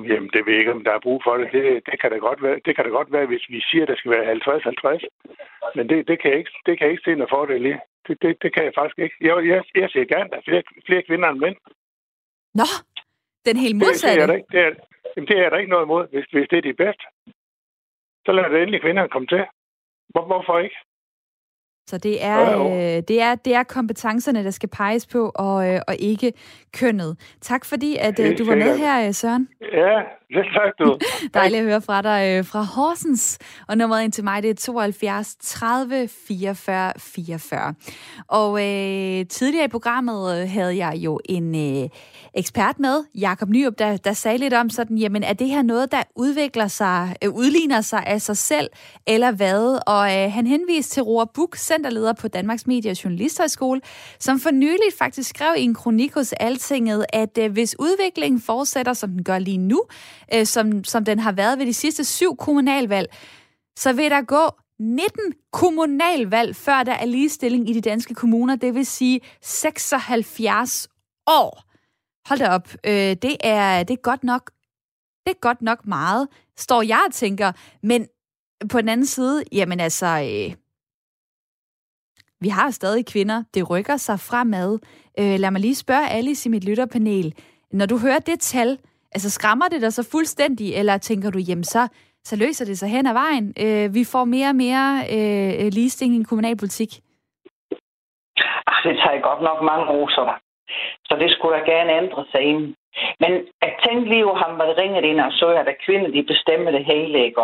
Jamen, 0.09 0.29
det 0.33 0.41
ved 0.45 0.53
jeg 0.53 0.59
ikke, 0.59 0.77
om 0.77 0.83
der 0.83 0.93
er 0.93 1.05
brug 1.07 1.19
for 1.25 1.37
det. 1.37 1.47
Det, 1.51 1.63
det, 1.89 1.95
kan, 2.01 2.11
da 2.11 2.17
godt 2.17 2.41
være, 2.43 2.59
det 2.65 2.75
kan 2.75 2.85
da 2.85 2.91
godt 2.99 3.11
være, 3.11 3.25
hvis 3.31 3.45
vi 3.49 3.59
siger, 3.69 3.83
at 3.83 3.89
der 3.89 3.95
skal 3.97 4.11
være 4.11 4.25
50-50. 4.33 5.75
Men 5.75 5.89
det, 5.89 6.07
det, 6.07 6.21
kan 6.21 6.31
jeg 6.31 6.39
ikke, 6.39 6.51
det 6.65 6.73
kan 6.77 6.85
jeg 6.85 6.91
ikke 6.91 7.07
se 7.07 7.15
noget 7.15 7.35
fordel 7.35 7.65
i. 7.65 7.73
Det, 8.07 8.15
det, 8.21 8.31
det 8.43 8.53
kan 8.53 8.63
jeg 8.65 8.73
faktisk 8.79 8.99
ikke. 8.99 9.15
Jeg, 9.21 9.33
jeg, 9.51 9.63
jeg 9.81 9.89
ser 9.89 10.05
gerne, 10.13 10.25
at 10.25 10.31
der 10.31 10.37
er 10.37 10.47
flere, 10.49 10.63
flere 10.87 11.03
kvinder 11.07 11.29
end 11.29 11.39
mænd. 11.39 11.55
Nå, 12.59 12.67
den 13.45 13.57
helt 13.57 13.77
modsatte. 13.77 14.21
Det, 14.21 14.27
det, 14.27 14.33
er, 14.33 14.37
ikke, 14.37 14.51
det, 14.51 14.61
er, 14.67 14.71
jamen, 15.15 15.27
det 15.27 15.37
er 15.37 15.49
der 15.49 15.57
ikke 15.57 15.73
noget 15.75 15.85
imod, 15.85 16.03
hvis, 16.11 16.25
hvis 16.33 16.47
det 16.51 16.57
er 16.57 16.67
de 16.69 16.81
bedste. 16.83 17.03
Så 18.25 18.31
lader 18.31 18.49
det 18.49 18.61
endelig 18.61 18.81
kvinderne 18.81 19.09
komme 19.09 19.27
til. 19.27 19.43
Hvor, 20.09 20.25
hvorfor 20.25 20.59
ikke? 20.59 20.77
Så 21.89 21.97
det 21.97 22.25
er, 22.25 22.61
øh, 22.65 23.03
det 23.07 23.21
er, 23.21 23.35
det 23.35 23.53
er 23.55 23.63
kompetencerne, 23.63 24.43
der 24.43 24.51
skal 24.51 24.69
peges 24.69 25.07
på, 25.07 25.31
og, 25.35 25.69
øh, 25.69 25.81
og 25.87 25.95
ikke 25.99 26.33
kønnet. 26.79 27.17
Tak 27.41 27.65
fordi, 27.65 27.97
at 27.99 28.19
øh, 28.19 28.37
du 28.37 28.45
var 28.45 28.55
med 28.55 28.77
her, 28.77 29.07
øh, 29.07 29.13
Søren. 29.13 29.47
Ja, 29.73 30.01
det 30.35 30.45
tak 30.53 30.73
du. 30.79 30.97
Dejligt 31.33 31.59
at 31.59 31.65
høre 31.65 31.81
fra 31.81 32.01
dig 32.01 32.37
øh, 32.37 32.45
fra 32.45 32.61
Horsens. 32.61 33.39
Og 33.67 33.77
nummeret 33.77 34.03
ind 34.03 34.11
til 34.11 34.23
mig, 34.23 34.43
det 34.43 34.49
er 34.49 34.53
72 34.53 35.35
30 35.39 36.07
44 36.27 36.93
44. 36.97 37.73
Og 38.27 38.59
øh, 38.59 39.25
tidligere 39.25 39.65
i 39.65 39.67
programmet 39.67 40.41
øh, 40.41 40.49
havde 40.49 40.77
jeg 40.85 40.95
jo 40.95 41.19
en 41.25 41.55
øh, 41.55 41.89
ekspert 42.33 42.79
med, 42.79 43.03
Jakob 43.15 43.49
Nyrup, 43.49 43.73
der, 43.79 43.97
der 43.97 44.13
sagde 44.13 44.37
lidt 44.37 44.53
om 44.53 44.69
sådan, 44.69 44.97
jamen 44.97 45.23
er 45.23 45.33
det 45.33 45.47
her 45.47 45.61
noget, 45.61 45.91
der 45.91 46.03
udvikler 46.15 46.67
sig, 46.67 47.15
øh, 47.23 47.33
udligner 47.33 47.81
sig 47.81 48.03
af 48.05 48.21
sig 48.21 48.37
selv, 48.37 48.69
eller 49.07 49.31
hvad? 49.31 49.79
Og 49.87 50.17
øh, 50.17 50.31
han 50.31 50.47
henviste 50.47 50.93
til 50.93 51.03
Roar 51.03 51.25
Buk, 51.33 51.55
centerleder 51.55 52.13
på 52.13 52.27
Danmarks 52.27 52.67
Medie- 52.67 52.91
og 52.91 53.03
Journalisthøjskole, 53.03 53.81
som 54.19 54.39
for 54.39 54.51
nylig 54.51 54.89
faktisk 54.99 55.29
skrev 55.29 55.55
i 55.57 55.61
en 55.61 55.73
kronik 55.73 56.13
hos 56.13 56.33
Altinget, 56.33 57.05
at 57.13 57.37
øh, 57.37 57.51
hvis 57.51 57.75
udviklingen 57.79 58.41
fortsætter, 58.41 58.93
som 58.93 59.09
den 59.09 59.23
gør 59.23 59.39
lige 59.39 59.57
nu, 59.57 59.83
øh, 60.33 60.45
som, 60.45 60.83
som 60.83 61.05
den 61.05 61.19
har 61.19 61.31
været 61.31 61.59
ved 61.59 61.65
de 61.65 61.73
sidste 61.73 62.05
syv 62.05 62.37
kommunalvalg, 62.37 63.07
så 63.77 63.93
vil 63.93 64.11
der 64.11 64.21
gå 64.21 64.49
19 64.79 65.33
kommunalvalg, 65.51 66.55
før 66.55 66.83
der 66.83 66.93
er 66.93 67.05
ligestilling 67.05 67.69
i 67.69 67.73
de 67.73 67.81
danske 67.81 68.13
kommuner, 68.13 68.55
det 68.55 68.75
vil 68.75 68.85
sige 68.85 69.21
76 69.41 70.87
år. 71.27 71.63
Hold 72.29 72.39
da 72.39 72.49
op, 72.49 72.69
øh, 72.83 73.15
det, 73.21 73.37
er, 73.39 73.83
det 73.83 73.93
er 73.93 74.01
godt 74.01 74.23
nok 74.23 74.51
det 75.25 75.35
er 75.35 75.39
godt 75.39 75.61
nok 75.61 75.87
meget, 75.87 76.27
står 76.57 76.81
jeg 76.81 77.03
og 77.07 77.13
tænker. 77.13 77.51
Men 77.83 78.07
på 78.69 78.81
den 78.81 78.89
anden 78.89 79.05
side, 79.05 79.43
jamen 79.51 79.79
altså, 79.79 80.05
øh, 80.05 80.55
vi 82.41 82.49
har 82.49 82.71
stadig 82.71 83.05
kvinder. 83.05 83.43
Det 83.53 83.69
rykker 83.69 83.97
sig 83.97 84.19
fremad. 84.19 84.79
Øh, 85.19 85.39
lad 85.39 85.51
mig 85.51 85.61
lige 85.61 85.75
spørge 85.75 86.09
Alice 86.09 86.49
i 86.49 86.51
mit 86.51 86.63
lytterpanel. 86.63 87.33
Når 87.71 87.85
du 87.85 87.97
hører 87.97 88.19
det 88.19 88.39
tal, 88.39 88.79
altså 89.15 89.29
skræmmer 89.29 89.67
det 89.67 89.81
dig 89.81 89.93
så 89.93 90.09
fuldstændig, 90.11 90.75
eller 90.79 90.97
tænker 90.97 91.29
du, 91.31 91.39
jamen 91.39 91.63
så, 91.63 91.87
så 92.23 92.35
løser 92.35 92.65
det 92.65 92.77
sig 92.79 92.89
hen 92.89 93.07
ad 93.07 93.13
vejen? 93.13 93.47
Øh, 93.63 93.93
vi 93.93 94.03
får 94.11 94.25
mere 94.25 94.49
og 94.49 94.55
mere 94.55 94.87
øh, 95.15 95.65
øh 95.65 95.69
ligestilling 95.77 96.21
i 96.21 96.29
kommunalpolitik. 96.29 96.91
Ach, 98.69 98.79
det 98.87 98.95
tager 99.03 99.27
godt 99.29 99.41
nok 99.41 99.59
mange 99.63 99.85
roser. 99.93 100.25
så. 100.27 100.33
Så 101.07 101.15
det 101.21 101.31
skulle 101.31 101.57
da 101.57 101.63
gerne 101.71 101.97
ændre 102.01 102.25
sig 102.31 102.41
ind. 102.41 102.75
Men 103.19 103.31
at 103.61 103.73
tænke 103.85 104.09
lige, 104.09 104.31
at 104.31 104.41
han 104.43 104.57
var 104.57 104.77
ringet 104.81 105.03
ind 105.03 105.19
og 105.19 105.31
så, 105.31 105.47
at 105.47 105.77
kvinder 105.85 106.11
de 106.11 106.23
bestemmer 106.23 106.71
det 106.71 106.85
hele, 106.85 107.25
ikke? 107.25 107.41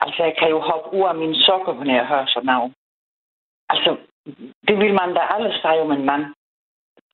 Altså, 0.00 0.22
jeg 0.22 0.34
kan 0.38 0.48
jo 0.48 0.60
hoppe 0.60 0.96
ud 0.96 1.08
af 1.08 1.14
mine 1.14 1.36
sokker, 1.44 1.84
når 1.84 1.94
jeg 1.94 2.06
hører 2.06 2.26
sådan 2.26 2.46
noget. 2.46 2.72
Altså, 3.68 3.96
det 4.68 4.76
vil 4.78 4.94
man 5.00 5.14
da 5.14 5.20
aldrig 5.34 5.54
sige 5.62 5.80
om 5.80 5.92
en 5.92 6.04
mand. 6.04 6.24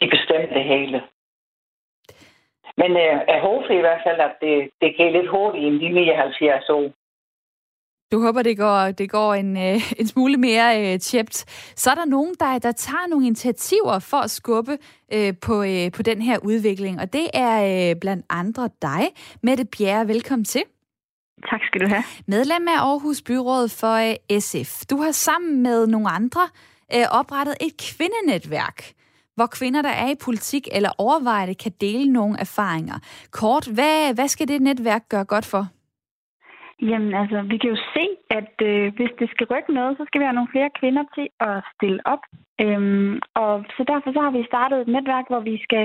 De 0.01 0.07
bestemmer 0.11 0.55
det 0.59 0.64
hele. 0.64 1.03
Men 2.80 2.90
øh, 3.04 3.14
jeg 3.32 3.40
håber 3.46 3.70
i 3.70 3.84
hvert 3.87 4.02
fald, 4.06 4.20
at 4.28 4.34
det, 4.40 4.54
det 4.80 4.88
går 4.96 5.10
lidt 5.16 5.30
hurtigt 5.30 5.64
i 5.74 5.78
de 5.82 5.88
79 5.94 6.68
år. 6.70 6.87
Du 8.12 8.20
håber, 8.20 8.42
det 8.42 8.56
går, 8.58 8.90
det 8.90 9.10
går 9.10 9.34
en, 9.34 9.56
øh, 9.56 9.76
en 10.00 10.06
smule 10.06 10.37
mere 10.37 10.92
øh, 10.92 10.98
tjept. 10.98 11.37
Så 11.76 11.90
er 11.90 11.94
der 11.94 12.04
nogen, 12.04 12.34
der, 12.40 12.58
der 12.58 12.72
tager 12.72 13.06
nogle 13.10 13.26
initiativer 13.26 13.98
for 14.10 14.16
at 14.16 14.30
skubbe 14.30 14.78
øh, 15.12 15.32
på, 15.46 15.62
øh, 15.62 15.92
på 15.96 16.02
den 16.02 16.22
her 16.22 16.38
udvikling, 16.38 17.00
og 17.00 17.12
det 17.12 17.26
er 17.34 17.54
øh, 17.90 18.00
blandt 18.00 18.26
andre 18.30 18.68
dig, 18.82 19.02
Mette 19.42 19.64
Bjerre. 19.64 20.08
Velkommen 20.08 20.44
til. 20.44 20.62
Tak 21.50 21.60
skal 21.66 21.80
du 21.80 21.87
have. 21.88 22.02
Medlem 22.26 22.68
af 22.68 22.78
Aarhus 22.78 23.22
Byråd 23.22 23.68
for 23.80 23.94
øh, 24.08 24.40
SF. 24.40 24.87
Du 24.90 24.96
har 24.96 25.12
sammen 25.12 25.62
med 25.62 25.87
nogle 25.87 26.08
andre 26.10 26.40
øh, 26.94 27.06
oprettet 27.10 27.54
et 27.60 27.74
kvindenetværk, 27.87 28.78
hvor 29.37 29.49
kvinder, 29.59 29.83
der 29.83 29.94
er 30.05 30.11
i 30.11 30.23
politik 30.25 30.64
eller 30.77 30.90
overvejer 30.99 31.47
det, 31.47 31.59
kan 31.59 31.73
dele 31.81 32.12
nogle 32.12 32.35
erfaringer. 32.40 32.99
Kort, 33.31 33.66
hvad, 33.77 34.14
hvad 34.14 34.29
skal 34.29 34.49
det 34.49 34.62
netværk 34.62 35.03
gøre 35.09 35.25
godt 35.25 35.47
for? 35.47 35.64
Jamen 36.83 37.14
altså, 37.14 37.42
vi 37.42 37.57
kan 37.59 37.70
jo 37.70 37.79
se, 37.94 38.05
at 38.38 38.55
øh, 38.62 38.94
hvis 38.97 39.12
det 39.20 39.29
skal 39.31 39.47
rykke 39.53 39.75
noget, 39.75 39.97
så 39.97 40.05
skal 40.07 40.20
vi 40.20 40.25
have 40.25 40.38
nogle 40.38 40.55
flere 40.55 40.70
kvinder 40.81 41.05
til 41.16 41.29
at 41.40 41.57
stille 41.75 42.01
op. 42.05 42.23
Øhm, 42.61 43.20
og 43.35 43.64
så 43.77 43.85
derfor 43.90 44.12
så 44.12 44.20
har 44.20 44.31
vi 44.38 44.51
startet 44.53 44.81
et 44.81 44.94
netværk, 44.97 45.27
hvor 45.29 45.40
vi 45.40 45.57
skal 45.66 45.85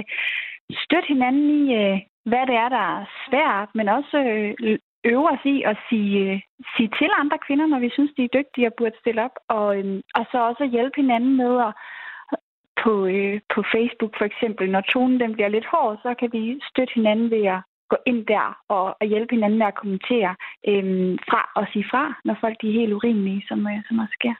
støtte 0.86 1.08
hinanden 1.14 1.48
i, 1.62 1.64
øh, 1.82 1.98
hvad 2.30 2.44
det 2.50 2.56
er, 2.64 2.70
der 2.70 2.84
er 2.96 3.02
svært, 3.26 3.70
men 3.78 3.88
også 3.98 4.18
øh, 4.30 4.78
øve 5.06 5.28
os 5.34 5.44
i 5.46 5.64
at 5.72 5.78
sige, 5.90 6.14
øh, 6.26 6.40
sige 6.76 6.90
til 7.00 7.12
andre 7.22 7.38
kvinder, 7.46 7.66
når 7.68 7.80
vi 7.80 7.90
synes, 7.94 8.12
de 8.18 8.24
er 8.24 8.36
dygtige 8.38 8.68
og 8.68 8.74
burde 8.78 8.98
stille 9.00 9.24
op, 9.28 9.36
og, 9.58 9.68
øh, 9.78 10.02
og 10.16 10.26
så 10.32 10.38
også 10.50 10.64
hjælpe 10.66 10.96
hinanden 11.02 11.38
med 11.38 11.54
at 11.68 11.74
på, 12.84 13.06
øh, 13.06 13.39
på 13.54 13.60
Facebook 13.76 14.13
for 14.18 14.26
eksempel, 14.26 14.72
når 14.72 14.82
tonen 14.82 15.20
den 15.20 15.34
bliver 15.34 15.48
lidt 15.48 15.68
hård, 15.74 16.00
så 16.04 16.13
kan 16.20 16.30
vi 16.32 16.60
støtte 16.70 16.94
hinanden 16.94 17.32
ved 17.32 17.46
at 17.56 17.62
gå 17.89 17.98
ind 18.06 18.26
der 18.26 18.58
og, 18.76 18.86
og 19.00 19.06
hjælpe 19.08 19.36
hinanden 19.36 19.60
med 19.60 19.68
at 19.68 19.80
kommentere 19.82 20.36
øh, 20.70 21.18
fra 21.30 21.42
og 21.56 21.65
sige 21.74 21.86
fra, 21.92 22.04
når 22.26 22.36
folk 22.42 22.56
de 22.62 22.68
er 22.70 22.80
helt 22.80 22.94
urimelige, 22.94 23.46
som, 23.48 23.68
øh, 23.68 23.80
som 23.88 24.00
også 24.00 24.15
sker. 24.20 24.36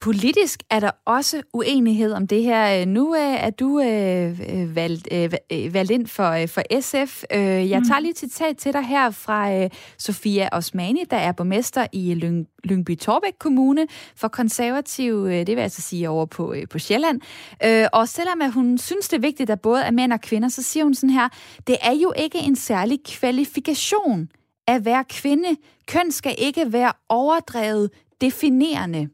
Politisk 0.00 0.62
er 0.70 0.80
der 0.80 0.90
også 1.04 1.42
uenighed 1.52 2.12
om 2.12 2.26
det 2.26 2.42
her. 2.42 2.84
Nu 2.84 3.14
øh, 3.14 3.20
er 3.20 3.50
du 3.50 3.80
øh, 3.80 4.40
øh 4.40 4.76
valgt, 4.76 5.08
øh, 5.12 5.32
øh, 5.52 5.74
valgt 5.74 5.90
ind 5.90 6.06
for, 6.06 6.30
øh, 6.30 6.48
for 6.48 6.80
SF. 6.80 7.22
Øh, 7.32 7.70
jeg 7.70 7.82
tager 7.88 7.98
mm. 7.98 8.02
lige 8.02 8.14
citat 8.14 8.56
til 8.56 8.72
dig 8.72 8.86
her 8.86 9.10
fra 9.10 9.54
øh, 9.54 9.70
Sofia 9.98 10.48
Osmani, 10.52 11.04
der 11.10 11.16
er 11.16 11.32
borgmester 11.32 11.86
i 11.92 12.14
Lyng, 12.14 12.46
Lyngby 12.64 12.96
Torbæk 12.96 13.32
Kommune 13.40 13.86
for 14.16 14.28
konservativ, 14.28 15.14
øh, 15.14 15.46
det 15.46 15.56
vil 15.56 15.62
altså 15.62 15.82
sige 15.82 16.08
over 16.08 16.26
på, 16.26 16.52
øh, 16.52 16.68
på 16.68 16.78
Sjælland. 16.78 17.20
Øh, 17.64 17.86
og 17.92 18.08
selvom 18.08 18.42
at 18.42 18.52
hun 18.52 18.78
synes, 18.78 19.08
det 19.08 19.16
er 19.16 19.20
vigtigt, 19.20 19.50
at 19.50 19.60
både 19.60 19.82
er 19.82 19.90
mænd 19.90 20.12
og 20.12 20.20
kvinder, 20.20 20.48
så 20.48 20.62
siger 20.62 20.84
hun 20.84 20.94
sådan 20.94 21.10
her, 21.10 21.28
det 21.66 21.76
er 21.82 21.94
jo 22.02 22.12
ikke 22.16 22.38
en 22.38 22.56
særlig 22.56 22.98
kvalifikation 23.04 24.28
at 24.66 24.84
være 24.84 25.04
kvinde. 25.04 25.56
Køn 25.86 26.10
skal 26.10 26.34
ikke 26.38 26.72
være 26.72 26.92
overdrevet 27.08 27.90
definerende. 28.20 29.08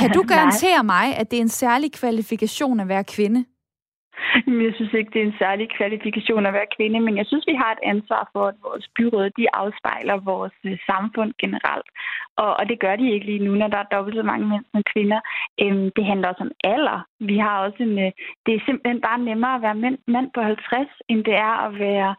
Kan 0.00 0.10
du 0.16 0.22
garantere 0.34 0.82
mig, 0.84 1.06
at 1.20 1.30
det 1.30 1.36
er 1.36 1.42
en 1.42 1.58
særlig 1.64 1.92
kvalifikation 1.92 2.80
at 2.80 2.88
være 2.88 3.04
kvinde? 3.04 3.44
Jeg 4.46 4.72
synes 4.74 4.92
ikke, 4.94 5.10
det 5.14 5.22
er 5.22 5.26
en 5.26 5.42
særlig 5.44 5.66
kvalifikation 5.78 6.46
at 6.46 6.52
være 6.52 6.74
kvinde, 6.76 7.00
men 7.00 7.16
jeg 7.16 7.26
synes, 7.26 7.44
vi 7.46 7.54
har 7.62 7.72
et 7.72 7.82
ansvar 7.92 8.22
for, 8.32 8.46
at 8.46 8.54
vores 8.62 8.86
byråd 8.96 9.30
de 9.38 9.54
afspejler 9.54 10.16
vores 10.32 10.56
øh, 10.64 10.78
samfund 10.90 11.32
generelt. 11.42 11.88
Og, 12.36 12.50
og 12.58 12.68
det 12.68 12.80
gør 12.80 12.96
de 12.96 13.12
ikke 13.12 13.26
lige 13.26 13.44
nu, 13.46 13.52
når 13.54 13.68
der 13.68 13.78
er 13.78 13.92
dobbelt 13.94 14.16
så 14.16 14.22
mange 14.22 14.46
mænd 14.46 14.64
som 14.72 14.82
kvinder. 14.92 15.20
Øhm, 15.62 15.90
det 15.96 16.04
handler 16.10 16.28
også 16.28 16.44
om 16.48 16.52
alder. 16.64 16.98
Vi 17.20 17.36
har 17.38 17.56
også 17.66 17.82
en, 17.88 17.98
øh, 18.04 18.12
det 18.46 18.52
er 18.54 18.66
simpelthen 18.66 19.00
bare 19.00 19.18
nemmere 19.28 19.54
at 19.54 19.62
være 19.62 19.80
mand, 19.84 19.98
mand 20.06 20.28
på 20.34 20.40
50, 20.42 20.88
end 21.08 21.24
det 21.24 21.36
er 21.48 21.54
at 21.66 21.78
være 21.78 22.14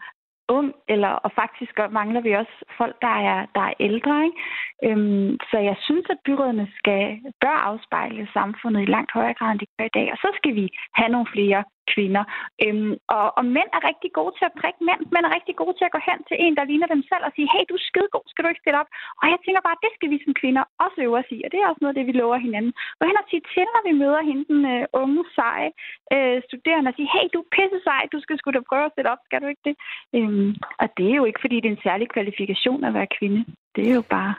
ung, 0.50 0.74
eller, 0.88 1.08
og 1.08 1.32
faktisk 1.42 1.74
mangler 1.92 2.22
vi 2.22 2.32
også 2.32 2.56
folk, 2.78 2.96
der 3.02 3.16
er, 3.30 3.46
der 3.56 3.62
er 3.62 3.74
ældre. 3.80 4.24
Ikke? 4.28 4.40
Øhm, 4.88 5.38
så 5.50 5.58
jeg 5.70 5.76
synes, 5.80 6.06
at 6.10 6.24
byrådene 6.26 6.68
skal, 6.80 7.20
bør 7.42 7.58
afspejle 7.70 8.28
samfundet 8.34 8.82
i 8.82 8.92
langt 8.96 9.12
højere 9.14 9.34
grad, 9.34 9.52
end 9.52 9.60
de 9.60 9.66
gør 9.78 9.86
i 9.86 9.96
dag. 10.00 10.12
Og 10.12 10.18
så 10.18 10.30
skal 10.38 10.56
vi 10.56 10.66
have 10.96 11.10
nogle 11.10 11.28
flere 11.36 11.64
kvinder. 11.94 12.24
Øhm, 12.64 12.94
og, 13.16 13.26
og 13.38 13.44
mænd 13.56 13.70
er 13.78 13.88
rigtig 13.90 14.12
gode 14.20 14.34
til 14.38 14.46
at 14.50 14.58
prikke 14.62 14.82
mænd. 14.88 15.02
Mænd 15.14 15.26
er 15.26 15.36
rigtig 15.38 15.56
gode 15.62 15.76
til 15.78 15.88
at 15.88 15.96
gå 15.96 16.02
hen 16.10 16.20
til 16.30 16.38
en, 16.44 16.56
der 16.58 16.70
ligner 16.70 16.88
dem 16.94 17.04
selv 17.12 17.24
og 17.28 17.32
sige, 17.36 17.52
hey, 17.54 17.64
du 17.70 17.76
er 17.80 17.88
skidegod, 17.90 18.26
skal 18.28 18.44
du 18.44 18.50
ikke 18.50 18.64
stille 18.64 18.82
op? 18.82 18.90
Og 19.22 19.26
jeg 19.32 19.40
tænker 19.42 19.62
bare, 19.68 19.84
det 19.84 19.92
skal 19.96 20.10
vi 20.14 20.18
som 20.26 20.34
kvinder 20.42 20.64
også 20.84 20.98
øve 21.06 21.20
os 21.22 21.30
i, 21.38 21.40
og 21.46 21.50
det 21.52 21.60
er 21.60 21.70
også 21.70 21.82
noget 21.82 21.94
af 21.94 22.00
det, 22.00 22.10
vi 22.10 22.16
lover 22.22 22.40
hinanden. 22.48 22.74
Gå 23.00 23.04
hen 23.10 23.22
og 23.22 23.28
sige 23.30 23.44
til, 23.54 23.66
når 23.76 23.84
vi 23.88 23.94
møder 24.04 24.22
hende, 24.30 24.44
den 24.52 24.62
øh, 24.74 24.84
unge, 25.02 25.22
seje 25.38 25.70
øh, 26.16 26.38
studerende, 26.48 26.90
og 26.92 26.96
sige, 26.98 27.10
hey, 27.16 27.26
du 27.34 27.40
er 27.44 27.52
pisse 27.56 27.80
sej, 27.88 28.04
du 28.14 28.18
skal 28.22 28.38
sgu 28.38 28.48
da 28.52 28.70
prøve 28.70 28.88
at 28.88 28.94
stille 28.94 29.12
op, 29.14 29.22
skal 29.26 29.42
du 29.42 29.48
ikke 29.54 29.66
det? 29.70 29.76
Øhm, 30.18 30.52
og 30.82 30.88
det 30.98 31.08
er 31.12 31.18
jo 31.22 31.26
ikke, 31.30 31.44
fordi 31.44 31.56
det 31.60 31.68
er 31.70 31.76
en 31.76 31.88
særlig 31.88 32.08
kvalifikation 32.16 32.82
at 32.88 32.94
være 32.98 33.14
kvinde. 33.18 33.42
Det 33.76 33.84
er 33.90 33.96
jo 34.00 34.06
bare 34.18 34.34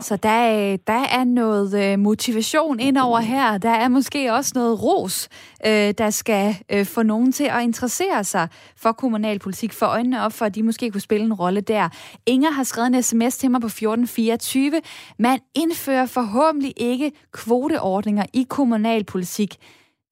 så 0.00 0.16
der, 0.16 0.76
der 0.86 0.92
er 0.92 1.24
noget 1.24 1.98
motivation 1.98 1.98
motivation 1.98 2.80
indover 2.80 3.20
her. 3.20 3.58
Der 3.58 3.70
er 3.70 3.88
måske 3.88 4.32
også 4.32 4.52
noget 4.54 4.82
ros, 4.82 5.28
øh, 5.66 5.94
der 5.98 6.10
skal 6.10 6.56
øh, 6.72 6.86
få 6.86 7.02
nogen 7.02 7.32
til 7.32 7.44
at 7.44 7.62
interessere 7.62 8.24
sig 8.24 8.48
for 8.76 8.92
kommunalpolitik, 8.92 9.72
for 9.72 9.86
øjnene 9.86 10.22
op 10.22 10.32
for, 10.32 10.44
at 10.44 10.54
de 10.54 10.62
måske 10.62 10.90
kunne 10.90 11.00
spille 11.00 11.26
en 11.26 11.34
rolle 11.34 11.60
der. 11.60 11.88
Inger 12.26 12.50
har 12.50 12.64
skrevet 12.64 12.94
en 12.94 13.02
sms 13.02 13.38
til 13.38 13.50
mig 13.50 13.60
på 13.60 13.66
1424. 13.66 14.80
Man 15.18 15.38
indfører 15.54 16.06
forhåbentlig 16.06 16.72
ikke 16.76 17.12
kvoteordninger 17.32 18.24
i 18.32 18.46
kommunalpolitik. 18.48 19.56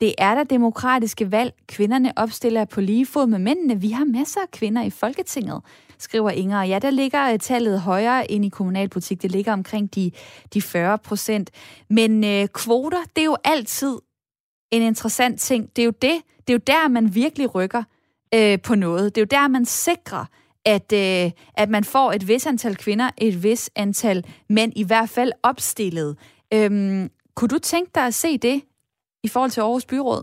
Det 0.01 0.15
er 0.19 0.35
der 0.35 0.45
demokratiske 0.45 1.33
valg. 1.33 1.55
Kvinderne 1.67 2.13
opstiller 2.17 2.65
på 2.65 2.81
lige 2.81 3.07
fod 3.07 3.27
med 3.27 3.39
mændene. 3.39 3.81
Vi 3.81 3.91
har 3.91 4.05
masser 4.05 4.41
af 4.41 4.51
kvinder 4.51 4.83
i 4.83 4.91
Folketinget 4.91 5.63
skriver 6.03 6.31
Inger. 6.31 6.63
Ja, 6.63 6.79
der 6.79 6.91
ligger 6.91 7.33
øh, 7.33 7.39
tallet 7.39 7.81
højere 7.81 8.31
end 8.31 8.45
i 8.45 8.49
kommunalpolitik. 8.49 9.23
Det 9.23 9.31
ligger 9.31 9.53
omkring 9.53 9.95
de, 9.95 10.11
de 10.55 10.63
40 10.63 10.99
procent. 10.99 11.51
Men 11.91 12.25
øh, 12.25 12.49
kvoter, 12.49 13.03
det 13.17 13.23
er 13.23 13.27
jo 13.27 13.37
altid 13.45 13.99
en 14.71 14.83
interessant 14.83 15.41
ting. 15.41 15.77
Det 15.77 15.83
er 15.83 15.87
jo 15.87 15.93
det, 16.03 16.23
det 16.39 16.51
er 16.51 16.55
jo 16.55 16.61
der, 16.67 16.89
man 16.89 17.15
virkelig 17.15 17.55
rykker 17.55 17.83
øh, 18.35 18.61
på 18.61 18.75
noget. 18.75 19.15
Det 19.15 19.21
er 19.21 19.23
jo 19.23 19.41
der, 19.41 19.49
man 19.49 19.65
sikrer, 19.65 20.25
at, 20.65 20.93
øh, 20.93 21.31
at 21.55 21.71
man 21.71 21.85
får 21.85 22.13
et 22.13 22.29
vis 22.29 22.47
antal 22.47 22.77
kvinder, 22.77 23.11
et 23.19 23.43
vis 23.43 23.71
antal 23.77 24.25
mænd, 24.49 24.73
i 24.77 24.83
hvert 24.83 25.09
fald 25.09 25.33
opstillet. 25.43 26.17
Øhm, 26.55 27.11
kunne 27.35 27.49
du 27.49 27.59
tænke 27.59 27.91
dig 27.95 28.07
at 28.07 28.15
se 28.15 28.39
det 28.39 28.63
i 29.23 29.29
forhold 29.29 29.51
til 29.51 29.61
Aarhus 29.61 29.87
Byråd? 29.87 30.23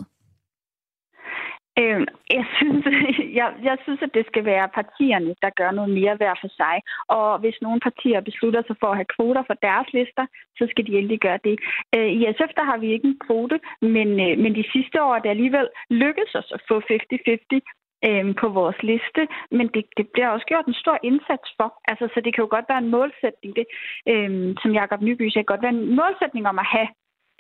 Øh, 1.82 2.02
jeg, 2.38 2.46
synes, 2.58 2.86
jeg, 3.40 3.50
jeg 3.70 3.78
synes, 3.84 4.02
at 4.08 4.14
det 4.14 4.26
skal 4.26 4.46
være 4.46 4.76
partierne, 4.80 5.36
der 5.44 5.58
gør 5.60 5.72
noget 5.72 5.92
mere 6.00 6.16
hver 6.16 6.36
for 6.42 6.52
sig. 6.62 6.76
Og 7.18 7.40
hvis 7.40 7.58
nogle 7.62 7.80
partier 7.88 8.22
beslutter 8.22 8.62
sig 8.68 8.76
for 8.80 8.90
at 8.92 9.00
have 9.00 9.14
kvoter 9.16 9.44
for 9.48 9.58
deres 9.68 9.88
lister, 9.98 10.26
så 10.58 10.64
skal 10.72 10.86
de 10.88 10.98
endelig 10.98 11.20
gøre 11.20 11.40
det. 11.48 11.56
Øh, 11.96 12.10
I 12.18 12.20
SF 12.38 12.52
der 12.58 12.66
har 12.72 12.78
vi 12.78 12.88
ikke 12.92 13.08
en 13.08 13.20
kvote, 13.26 13.60
men, 13.82 14.10
øh, 14.26 14.34
men 14.44 14.52
de 14.60 14.66
sidste 14.74 14.98
år 15.06 15.16
er 15.16 15.22
det 15.24 15.30
alligevel 15.30 15.68
lykkedes 15.90 16.36
os 16.36 16.50
at 16.56 16.62
få 16.70 16.76
50-50 16.80 17.60
øh, 18.08 18.36
på 18.42 18.48
vores 18.60 18.80
liste, 18.92 19.22
men 19.58 19.68
det, 19.74 19.84
det 19.98 20.06
bliver 20.14 20.30
også 20.30 20.46
gjort 20.52 20.66
en 20.66 20.82
stor 20.84 20.98
indsats 21.04 21.48
for. 21.58 21.70
Altså, 21.92 22.06
så 22.14 22.18
det 22.24 22.32
kan 22.34 22.44
jo 22.44 22.50
godt 22.56 22.70
være 22.70 22.84
en 22.86 22.94
målsætning, 22.98 23.52
det, 23.60 23.66
øh, 24.12 24.56
som 24.62 24.72
Jacob 24.80 25.02
Nyby 25.02 25.30
sagde, 25.30 25.52
godt 25.52 25.64
være 25.66 25.76
en 25.78 25.96
målsætning 26.00 26.46
om 26.52 26.60
at 26.60 26.72
have 26.76 26.90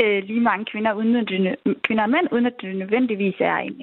øh, 0.01 0.23
lige 0.23 0.39
mange 0.39 0.65
kvinder, 0.65 0.93
uden 0.93 1.15
at 1.15 1.27
det, 1.27 1.55
kvinder 1.83 2.03
og 2.03 2.09
mænd, 2.09 2.27
uden 2.31 2.45
at 2.45 2.53
det 2.61 2.75
nødvendigvis 2.75 3.35
er 3.39 3.57
en, 3.57 3.81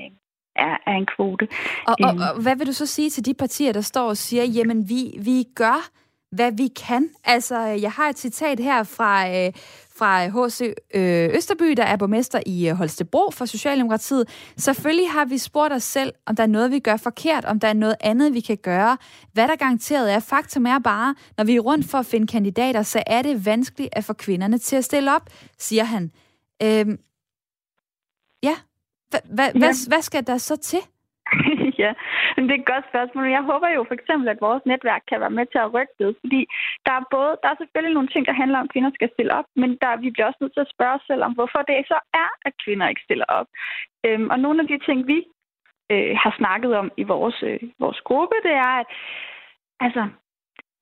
er, 0.56 0.76
er 0.86 0.96
en 0.96 1.06
kvote. 1.06 1.48
Og, 1.86 1.96
og, 2.04 2.10
øhm. 2.10 2.20
og 2.20 2.42
hvad 2.42 2.56
vil 2.56 2.66
du 2.66 2.72
så 2.72 2.86
sige 2.86 3.10
til 3.10 3.26
de 3.26 3.34
partier, 3.34 3.72
der 3.72 3.80
står 3.80 4.08
og 4.08 4.16
siger, 4.16 4.44
jamen 4.44 4.88
vi, 4.88 5.00
vi 5.18 5.44
gør, 5.54 5.90
hvad 6.34 6.52
vi 6.52 6.68
kan? 6.68 7.10
Altså, 7.24 7.58
jeg 7.58 7.92
har 7.92 8.08
et 8.08 8.18
citat 8.18 8.60
her 8.60 8.82
fra, 8.82 9.28
øh, 9.28 9.52
fra 9.96 10.26
H.C. 10.26 10.60
Øh, 10.94 11.30
Østerby, 11.34 11.64
der 11.76 11.82
er 11.82 11.96
borgmester 11.96 12.40
i 12.46 12.68
øh, 12.68 12.74
Holstebro 12.74 13.30
for 13.30 13.44
Socialdemokratiet. 13.44 14.28
Selvfølgelig 14.56 15.10
har 15.10 15.24
vi 15.24 15.38
spurgt 15.38 15.72
os 15.72 15.82
selv, 15.82 16.12
om 16.26 16.36
der 16.36 16.42
er 16.42 16.46
noget, 16.46 16.70
vi 16.70 16.78
gør 16.78 16.96
forkert, 16.96 17.44
om 17.44 17.60
der 17.60 17.68
er 17.68 17.72
noget 17.72 17.96
andet, 18.00 18.34
vi 18.34 18.40
kan 18.40 18.56
gøre. 18.56 18.96
Hvad 19.32 19.48
der 19.48 19.56
garanteret 19.56 20.12
er, 20.12 20.20
faktum 20.20 20.66
er 20.66 20.78
bare, 20.78 21.14
når 21.36 21.44
vi 21.44 21.56
er 21.56 21.60
rundt 21.60 21.86
for 21.86 21.98
at 21.98 22.06
finde 22.06 22.26
kandidater, 22.26 22.82
så 22.82 23.02
er 23.06 23.22
det 23.22 23.46
vanskeligt 23.46 23.88
at 23.92 24.04
få 24.04 24.12
kvinderne 24.12 24.58
til 24.58 24.76
at 24.76 24.84
stille 24.84 25.14
op, 25.14 25.30
siger 25.58 25.84
han. 25.84 26.10
Øhm, 26.62 26.98
ja, 28.42 28.56
hvad, 29.10 29.20
ja. 29.54 29.58
hvad, 29.58 29.88
hvad 29.88 30.02
skal 30.02 30.26
der 30.26 30.38
så 30.38 30.56
til? 30.56 30.80
Ja, 31.78 31.92
men 32.34 32.42
det 32.44 32.54
er 32.54 32.60
et 32.60 32.72
godt 32.72 32.86
spørgsmål. 32.90 33.36
Jeg 33.38 33.44
håber 33.50 33.68
jo 33.76 33.84
for 33.88 33.94
eksempel, 33.94 34.28
at 34.28 34.40
vores 34.46 34.62
netværk 34.66 35.02
kan 35.10 35.20
være 35.20 35.36
med 35.38 35.46
til 35.46 35.60
at 35.62 35.72
rykke 35.74 35.94
det, 35.98 36.16
fordi 36.22 36.40
der 36.86 36.92
er, 36.98 37.04
både, 37.16 37.32
der 37.42 37.48
er 37.50 37.60
selvfølgelig 37.60 37.94
nogle 37.94 38.12
ting, 38.12 38.22
der 38.26 38.40
handler 38.42 38.58
om, 38.58 38.66
at 38.66 38.72
kvinder 38.72 38.90
skal 38.94 39.10
stille 39.14 39.32
op, 39.38 39.48
men 39.56 39.70
der, 39.82 40.02
vi 40.04 40.10
bliver 40.10 40.26
også 40.26 40.40
nødt 40.40 40.54
til 40.54 40.66
at 40.66 40.72
spørge 40.74 40.94
os 40.98 41.06
selv 41.10 41.22
om, 41.26 41.32
hvorfor 41.38 41.60
det 41.68 41.88
så 41.92 41.98
er, 42.22 42.28
at 42.46 42.52
kvinder 42.64 42.88
ikke 42.88 43.06
stiller 43.06 43.28
op. 43.38 43.48
Øhm, 44.06 44.28
og 44.32 44.38
nogle 44.44 44.60
af 44.62 44.68
de 44.68 44.78
ting, 44.86 44.98
vi 45.12 45.18
øh, 45.92 46.12
har 46.22 46.32
snakket 46.38 46.72
om 46.80 46.92
i 46.96 47.02
vores, 47.02 47.38
øh, 47.42 47.60
vores 47.84 48.00
gruppe, 48.08 48.36
det 48.46 48.54
er, 48.66 48.74
at 48.80 48.86
altså, 49.80 50.02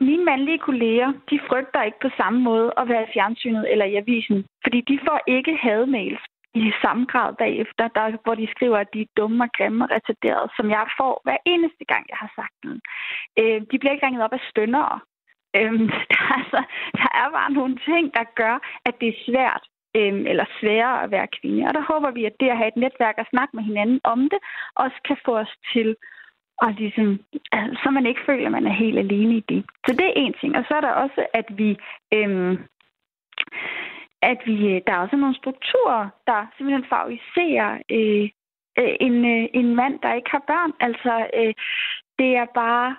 mine 0.00 0.24
mandlige 0.24 0.64
kolleger, 0.68 1.12
de 1.30 1.40
frygter 1.48 1.82
ikke 1.82 2.00
på 2.02 2.10
samme 2.16 2.40
måde 2.40 2.72
at 2.76 2.88
være 2.88 3.02
i 3.02 3.12
fjernsynet 3.14 3.72
eller 3.72 3.84
i 3.84 3.96
avisen, 3.96 4.46
fordi 4.64 4.80
de 4.80 4.98
får 5.06 5.20
ikke 5.26 5.56
hademails 5.56 6.22
i 6.54 6.72
samme 6.82 7.04
grad 7.12 7.34
bagefter, 7.34 7.88
der, 7.88 8.16
hvor 8.24 8.34
de 8.34 8.48
skriver, 8.54 8.78
at 8.78 8.94
de 8.94 9.00
er 9.02 9.14
dumme 9.16 9.44
og 9.44 9.50
grimme 9.56 9.84
og 9.84 9.90
retarderede, 9.90 10.48
som 10.56 10.70
jeg 10.70 10.86
får 10.98 11.20
hver 11.24 11.36
eneste 11.46 11.84
gang, 11.84 12.04
jeg 12.08 12.18
har 12.24 12.32
sagt 12.38 12.56
den. 12.62 12.80
Øh, 13.40 13.60
de 13.70 13.78
bliver 13.78 13.92
ikke 13.92 14.06
ringet 14.06 14.24
op 14.24 14.32
af 14.32 14.42
støndere. 14.50 15.00
Øh, 15.58 15.72
altså, 16.38 16.60
der 16.98 17.08
er 17.20 17.28
bare 17.38 17.52
nogle 17.52 17.76
ting, 17.88 18.14
der 18.14 18.24
gør, 18.40 18.56
at 18.88 18.94
det 19.00 19.08
er 19.08 19.22
svært 19.28 19.64
øh, 19.96 20.14
eller 20.32 20.46
sværere 20.60 21.02
at 21.02 21.10
være 21.10 21.34
kvinde. 21.38 21.66
Og 21.68 21.74
der 21.74 21.90
håber 21.92 22.10
vi, 22.10 22.24
at 22.24 22.36
det 22.40 22.48
at 22.48 22.56
have 22.56 22.72
et 22.74 22.82
netværk 22.84 23.16
og 23.18 23.26
snakke 23.30 23.56
med 23.56 23.64
hinanden 23.64 24.00
om 24.04 24.20
det, 24.32 24.40
også 24.74 24.98
kan 25.08 25.16
få 25.24 25.32
os 25.38 25.54
til 25.72 25.96
og 26.64 26.72
ligesom, 26.72 27.20
altså, 27.52 27.80
så 27.82 27.90
man 27.90 28.06
ikke 28.06 28.20
føler, 28.26 28.46
at 28.46 28.52
man 28.52 28.66
er 28.66 28.72
helt 28.84 28.98
alene 28.98 29.34
i 29.36 29.44
det. 29.48 29.64
Så 29.86 29.92
det 29.92 30.06
er 30.06 30.12
en 30.16 30.34
ting. 30.40 30.56
Og 30.58 30.64
så 30.68 30.74
er 30.74 30.80
der 30.80 30.92
også, 31.04 31.26
at 31.34 31.46
vi 31.58 31.76
øhm, 32.14 32.58
at 34.22 34.38
vi, 34.46 34.56
øh, 34.72 34.80
der 34.86 34.92
er 34.92 34.98
også 35.04 35.16
nogle 35.16 35.36
strukturer, 35.36 36.08
der 36.26 36.46
simpelthen 36.56 36.86
favoriserer 36.92 37.72
øh, 37.96 38.28
øh, 38.80 38.94
en, 39.06 39.16
øh, 39.34 39.48
en 39.54 39.74
mand, 39.74 40.00
der 40.02 40.14
ikke 40.14 40.30
har 40.30 40.44
børn. 40.46 40.72
Altså, 40.80 41.12
øh, 41.40 41.54
det 42.18 42.30
er 42.36 42.46
bare 42.54 42.96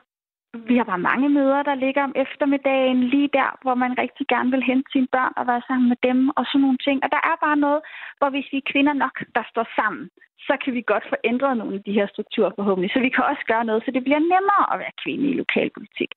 vi 0.70 0.76
har 0.78 0.88
bare 0.92 1.08
mange 1.12 1.30
møder, 1.30 1.64
der 1.70 1.76
ligger 1.76 2.04
om 2.04 2.14
eftermiddagen, 2.26 3.00
lige 3.14 3.30
der, 3.40 3.50
hvor 3.64 3.76
man 3.84 3.98
rigtig 4.04 4.26
gerne 4.34 4.52
vil 4.52 4.64
hente 4.70 4.88
sine 4.92 5.08
børn 5.16 5.34
og 5.40 5.48
være 5.48 5.64
sammen 5.68 5.88
med 5.92 6.00
dem 6.08 6.20
og 6.38 6.44
sådan 6.46 6.62
nogle 6.62 6.84
ting. 6.88 6.98
Og 7.04 7.10
der 7.16 7.22
er 7.32 7.36
bare 7.46 7.58
noget, 7.66 7.82
hvor 8.18 8.30
hvis 8.30 8.48
vi 8.52 8.58
er 8.58 8.70
kvinder 8.72 8.94
nok, 9.04 9.16
der 9.38 9.44
står 9.52 9.66
sammen, 9.80 10.04
så 10.48 10.54
kan 10.64 10.72
vi 10.78 10.82
godt 10.94 11.06
få 11.12 11.16
ændret 11.32 11.58
nogle 11.58 11.76
af 11.78 11.84
de 11.88 11.94
her 11.98 12.08
strukturer 12.14 12.52
forhåbentlig. 12.58 12.92
Så 12.94 13.00
vi 13.00 13.10
kan 13.16 13.24
også 13.32 13.44
gøre 13.52 13.66
noget, 13.66 13.84
så 13.86 13.92
det 13.92 14.04
bliver 14.04 14.22
nemmere 14.34 14.66
at 14.74 14.80
være 14.84 14.94
kvinde 15.04 15.26
i 15.32 15.34
lokalpolitik. 15.44 16.12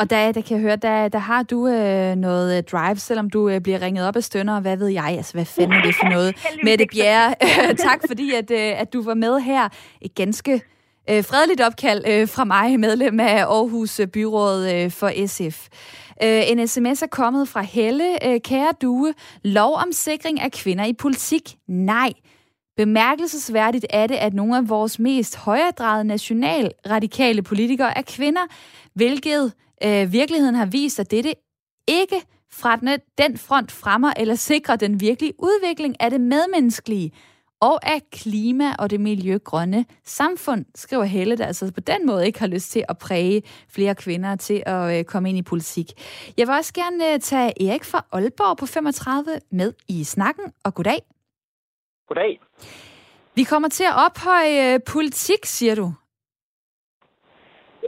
Og 0.00 0.04
der, 0.10 0.32
der 0.36 0.42
kan 0.46 0.52
jeg 0.56 0.62
høre, 0.66 0.76
der, 0.88 1.08
der 1.08 1.22
har 1.30 1.42
du 1.52 1.58
øh, 1.76 2.14
noget 2.26 2.48
øh, 2.56 2.62
drive, 2.72 2.96
selvom 3.08 3.30
du 3.30 3.40
øh, 3.48 3.60
bliver 3.60 3.80
ringet 3.82 4.08
op 4.08 4.16
af 4.16 4.24
stønder, 4.30 4.60
hvad 4.60 4.76
ved 4.82 4.88
jeg, 5.00 5.10
altså 5.20 5.34
hvad 5.36 5.48
fanden 5.54 5.76
er 5.78 5.82
det 5.88 5.94
for 6.00 6.08
noget? 6.16 6.30
Mette 6.66 6.86
Bjerre, 6.92 7.28
tak 7.88 8.00
fordi 8.10 8.26
at, 8.40 8.50
øh, 8.50 8.80
at 8.82 8.92
du 8.94 9.00
var 9.10 9.14
med 9.14 9.34
her. 9.40 9.64
Et 10.06 10.14
ganske 10.14 10.52
øh, 11.10 11.24
fredeligt 11.24 11.60
opkald 11.60 12.04
øh, 12.06 12.28
fra 12.28 12.44
mig, 12.44 12.80
medlem 12.80 13.20
af 13.20 13.44
Aarhus 13.44 14.00
Byråd 14.12 14.70
øh, 14.74 14.90
for 14.90 15.26
SF. 15.26 15.68
Øh, 16.22 16.50
en 16.50 16.68
sms 16.68 17.02
er 17.02 17.06
kommet 17.06 17.48
fra 17.48 17.60
Helle. 17.60 18.28
Øh, 18.28 18.40
kære 18.40 18.72
Due, 18.82 19.14
lov 19.44 19.74
om 19.74 19.92
sikring 19.92 20.40
af 20.40 20.52
kvinder 20.52 20.84
i 20.84 20.92
politik? 20.92 21.56
Nej. 21.68 22.12
Bemærkelsesværdigt 22.76 23.86
er 23.90 24.06
det, 24.06 24.14
at 24.14 24.34
nogle 24.34 24.56
af 24.56 24.68
vores 24.68 24.98
mest 24.98 25.36
højredrejede 25.36 26.04
nationalradikale 26.04 27.42
politikere 27.42 27.98
er 27.98 28.02
kvinder, 28.02 28.40
hvilket 28.94 29.52
øh, 29.84 30.12
virkeligheden 30.12 30.54
har 30.54 30.66
vist, 30.66 31.00
at 31.00 31.10
dette 31.10 31.34
ikke 31.88 32.16
fra 32.52 32.76
den, 32.76 32.98
den 33.18 33.38
front 33.38 33.72
fremmer 33.72 34.12
eller 34.16 34.34
sikrer 34.34 34.76
den 34.76 35.00
virkelige 35.00 35.32
udvikling 35.38 35.96
af 36.00 36.10
det 36.10 36.20
medmenneskelige 36.20 37.12
og 37.68 37.76
af 37.94 38.00
klima 38.20 38.68
og 38.78 38.90
det 38.90 39.00
miljøgrønne 39.00 39.84
samfund, 40.04 40.64
skriver 40.74 41.04
Helle, 41.04 41.36
der 41.36 41.46
altså 41.46 41.72
på 41.74 41.80
den 41.80 42.06
måde 42.06 42.26
ikke 42.26 42.40
har 42.40 42.46
lyst 42.56 42.70
til 42.72 42.84
at 42.88 42.96
præge 43.06 43.42
flere 43.74 43.94
kvinder 43.94 44.36
til 44.36 44.62
at 44.66 44.98
øh, 44.98 45.04
komme 45.04 45.28
ind 45.28 45.38
i 45.38 45.42
politik. 45.42 45.88
Jeg 46.38 46.44
vil 46.46 46.54
også 46.60 46.74
gerne 46.74 47.12
øh, 47.12 47.18
tage 47.18 47.48
Erik 47.66 47.84
fra 47.92 48.00
Aalborg 48.12 48.56
på 48.62 48.66
35 48.66 49.24
med 49.50 49.72
i 49.88 50.04
snakken, 50.04 50.46
og 50.64 50.74
goddag. 50.74 51.00
Goddag. 52.08 52.40
Vi 53.34 53.42
kommer 53.50 53.68
til 53.68 53.86
at 53.90 53.96
ophøje 54.06 54.74
øh, 54.74 54.80
politik, 54.94 55.42
siger 55.44 55.74
du. 55.74 55.86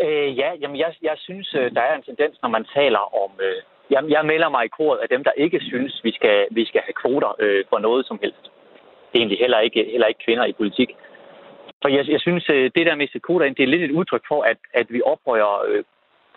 Øh, 0.05 0.39
ja, 0.41 0.49
jamen 0.61 0.79
jeg, 0.85 0.95
jeg 1.03 1.17
synes, 1.19 1.49
der 1.77 1.83
er 1.91 1.95
en 1.97 2.03
tendens, 2.03 2.35
når 2.43 2.49
man 2.49 2.65
taler 2.75 3.03
om... 3.25 3.31
Øh, 3.41 3.63
jeg, 3.91 4.03
jeg 4.09 4.25
melder 4.27 4.49
mig 4.49 4.65
i 4.65 4.75
koret 4.79 4.99
af 4.99 5.09
dem, 5.09 5.25
der 5.25 5.33
ikke 5.45 5.61
synes, 5.61 6.01
vi 6.05 6.13
skal, 6.13 6.47
vi 6.51 6.65
skal 6.65 6.83
have 6.87 6.99
kvoter 7.03 7.33
øh, 7.39 7.65
for 7.71 7.79
noget 7.79 8.07
som 8.07 8.19
helst. 8.23 8.45
Egentlig 9.15 9.39
heller 9.39 9.59
ikke, 9.59 9.85
heller 9.91 10.07
ikke 10.07 10.25
kvinder 10.25 10.45
i 10.45 10.53
politik. 10.53 10.91
For 11.83 11.89
jeg, 11.89 12.09
jeg 12.09 12.21
synes, 12.21 12.45
øh, 12.51 12.71
det 12.75 12.87
der 12.87 12.95
med 12.95 13.09
Sekoda, 13.09 13.49
det 13.49 13.61
er 13.61 13.73
lidt 13.73 13.83
et 13.83 13.97
udtryk 13.99 14.25
for, 14.29 14.43
at, 14.43 14.57
at 14.75 14.87
vi 14.93 15.01
oprører 15.03 15.65
øh, 15.69 15.85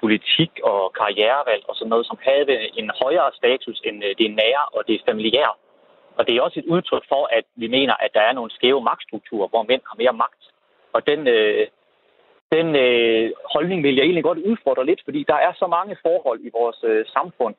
politik 0.02 0.52
og 0.64 0.94
karrierevalg 1.00 1.64
og 1.70 1.76
sådan 1.76 1.90
noget, 1.90 2.06
som 2.06 2.18
havde 2.22 2.46
en 2.80 2.92
højere 3.02 3.32
status 3.34 3.82
end 3.88 4.04
øh, 4.04 4.16
det 4.20 4.30
nære 4.42 4.66
og 4.76 4.82
det 4.88 5.02
familiære. 5.10 5.54
Og 6.18 6.28
det 6.28 6.36
er 6.36 6.42
også 6.42 6.60
et 6.60 6.72
udtryk 6.76 7.06
for, 7.10 7.24
at 7.38 7.46
vi 7.56 7.68
mener, 7.68 7.96
at 8.06 8.12
der 8.14 8.22
er 8.22 8.34
nogle 8.34 8.52
skæve 8.52 8.82
magtstrukturer, 8.82 9.48
hvor 9.48 9.64
mænd 9.64 9.82
har 9.90 9.96
mere 9.98 10.14
magt. 10.24 10.44
Og 10.94 11.08
den, 11.08 11.28
øh, 11.28 11.68
den 12.56 12.68
øh, 12.76 13.32
holdning 13.54 13.84
vil 13.84 13.96
jeg 13.96 14.04
egentlig 14.04 14.24
godt 14.24 14.38
udfordre 14.50 14.86
lidt, 14.86 15.02
fordi 15.04 15.26
der 15.28 15.40
er 15.48 15.54
så 15.54 15.68
mange 15.68 15.98
forhold 16.06 16.40
i 16.48 16.50
vores 16.60 16.80
øh, 16.84 17.06
samfund, 17.16 17.56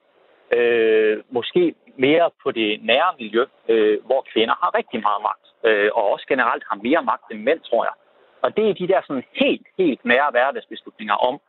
øh, 0.57 1.23
måske 1.31 1.75
mere 1.97 2.31
på 2.43 2.51
det 2.51 2.85
nære 2.85 3.13
miljø, 3.19 3.45
øh, 3.69 4.05
hvor 4.07 4.27
kvinder 4.33 4.55
har 4.63 4.71
rigtig 4.79 5.01
meget 5.01 5.23
magt, 5.23 5.47
øh, 5.69 5.91
og 5.95 6.13
også 6.13 6.27
generelt 6.29 6.65
har 6.71 6.77
mere 6.77 7.03
magt 7.03 7.27
end 7.33 7.41
mænd, 7.43 7.61
tror 7.61 7.85
jeg. 7.85 7.97
Og 8.43 8.57
det 8.57 8.65
er 8.69 8.75
de 8.75 8.89
der 8.89 9.01
sådan 9.07 9.25
helt, 9.33 9.67
helt 9.79 10.05
nære 10.05 10.31
hverdagsbeslutninger 10.31 11.15
om, 11.15 11.41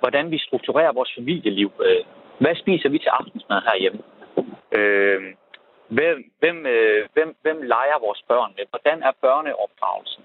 hvordan 0.00 0.30
vi 0.30 0.38
strukturerer 0.38 0.92
vores 0.92 1.12
familieliv. 1.18 1.72
Øh, 1.86 2.04
hvad 2.38 2.54
spiser 2.62 2.88
vi 2.88 2.98
til 2.98 3.08
aftensmad 3.08 3.60
herhjemme? 3.68 4.00
Øh, 4.78 5.20
hvem, 5.88 6.16
hvem, 6.38 6.66
øh, 6.66 7.08
hvem, 7.14 7.36
hvem 7.42 7.62
leger 7.62 7.98
vores 8.06 8.22
børn 8.28 8.52
med? 8.56 8.64
Hvordan 8.70 9.02
er 9.02 9.12
børneopdragelsen? 9.20 10.22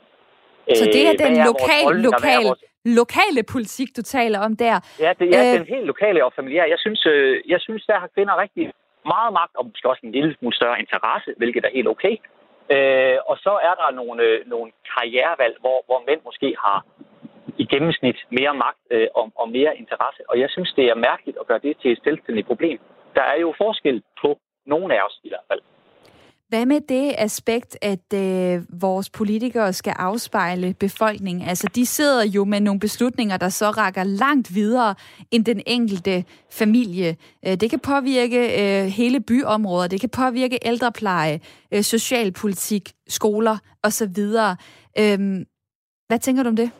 Så 0.79 0.85
det 0.85 1.01
er 1.07 1.13
øh, 1.13 1.25
den 1.25 1.33
lokal, 1.49 1.95
lokal, 2.09 2.43
vores... 2.47 2.63
lokale 2.85 3.43
politik, 3.53 3.87
du 3.97 4.01
taler 4.01 4.39
om 4.39 4.55
der? 4.57 4.75
Ja, 4.99 5.13
det 5.19 5.27
er 5.37 5.53
øh... 5.53 5.59
den 5.59 5.67
helt 5.75 5.85
lokale 5.85 6.25
og 6.25 6.33
familiære. 6.33 6.69
Jeg 6.69 6.79
synes, 6.79 7.05
øh, 7.05 7.41
jeg 7.47 7.59
synes, 7.61 7.85
der 7.85 7.99
har 7.99 8.09
kvinder 8.15 8.41
rigtig 8.41 8.73
meget 9.05 9.33
magt, 9.33 9.55
og 9.55 9.65
måske 9.65 9.89
også 9.89 10.03
en 10.03 10.11
lille 10.11 10.35
smule 10.37 10.55
større 10.55 10.79
interesse, 10.79 11.33
hvilket 11.37 11.65
er 11.65 11.71
helt 11.77 11.87
okay. 11.87 12.15
Øh, 12.75 13.17
og 13.29 13.37
så 13.45 13.53
er 13.69 13.73
der 13.81 13.95
nogle, 13.99 14.23
øh, 14.23 14.49
nogle 14.53 14.71
karrierevalg, 14.91 15.55
hvor, 15.63 15.77
hvor 15.87 16.03
mænd 16.07 16.21
måske 16.25 16.55
har 16.65 16.85
i 17.57 17.65
gennemsnit 17.73 18.19
mere 18.39 18.53
magt 18.65 18.83
øh, 18.91 19.07
og, 19.15 19.31
og 19.41 19.47
mere 19.49 19.77
interesse. 19.77 20.21
Og 20.29 20.39
jeg 20.39 20.49
synes, 20.49 20.73
det 20.77 20.85
er 20.85 20.95
mærkeligt 20.95 21.37
at 21.41 21.47
gøre 21.47 21.63
det 21.67 21.73
til 21.81 21.91
et 21.91 21.99
selvstændigt 22.03 22.47
problem. 22.47 22.79
Der 23.15 23.21
er 23.21 23.37
jo 23.45 23.53
forskel 23.57 24.03
på 24.21 24.39
nogle 24.65 24.95
af 24.95 25.01
os 25.07 25.19
i 25.23 25.29
hvert 25.29 25.47
fald. 25.47 25.61
Hvad 26.51 26.65
med 26.65 26.81
det 26.89 27.15
aspekt, 27.17 27.77
at 27.81 28.13
øh, 28.13 28.63
vores 28.81 29.09
politikere 29.09 29.73
skal 29.73 29.93
afspejle 29.97 30.73
befolkningen? 30.73 31.49
Altså, 31.49 31.67
de 31.75 31.85
sidder 31.85 32.25
jo 32.25 32.45
med 32.45 32.59
nogle 32.59 32.79
beslutninger, 32.79 33.37
der 33.37 33.49
så 33.49 33.69
rækker 33.69 34.03
langt 34.03 34.55
videre 34.55 34.95
end 35.31 35.45
den 35.45 35.61
enkelte 35.67 36.25
familie. 36.49 37.17
Øh, 37.47 37.55
det 37.55 37.69
kan 37.69 37.79
påvirke 37.79 38.39
øh, 38.61 38.87
hele 38.87 39.19
byområder, 39.19 39.87
det 39.87 39.99
kan 39.99 40.09
påvirke 40.09 40.59
ældrepleje, 40.61 41.39
øh, 41.71 41.83
socialpolitik, 41.83 42.91
skoler 43.07 43.57
osv. 43.83 44.17
Øh, 44.99 45.45
hvad 46.07 46.19
tænker 46.19 46.43
du 46.43 46.49
om 46.49 46.55
det? 46.55 46.71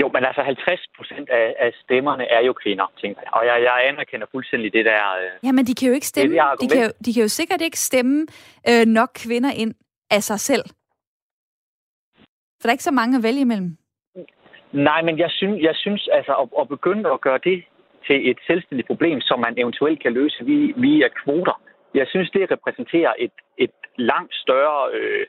Jo, 0.00 0.10
men 0.14 0.24
altså 0.24 0.42
50 0.42 0.86
procent 0.96 1.28
af, 1.30 1.54
af 1.58 1.70
stemmerne 1.82 2.24
er 2.36 2.42
jo 2.48 2.52
kvinder, 2.52 2.86
tænker 3.00 3.20
jeg. 3.24 3.32
Og 3.32 3.46
jeg, 3.46 3.62
jeg 3.62 3.88
anerkender 3.88 4.26
fuldstændig 4.30 4.72
det 4.72 4.84
der... 4.84 5.02
Øh, 5.20 5.30
ja, 5.46 5.52
men 5.52 5.64
de 5.64 5.74
kan 5.74 5.88
jo 5.88 5.94
ikke 5.94 6.06
stemme. 6.06 6.36
Det, 6.36 6.60
de, 6.60 6.68
kan 6.68 6.82
jo, 6.84 6.90
de 7.04 7.14
kan 7.14 7.22
jo 7.22 7.28
sikkert 7.28 7.60
ikke 7.60 7.78
stemme 7.78 8.26
øh, 8.70 8.86
nok 8.86 9.10
kvinder 9.24 9.52
ind 9.62 9.74
af 10.10 10.22
sig 10.22 10.40
selv. 10.40 10.64
For 12.58 12.62
der 12.62 12.68
er 12.68 12.78
ikke 12.78 12.90
så 12.90 12.98
mange 13.00 13.16
at 13.16 13.22
vælge 13.22 13.40
imellem. 13.40 13.76
Nej, 14.72 15.02
men 15.02 15.18
jeg 15.18 15.30
synes, 15.30 15.62
jeg 15.62 15.74
synes 15.74 16.08
altså, 16.12 16.32
at, 16.42 16.48
at 16.60 16.68
begynde 16.68 17.10
at 17.10 17.20
gøre 17.20 17.40
det 17.44 17.64
til 18.06 18.30
et 18.30 18.38
selvstændigt 18.46 18.86
problem, 18.86 19.20
som 19.20 19.40
man 19.40 19.54
eventuelt 19.58 20.02
kan 20.02 20.12
løse 20.12 20.44
via, 20.44 20.72
via 20.76 21.08
kvoter, 21.08 21.62
jeg 21.94 22.06
synes, 22.08 22.30
det 22.30 22.50
repræsenterer 22.50 23.12
et, 23.18 23.36
et 23.58 23.76
langt 23.96 24.34
større 24.34 24.90
øh, 24.92 25.26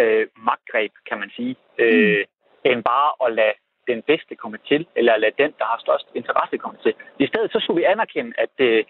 øh, 0.00 0.26
magtgreb, 0.36 0.92
kan 1.08 1.18
man 1.18 1.30
sige. 1.36 1.56
Mm. 1.78 1.84
Øh, 1.84 2.24
end 2.64 2.82
bare 2.84 3.10
at 3.26 3.34
lade 3.34 3.54
den 3.86 4.02
bedste 4.02 4.34
komme 4.36 4.58
til, 4.68 4.86
eller 4.96 5.16
lade 5.16 5.42
den, 5.42 5.52
der 5.58 5.64
har 5.64 5.78
størst 5.80 6.06
interesse 6.14 6.56
komme 6.58 6.78
til. 6.82 6.94
I 7.18 7.26
stedet 7.26 7.52
så 7.52 7.58
skulle 7.60 7.80
vi 7.80 7.84
anerkende, 7.94 8.32
at 8.38 8.48
det, 8.58 8.86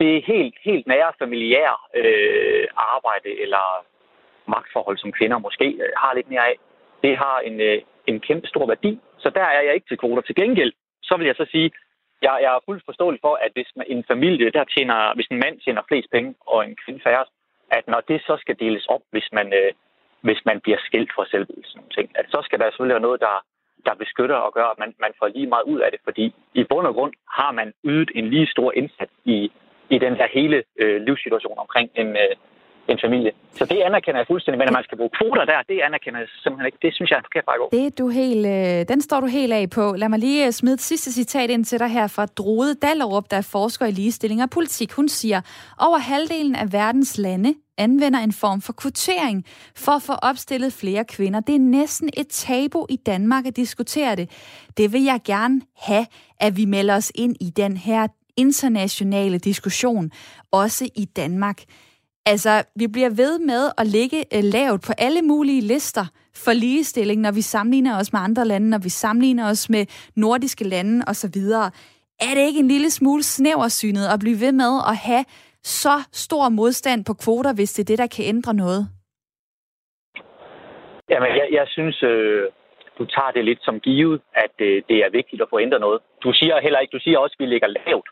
det 0.00 0.16
er 0.16 0.22
helt, 0.32 0.54
helt 0.64 0.86
nære 0.86 1.12
familiære 1.18 1.76
øh, 2.00 2.66
arbejde 2.76 3.40
eller 3.44 3.64
magtforhold, 4.46 4.98
som 4.98 5.12
kvinder 5.12 5.38
måske 5.38 5.66
øh, 5.84 5.92
har 5.96 6.14
lidt 6.14 6.28
mere 6.30 6.46
af, 6.48 6.56
det 7.02 7.16
har 7.16 7.38
en, 7.38 7.60
øh, 7.60 7.82
en 8.06 8.20
kæmpe 8.20 8.46
stor 8.46 8.66
værdi. 8.66 9.00
Så 9.18 9.30
der 9.30 9.44
er 9.44 9.62
jeg 9.62 9.74
ikke 9.74 9.88
til 9.88 9.98
kvoter. 9.98 10.22
Til 10.22 10.34
gengæld, 10.34 10.72
så 11.02 11.16
vil 11.16 11.26
jeg 11.26 11.36
så 11.36 11.46
sige, 11.50 11.70
jeg, 12.22 12.38
jeg 12.42 12.54
er 12.54 12.64
fuldt 12.66 12.84
forståelig 12.84 13.20
for, 13.20 13.34
at 13.34 13.52
hvis 13.52 13.70
en 13.86 14.04
familie, 14.12 14.50
der 14.50 14.64
tjener, 14.64 15.14
hvis 15.14 15.26
en 15.30 15.38
mand 15.44 15.60
tjener 15.60 15.82
flest 15.88 16.10
penge, 16.10 16.34
og 16.46 16.64
en 16.64 16.76
kvinde 16.84 17.00
færre, 17.04 17.24
at 17.70 17.84
når 17.88 18.00
det 18.00 18.20
så 18.26 18.36
skal 18.40 18.58
deles 18.58 18.86
op, 18.86 19.00
hvis 19.10 19.28
man, 19.32 19.52
øh, 19.52 19.72
hvis 20.26 20.40
man 20.48 20.60
bliver 20.64 20.80
skilt 20.88 21.12
for 21.16 21.24
selv 21.32 21.46
sådan 21.64 21.88
ting. 21.96 22.08
At 22.20 22.26
så 22.28 22.38
skal 22.44 22.58
der 22.58 22.66
selvfølgelig 22.70 22.96
være 22.98 23.08
noget, 23.08 23.20
der, 23.26 23.36
der 23.86 23.94
beskytter 24.02 24.36
og 24.46 24.52
gør, 24.56 24.66
at 24.74 24.78
man, 24.82 24.90
man 25.04 25.12
får 25.18 25.28
lige 25.28 25.52
meget 25.54 25.66
ud 25.72 25.80
af 25.84 25.90
det, 25.90 26.00
fordi 26.04 26.34
i 26.60 26.62
bund 26.70 26.86
og 26.86 26.94
grund 26.94 27.12
har 27.38 27.52
man 27.52 27.68
ydet 27.84 28.10
en 28.14 28.26
lige 28.34 28.46
stor 28.54 28.72
indsats 28.80 29.12
i, 29.24 29.38
i 29.94 29.98
den 30.04 30.14
her 30.20 30.28
hele 30.38 30.62
øh, 30.82 31.02
livssituation 31.06 31.58
omkring 31.64 31.90
en, 32.00 32.08
øh, 32.24 32.34
en 32.88 32.98
familie. 33.04 33.32
Så 33.58 33.64
det 33.64 33.78
anerkender 33.88 34.18
jeg 34.20 34.26
fuldstændig, 34.26 34.58
men 34.58 34.68
at 34.68 34.74
man 34.78 34.84
skal 34.84 34.98
bruge 34.98 35.10
kvoter 35.18 35.44
der, 35.44 35.58
det 35.68 35.80
anerkender 35.80 36.18
jeg 36.20 36.28
simpelthen 36.42 36.66
ikke. 36.66 36.78
Det 36.82 36.94
synes 36.94 37.10
jeg 37.10 37.16
er 37.16 37.20
en 37.20 37.28
forkert 37.30 37.46
vej 37.50 37.56
Det 37.72 37.98
du 37.98 38.08
helt, 38.08 38.46
øh, 38.46 38.88
den 38.92 39.00
står 39.00 39.20
du 39.20 39.26
helt 39.26 39.52
af 39.52 39.70
på. 39.70 39.94
Lad 39.96 40.08
mig 40.08 40.18
lige 40.18 40.46
øh, 40.46 40.52
smide 40.52 40.74
et 40.74 40.80
sidste 40.80 41.12
citat 41.12 41.50
ind 41.50 41.64
til 41.64 41.78
dig 41.78 41.88
her 41.88 42.06
fra 42.06 42.26
Drode 42.26 42.74
Dallerup, 42.74 43.24
der 43.30 43.36
er 43.36 43.48
forsker 43.52 43.86
i 43.86 43.90
ligestilling 43.90 44.42
og 44.42 44.50
politik. 44.50 44.92
Hun 44.92 45.08
siger, 45.08 45.40
over 45.86 45.98
halvdelen 45.98 46.54
af 46.54 46.72
verdens 46.72 47.18
lande 47.18 47.54
anvender 47.82 48.18
en 48.18 48.32
form 48.32 48.60
for 48.60 48.72
kvotering 48.72 49.44
for 49.76 49.92
at 49.92 50.02
få 50.02 50.12
opstillet 50.12 50.72
flere 50.72 51.04
kvinder. 51.04 51.40
Det 51.40 51.54
er 51.54 51.58
næsten 51.58 52.10
et 52.16 52.28
tabu 52.28 52.86
i 52.88 52.96
Danmark 52.96 53.46
at 53.46 53.56
diskutere 53.56 54.16
det. 54.16 54.30
Det 54.76 54.92
vil 54.92 55.02
jeg 55.02 55.20
gerne 55.24 55.60
have, 55.76 56.06
at 56.40 56.56
vi 56.56 56.64
melder 56.64 56.96
os 56.96 57.12
ind 57.14 57.36
i 57.40 57.50
den 57.50 57.76
her 57.76 58.06
internationale 58.36 59.38
diskussion, 59.38 60.10
også 60.50 60.88
i 60.94 61.04
Danmark. 61.04 61.62
Altså, 62.26 62.62
vi 62.76 62.86
bliver 62.86 63.10
ved 63.10 63.38
med 63.38 63.70
at 63.78 63.86
ligge 63.86 64.24
øh, 64.34 64.44
lavt 64.44 64.82
på 64.82 64.92
alle 64.98 65.22
mulige 65.22 65.60
lister 65.60 66.06
for 66.34 66.52
ligestilling, 66.52 67.20
når 67.20 67.30
vi 67.30 67.42
sammenligner 67.42 67.98
os 67.98 68.12
med 68.12 68.20
andre 68.20 68.44
lande, 68.44 68.70
når 68.70 68.78
vi 68.78 68.88
sammenligner 68.88 69.48
os 69.48 69.70
med 69.70 69.86
nordiske 70.16 70.64
lande 70.64 71.04
osv. 71.06 71.36
Er 72.20 72.34
det 72.34 72.46
ikke 72.46 72.60
en 72.60 72.68
lille 72.68 72.90
smule 72.90 73.22
snæversynet 73.22 74.06
at 74.06 74.20
blive 74.20 74.40
ved 74.40 74.52
med 74.52 74.80
at 74.88 74.96
have 74.96 75.24
så 75.64 75.96
stor 76.12 76.48
modstand 76.48 77.04
på 77.04 77.14
kvoter, 77.24 77.54
hvis 77.54 77.72
det 77.72 77.82
er 77.82 77.90
det, 77.90 77.98
der 77.98 78.14
kan 78.16 78.24
ændre 78.24 78.54
noget? 78.54 78.82
Jamen, 81.10 81.28
jeg, 81.28 81.48
jeg 81.52 81.66
synes, 81.68 82.02
øh, 82.02 82.50
du 82.98 83.04
tager 83.04 83.30
det 83.30 83.44
lidt 83.44 83.62
som 83.64 83.80
givet, 83.80 84.20
at 84.34 84.54
øh, 84.58 84.82
det 84.88 84.98
er 85.04 85.10
vigtigt 85.10 85.42
at 85.42 85.50
få 85.50 85.58
ændret 85.58 85.80
noget. 85.80 86.00
Du 86.24 86.32
siger 86.32 86.60
heller 86.60 86.80
ikke, 86.80 86.96
du 86.96 87.02
siger 87.02 87.18
også, 87.18 87.36
at 87.38 87.44
vi 87.44 87.46
ligger 87.50 87.68
lavt. 87.68 88.08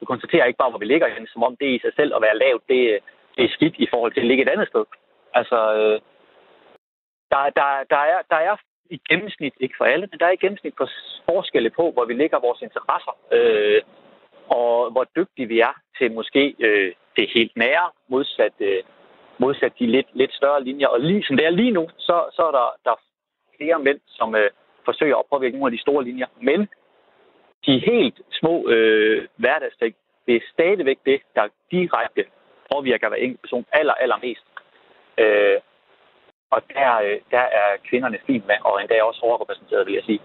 Du 0.00 0.04
konstaterer 0.04 0.44
ikke 0.44 0.62
bare, 0.62 0.70
hvor 0.70 0.78
vi 0.78 0.90
ligger 0.92 1.08
hen, 1.08 1.26
som 1.26 1.42
om 1.42 1.56
det 1.60 1.70
i 1.74 1.78
sig 1.78 1.92
selv 1.96 2.14
at 2.16 2.22
være 2.22 2.38
lavt, 2.38 2.62
det, 2.68 2.82
øh, 2.94 3.00
det 3.36 3.44
er 3.44 3.54
skidt 3.56 3.76
i 3.78 3.86
forhold 3.92 4.12
til 4.12 4.20
at 4.20 4.26
ligge 4.26 4.42
et 4.42 4.48
andet 4.54 4.68
sted. 4.68 4.84
Altså, 5.34 5.58
øh, 5.78 6.00
der, 7.32 7.50
der, 7.58 7.68
der, 7.90 8.02
er, 8.12 8.20
der 8.30 8.36
er 8.36 8.56
i 8.90 9.00
gennemsnit, 9.08 9.54
ikke 9.60 9.74
for 9.78 9.84
alle, 9.84 10.06
men 10.10 10.18
der 10.20 10.26
er 10.26 10.30
i 10.30 10.42
gennemsnit 10.44 10.74
på 10.76 10.86
forskelle 11.30 11.70
på, 11.70 11.90
hvor 11.90 12.04
vi 12.04 12.14
ligger 12.14 12.46
vores 12.46 12.62
interesser. 12.62 13.14
Øh, 13.32 13.82
og 14.48 14.90
hvor 14.90 15.06
dygtige 15.16 15.48
vi 15.48 15.60
er 15.60 15.74
til 15.98 16.12
måske 16.12 16.54
øh, 16.58 16.92
det 17.16 17.30
helt 17.34 17.56
nære, 17.56 17.90
modsat, 18.08 18.52
øh, 18.60 18.82
modsat 19.38 19.72
de 19.78 19.86
lidt, 19.86 20.06
lidt 20.12 20.34
større 20.34 20.64
linjer. 20.64 20.88
Og 20.88 21.00
lige, 21.00 21.24
som 21.24 21.36
det 21.36 21.46
er 21.46 21.50
lige 21.50 21.70
nu, 21.70 21.88
så, 21.98 22.24
så 22.32 22.42
er 22.42 22.50
der, 22.50 22.68
der 22.84 22.94
flere 23.56 23.78
mænd, 23.78 24.00
som 24.06 24.34
øh, 24.34 24.50
forsøger 24.84 25.16
at 25.16 25.24
påvirke 25.32 25.56
nogle 25.56 25.72
af 25.72 25.76
de 25.76 25.82
store 25.82 26.04
linjer. 26.04 26.26
Men 26.40 26.68
de 27.66 27.78
helt 27.78 28.20
små 28.32 28.68
øh, 28.68 29.28
hverdagsting, 29.36 29.94
det 30.26 30.36
er 30.36 30.40
stadigvæk 30.52 30.98
det, 31.06 31.20
der 31.34 31.48
direkte 31.70 32.24
påvirker 32.72 33.08
hver 33.08 33.16
enkelt 33.16 33.40
person 33.40 33.66
aller, 33.72 33.94
allermest. 33.94 34.44
Øh, 35.18 35.58
og 36.50 36.62
der, 36.74 36.90
øh, 37.04 37.18
der 37.30 37.44
er 37.60 37.68
kvinderne 37.88 38.18
fint 38.26 38.46
med, 38.46 38.54
og 38.64 38.80
endda 38.80 39.02
også 39.02 39.20
overrepræsenteret, 39.22 39.86
vil 39.86 39.94
jeg 39.94 40.04
sige. 40.04 40.20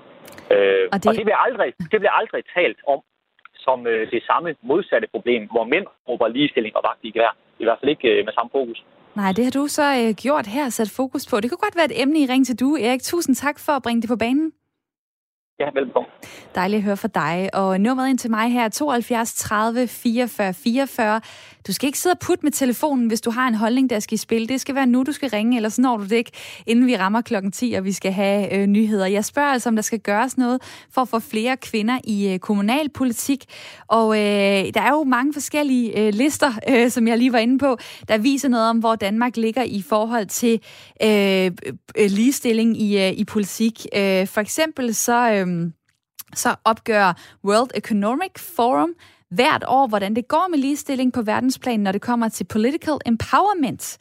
Øh, 0.53 0.87
og, 0.93 0.97
det... 0.97 1.07
og 1.07 1.15
det 1.15 1.23
bliver 1.27 1.41
aldrig, 1.47 1.73
det 1.91 1.99
bliver 2.01 2.15
aldrig 2.21 2.43
talt 2.55 2.79
om 2.87 2.99
som 3.65 3.87
øh, 3.87 4.11
det 4.11 4.21
samme 4.29 4.49
modsatte 4.71 5.07
problem, 5.15 5.41
hvor 5.53 5.65
mænd 5.73 5.85
råber 6.09 6.27
ligestilling 6.27 6.75
og 6.75 6.83
vagt 6.89 7.01
i 7.03 7.11
gær. 7.11 7.31
I 7.61 7.63
hvert 7.63 7.79
fald 7.79 7.89
ikke 7.95 8.09
øh, 8.13 8.25
med 8.25 8.33
samme 8.33 8.51
fokus. 8.57 8.79
Nej, 9.15 9.31
det 9.35 9.43
har 9.43 9.51
du 9.51 9.67
så 9.67 9.87
øh, 10.01 10.13
gjort 10.23 10.47
her, 10.47 10.69
sat 10.69 10.91
fokus 10.99 11.23
på. 11.29 11.39
Det 11.39 11.49
kunne 11.49 11.65
godt 11.67 11.75
være 11.75 11.89
et 11.91 12.01
emne 12.01 12.19
i 12.19 12.25
Ring 12.31 12.45
til 12.45 12.59
du, 12.59 12.69
Erik. 12.75 13.03
Tusind 13.03 13.35
tak 13.35 13.59
for 13.65 13.71
at 13.71 13.83
bringe 13.83 14.01
det 14.01 14.09
på 14.09 14.15
banen. 14.15 14.51
Ja, 15.59 15.69
velkommen. 15.73 16.11
Dejligt 16.55 16.77
at 16.77 16.83
høre 16.83 16.97
fra 16.97 17.07
dig. 17.07 17.49
Og 17.53 17.81
nummeret 17.81 18.09
ind 18.09 18.17
til 18.17 18.31
mig 18.31 18.51
her 18.51 18.65
er 18.65 18.69
72 18.69 19.33
30 19.33 19.87
44 19.87 20.53
44. 20.53 21.21
Du 21.67 21.73
skal 21.73 21.87
ikke 21.87 21.99
sidde 21.99 22.13
og 22.13 22.19
putte 22.19 22.45
med 22.45 22.51
telefonen, 22.51 23.07
hvis 23.07 23.21
du 23.21 23.31
har 23.31 23.47
en 23.47 23.55
holdning, 23.55 23.89
der 23.89 23.99
skal 23.99 24.13
i 24.13 24.17
spil. 24.17 24.49
Det 24.49 24.61
skal 24.61 24.75
være 24.75 24.85
nu, 24.85 25.03
du 25.03 25.11
skal 25.11 25.29
ringe, 25.29 25.55
ellers 25.57 25.79
når 25.79 25.97
du 25.97 26.03
det 26.03 26.11
ikke, 26.11 26.31
inden 26.65 26.87
vi 26.87 26.97
rammer 26.97 27.21
klokken 27.21 27.51
10, 27.51 27.73
og 27.73 27.85
vi 27.85 27.91
skal 27.91 28.11
have 28.11 28.53
øh, 28.53 28.67
nyheder. 28.67 29.05
Jeg 29.05 29.25
spørger 29.25 29.49
altså, 29.49 29.69
om 29.69 29.75
der 29.75 29.83
skal 29.83 29.99
gøres 29.99 30.37
noget 30.37 30.61
for 30.91 31.01
at 31.01 31.07
få 31.07 31.19
flere 31.19 31.57
kvinder 31.57 31.99
i 32.03 32.33
øh, 32.33 32.39
kommunalpolitik. 32.39 33.45
Og 33.87 34.17
øh, 34.17 34.73
der 34.73 34.81
er 34.81 34.89
jo 34.89 35.03
mange 35.03 35.33
forskellige 35.33 35.99
øh, 35.99 36.13
lister, 36.13 36.51
øh, 36.69 36.91
som 36.91 37.07
jeg 37.07 37.17
lige 37.17 37.33
var 37.33 37.39
inde 37.39 37.59
på, 37.59 37.77
der 38.07 38.17
viser 38.17 38.49
noget 38.49 38.69
om, 38.69 38.77
hvor 38.77 38.95
Danmark 38.95 39.37
ligger 39.37 39.63
i 39.63 39.81
forhold 39.81 40.25
til 40.25 40.61
øh, 41.03 41.51
øh 41.97 42.09
ligestilling 42.09 42.81
i, 42.81 43.07
øh, 43.07 43.11
i 43.11 43.25
politik. 43.25 43.85
Øh, 43.95 44.27
for 44.27 44.41
eksempel 44.41 44.95
så... 44.95 45.31
Øh, 45.31 45.71
så 46.35 46.55
opgør 46.63 47.13
World 47.45 47.69
Economic 47.75 48.31
Forum 48.37 48.89
hvert 49.29 49.63
år, 49.67 49.87
hvordan 49.87 50.15
det 50.15 50.27
går 50.27 50.47
med 50.49 50.59
ligestilling 50.59 51.13
på 51.13 51.21
verdensplan, 51.21 51.79
når 51.79 51.91
det 51.91 52.01
kommer 52.01 52.29
til 52.29 52.43
political 52.43 52.97
empowerment, 53.05 53.97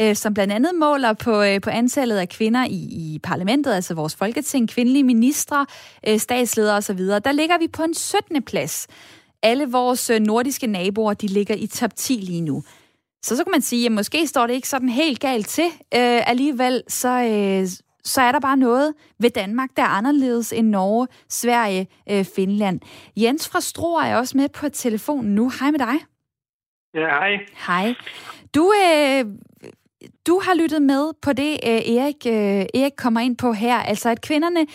øh, 0.00 0.16
som 0.16 0.34
blandt 0.34 0.52
andet 0.52 0.72
måler 0.80 1.12
på, 1.12 1.42
øh, 1.42 1.60
på 1.60 1.70
antallet 1.70 2.18
af 2.18 2.28
kvinder 2.28 2.64
i, 2.64 3.14
i 3.14 3.20
parlamentet, 3.22 3.72
altså 3.72 3.94
vores 3.94 4.16
folketing, 4.16 4.68
kvindelige 4.68 5.04
ministre, 5.04 5.66
øh, 6.08 6.18
statsledere 6.18 6.76
osv. 6.76 6.98
Der 6.98 7.32
ligger 7.32 7.58
vi 7.58 7.68
på 7.68 7.82
en 7.82 7.94
17. 7.94 8.42
plads. 8.42 8.86
Alle 9.42 9.70
vores 9.70 10.10
øh, 10.10 10.20
nordiske 10.20 10.66
naboer, 10.66 11.14
de 11.14 11.26
ligger 11.26 11.54
i 11.54 11.66
top 11.66 11.96
10 11.96 12.12
lige 12.12 12.40
nu. 12.40 12.62
Så 13.24 13.36
så 13.36 13.44
kan 13.44 13.50
man 13.50 13.62
sige, 13.62 13.86
at 13.86 13.92
måske 13.92 14.26
står 14.26 14.46
det 14.46 14.54
ikke 14.54 14.68
sådan 14.68 14.88
helt 14.88 15.20
galt 15.20 15.48
til. 15.48 15.64
Øh, 15.94 16.30
alligevel 16.30 16.82
så, 16.88 17.08
øh, 17.08 17.68
så 18.04 18.20
er 18.20 18.32
der 18.32 18.40
bare 18.40 18.56
noget 18.56 18.94
ved 19.18 19.30
Danmark, 19.30 19.70
der 19.76 19.82
er 19.82 19.86
anderledes 19.86 20.52
end 20.52 20.68
Norge, 20.68 21.08
Sverige, 21.28 21.88
øh, 22.10 22.24
Finland. 22.24 22.80
Jens 23.16 23.48
fra 23.48 23.60
Struer 23.60 24.02
er 24.02 24.16
også 24.16 24.36
med 24.36 24.48
på 24.48 24.68
telefonen 24.68 25.34
nu. 25.34 25.52
Hej 25.60 25.70
med 25.70 25.78
dig. 25.78 25.94
Ja, 26.94 27.08
hej. 27.08 27.38
Hej. 27.66 27.94
Du, 28.54 28.72
øh, 28.84 29.24
du 30.26 30.40
har 30.44 30.54
lyttet 30.54 30.82
med 30.82 31.12
på 31.22 31.32
det, 31.32 31.52
øh, 31.66 31.96
Erik, 31.96 32.26
øh, 32.26 32.66
Erik 32.82 32.92
kommer 32.96 33.20
ind 33.20 33.36
på 33.36 33.52
her. 33.52 33.76
Altså, 33.76 34.08
at 34.08 34.20
kvinderne, 34.20 34.66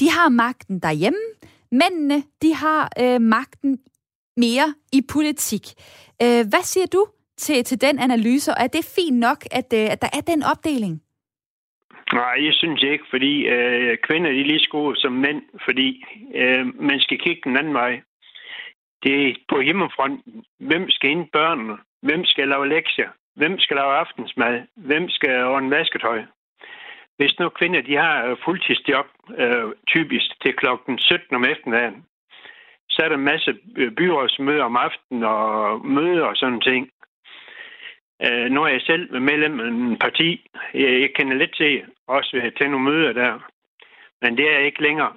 de 0.00 0.10
har 0.10 0.28
magten 0.28 0.78
derhjemme. 0.78 1.18
Mændene, 1.72 2.22
de 2.42 2.54
har 2.54 2.90
øh, 3.00 3.20
magten 3.20 3.78
mere 4.36 4.74
i 4.92 5.02
politik. 5.08 5.74
Øh, 6.22 6.48
hvad 6.48 6.62
siger 6.62 6.86
du 6.86 7.06
til, 7.38 7.64
til 7.64 7.80
den 7.80 7.98
analyse, 7.98 8.50
og 8.50 8.56
er 8.60 8.66
det 8.66 8.84
fint 8.84 9.18
nok, 9.18 9.46
at, 9.50 9.72
øh, 9.72 9.92
at 9.92 10.02
der 10.02 10.08
er 10.12 10.20
den 10.20 10.42
opdeling? 10.42 11.02
Nej, 12.12 12.36
jeg 12.46 12.54
synes 12.54 12.82
ikke, 12.82 13.04
fordi 13.10 13.46
øh, 13.46 13.98
kvinder 13.98 14.30
de 14.30 14.40
er 14.40 14.44
lige 14.44 14.60
så 14.60 14.68
gode 14.70 14.96
som 14.96 15.12
mænd, 15.12 15.42
fordi 15.64 16.04
øh, 16.34 16.82
man 16.82 17.00
skal 17.00 17.18
kigge 17.18 17.42
den 17.44 17.56
anden 17.56 17.74
vej. 17.74 18.00
Det 19.02 19.28
er 19.28 19.34
på 19.48 19.60
hjemmefronten. 19.60 20.44
Hvem 20.58 20.90
skal 20.90 21.10
ind 21.10 21.28
børnene? 21.32 21.76
Hvem 22.02 22.24
skal 22.24 22.48
lave 22.48 22.68
lektier? 22.68 23.08
Hvem 23.36 23.58
skal 23.58 23.76
lave 23.76 23.92
aftensmad? 23.92 24.62
Hvem 24.76 25.08
skal 25.08 25.44
ordne 25.44 25.70
vasketøj? 25.70 26.22
Hvis 27.16 27.38
nu 27.38 27.48
kvinder 27.48 27.80
de 27.80 27.96
har 27.96 28.26
øh, 28.26 28.36
fuldtidsjob, 28.44 29.06
øh, 29.38 29.64
typisk 29.86 30.40
til 30.42 30.52
klokken 30.52 30.98
17 30.98 31.36
om 31.36 31.44
eftermiddagen, 31.44 32.04
så 32.90 33.02
er 33.04 33.08
der 33.08 33.16
en 33.16 33.30
masse 33.32 33.54
øh, 33.76 33.92
byrådsmøder 33.92 34.64
om 34.64 34.76
aftenen 34.76 35.24
og 35.24 35.86
møder 35.86 36.24
og 36.24 36.36
sådan 36.36 36.60
ting. 36.60 36.90
Øh, 38.24 38.50
nu 38.50 38.62
er 38.62 38.68
jeg 38.68 38.80
selv 38.80 39.20
medlem 39.20 39.60
af 39.60 39.68
en 39.68 39.98
parti. 39.98 40.50
Jeg, 40.74 41.00
jeg 41.00 41.10
kender 41.14 41.36
lidt 41.36 41.54
til, 41.56 41.82
også 42.06 42.30
ved 42.36 42.52
til 42.52 42.70
nogle 42.70 42.90
møder 42.90 43.12
der. 43.12 43.50
Men 44.22 44.36
det 44.36 44.54
er 44.54 44.58
ikke 44.58 44.82
længere. 44.82 45.12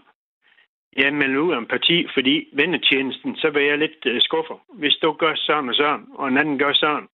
Jeg 0.97 1.13
melder 1.13 1.39
ud 1.39 1.53
af 1.53 1.57
en 1.57 1.65
parti, 1.65 2.07
fordi 2.13 2.49
vennetjenesten, 2.53 3.35
så 3.35 3.49
vil 3.49 3.63
jeg 3.63 3.77
lidt 3.77 4.05
øh, 4.05 4.21
skuffer. 4.21 4.57
Hvis 4.73 4.95
du 4.95 5.11
gør 5.11 5.35
sådan 5.35 5.69
og 5.69 5.75
sådan, 5.75 6.05
og 6.15 6.27
en 6.27 6.37
anden 6.37 6.59
gør 6.59 6.73
sådan. 6.73 7.07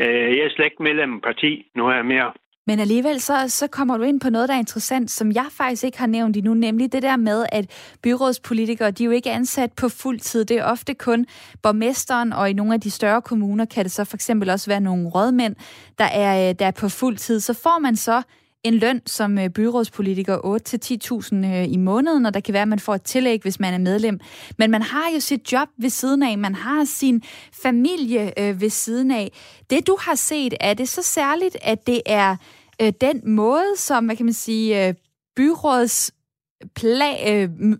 Øh, 0.00 0.36
jeg 0.36 0.44
er 0.44 0.50
slet 0.50 0.64
ikke 0.64 0.82
medlem 0.82 1.12
af 1.12 1.14
en 1.14 1.20
parti. 1.20 1.70
Nu 1.74 1.86
er 1.88 1.94
jeg 1.94 2.06
mere 2.06 2.32
men 2.66 2.80
alligevel 2.80 3.20
så, 3.20 3.44
så 3.48 3.66
kommer 3.66 3.96
du 3.96 4.02
ind 4.02 4.20
på 4.20 4.30
noget, 4.30 4.48
der 4.48 4.54
er 4.54 4.58
interessant, 4.58 5.10
som 5.10 5.32
jeg 5.32 5.46
faktisk 5.50 5.84
ikke 5.84 5.98
har 5.98 6.06
nævnt 6.06 6.36
endnu, 6.36 6.54
nemlig 6.54 6.92
det 6.92 7.02
der 7.02 7.16
med, 7.16 7.46
at 7.52 7.70
byrådspolitikere, 8.02 8.90
de 8.90 9.02
er 9.02 9.04
jo 9.04 9.10
ikke 9.10 9.30
ansat 9.30 9.72
på 9.72 9.88
fuld 9.88 10.20
tid. 10.20 10.44
Det 10.44 10.58
er 10.58 10.64
ofte 10.64 10.94
kun 10.94 11.26
borgmesteren, 11.62 12.32
og 12.32 12.50
i 12.50 12.52
nogle 12.52 12.74
af 12.74 12.80
de 12.80 12.90
større 12.90 13.22
kommuner 13.22 13.64
kan 13.64 13.84
det 13.84 13.92
så 13.92 14.04
for 14.04 14.16
eksempel 14.16 14.50
også 14.50 14.70
være 14.70 14.80
nogle 14.80 15.08
rådmænd, 15.08 15.56
der 15.98 16.04
er, 16.04 16.48
øh, 16.48 16.54
der 16.58 16.66
er 16.66 16.70
på 16.70 16.88
fuld 16.88 17.16
tid. 17.16 17.40
Så 17.40 17.52
får 17.52 17.78
man 17.78 17.96
så 17.96 18.22
en 18.64 18.74
løn 18.74 19.02
som 19.06 19.38
øh, 19.38 19.48
byrådspolitiker 19.48 20.36
8-10.000 21.32 21.46
øh, 21.46 21.72
i 21.72 21.76
måneden, 21.76 22.26
og 22.26 22.34
der 22.34 22.40
kan 22.40 22.52
være, 22.52 22.62
at 22.62 22.68
man 22.68 22.78
får 22.78 22.94
et 22.94 23.02
tillæg, 23.02 23.42
hvis 23.42 23.60
man 23.60 23.74
er 23.74 23.78
medlem. 23.78 24.20
Men 24.58 24.70
man 24.70 24.82
har 24.82 25.10
jo 25.14 25.20
sit 25.20 25.52
job 25.52 25.68
ved 25.78 25.90
siden 25.90 26.22
af, 26.22 26.38
man 26.38 26.54
har 26.54 26.84
sin 26.84 27.22
familie 27.62 28.32
ved 28.36 28.70
siden 28.70 29.10
af. 29.10 29.32
Det 29.70 29.86
du 29.86 29.96
har 30.00 30.14
set, 30.14 30.54
er 30.60 30.74
det 30.74 30.88
så 30.88 31.02
særligt, 31.02 31.56
at 31.62 31.86
det 31.86 32.02
er 32.06 32.36
den 32.80 33.34
måde, 33.34 33.76
som, 33.76 34.04
hvad 34.06 34.16
kan 34.16 34.26
man 34.26 34.32
sige, 34.32 34.94
byråds 35.36 36.12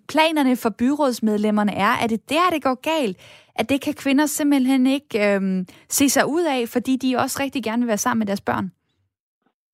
planerne 0.09 0.57
for 0.57 0.71
byrådsmedlemmerne 0.79 1.75
er, 1.75 2.05
at 2.05 2.11
det 2.11 2.31
der, 2.31 2.51
det 2.53 2.63
går 2.63 2.75
galt, 2.75 3.17
at 3.59 3.69
det 3.69 3.81
kan 3.81 3.95
kvinder 3.95 4.27
simpelthen 4.27 4.87
ikke 4.87 5.35
øhm, 5.35 5.67
se 5.89 6.09
sig 6.09 6.27
ud 6.27 6.45
af, 6.45 6.69
fordi 6.69 6.97
de 6.97 7.17
også 7.17 7.43
rigtig 7.43 7.65
gerne 7.65 7.83
vil 7.83 7.89
være 7.89 7.99
sammen 7.99 8.19
med 8.19 8.27
deres 8.27 8.41
børn? 8.41 8.73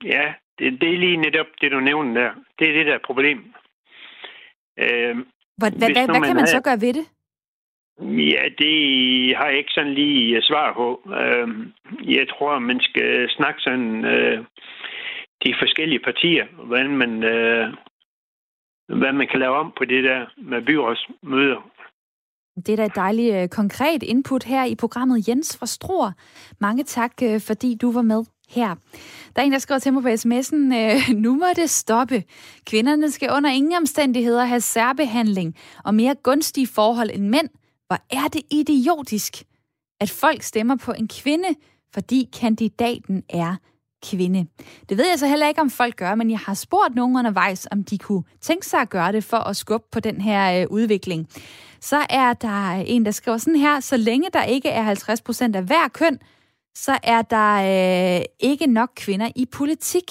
Ja, 0.04 0.32
det, 0.58 0.80
det 0.80 0.88
er 0.94 0.98
lige 0.98 1.16
netop 1.16 1.46
det, 1.60 1.72
du 1.72 1.80
nævner 1.80 2.20
der. 2.20 2.30
Det 2.58 2.68
er 2.68 2.72
det, 2.72 2.86
der 2.86 2.94
er 2.94 3.06
problem. 3.06 3.38
Øh, 4.78 5.16
hvad, 5.58 5.70
hvad, 5.70 5.90
hvad, 5.92 6.06
hvad 6.06 6.20
kan 6.26 6.36
man 6.36 6.46
så 6.46 6.60
gøre 6.64 6.80
ved 6.80 6.92
det? 6.94 7.06
Ja, 8.00 8.42
det 8.58 8.76
har 9.36 9.46
jeg 9.48 9.58
ikke 9.58 9.72
sådan 9.74 9.94
lige 9.94 10.42
svar 10.42 10.72
på. 10.72 10.88
Øh, 11.20 11.48
jeg 12.16 12.28
tror, 12.28 12.58
man 12.58 12.80
skal 12.80 13.30
snakke 13.30 13.60
sådan 13.60 14.04
øh, 14.04 14.44
de 15.44 15.54
forskellige 15.58 16.00
partier, 16.04 16.46
hvordan 16.66 16.90
man, 16.96 17.22
øh, 17.22 17.74
hvad 18.88 19.12
man 19.12 19.28
kan 19.30 19.40
lave 19.40 19.56
om 19.56 19.72
på 19.78 19.84
det 19.84 20.04
der 20.04 20.20
med 20.36 20.62
byrådsmøder. 20.62 21.60
Det 22.56 22.68
er 22.68 22.76
da 22.76 22.84
et 22.84 22.94
dejligt 22.94 23.34
øh, 23.34 23.48
konkret 23.48 24.02
input 24.02 24.44
her 24.44 24.64
i 24.64 24.74
programmet 24.74 25.28
Jens 25.28 25.58
fra 25.58 25.66
Struer. 25.66 26.12
Mange 26.60 26.84
tak, 26.84 27.12
øh, 27.22 27.40
fordi 27.40 27.74
du 27.74 27.92
var 27.92 28.02
med 28.02 28.24
her. 28.48 28.74
Der 29.36 29.42
er 29.42 29.46
en, 29.46 29.52
der 29.52 29.58
skriver 29.58 29.78
til 29.78 29.92
mig 29.92 30.02
på 30.02 30.08
sms'en, 30.08 30.74
øh, 30.80 31.16
nu 31.24 31.34
må 31.34 31.46
det 31.56 31.70
stoppe. 31.70 32.22
Kvinderne 32.66 33.10
skal 33.10 33.30
under 33.36 33.50
ingen 33.50 33.72
omstændigheder 33.72 34.44
have 34.44 34.60
særbehandling 34.60 35.56
og 35.84 35.94
mere 35.94 36.14
gunstige 36.22 36.66
forhold 36.66 37.10
end 37.14 37.28
mænd. 37.28 37.48
Hvor 37.86 37.98
er 38.10 38.28
det 38.28 38.42
idiotisk, 38.50 39.32
at 40.00 40.10
folk 40.10 40.42
stemmer 40.42 40.76
på 40.76 40.92
en 40.92 41.08
kvinde, 41.08 41.48
fordi 41.94 42.28
kandidaten 42.40 43.24
er 43.30 43.56
kvinde. 44.02 44.46
Det 44.88 44.98
ved 44.98 45.08
jeg 45.08 45.18
så 45.18 45.26
heller 45.26 45.48
ikke, 45.48 45.60
om 45.60 45.70
folk 45.70 45.96
gør, 45.96 46.14
men 46.14 46.30
jeg 46.30 46.38
har 46.38 46.54
spurgt 46.54 46.94
nogen 46.94 47.16
undervejs, 47.16 47.68
om 47.70 47.84
de 47.84 47.98
kunne 47.98 48.22
tænke 48.40 48.66
sig 48.66 48.80
at 48.80 48.90
gøre 48.90 49.12
det 49.12 49.24
for 49.24 49.36
at 49.36 49.56
skubbe 49.56 49.86
på 49.92 50.00
den 50.00 50.20
her 50.20 50.60
øh, 50.60 50.66
udvikling. 50.70 51.28
Så 51.80 52.06
er 52.10 52.32
der 52.32 52.70
en, 52.70 53.04
der 53.04 53.10
skriver 53.10 53.38
sådan 53.38 53.56
her, 53.56 53.80
så 53.80 53.96
længe 53.96 54.28
der 54.32 54.44
ikke 54.44 54.68
er 54.68 54.94
50% 54.94 55.56
af 55.56 55.62
hver 55.62 55.88
køn, 55.88 56.18
så 56.74 56.98
er 57.02 57.22
der 57.22 58.18
øh, 58.18 58.24
ikke 58.40 58.66
nok 58.66 58.90
kvinder 58.96 59.28
i 59.36 59.46
politik. 59.46 60.04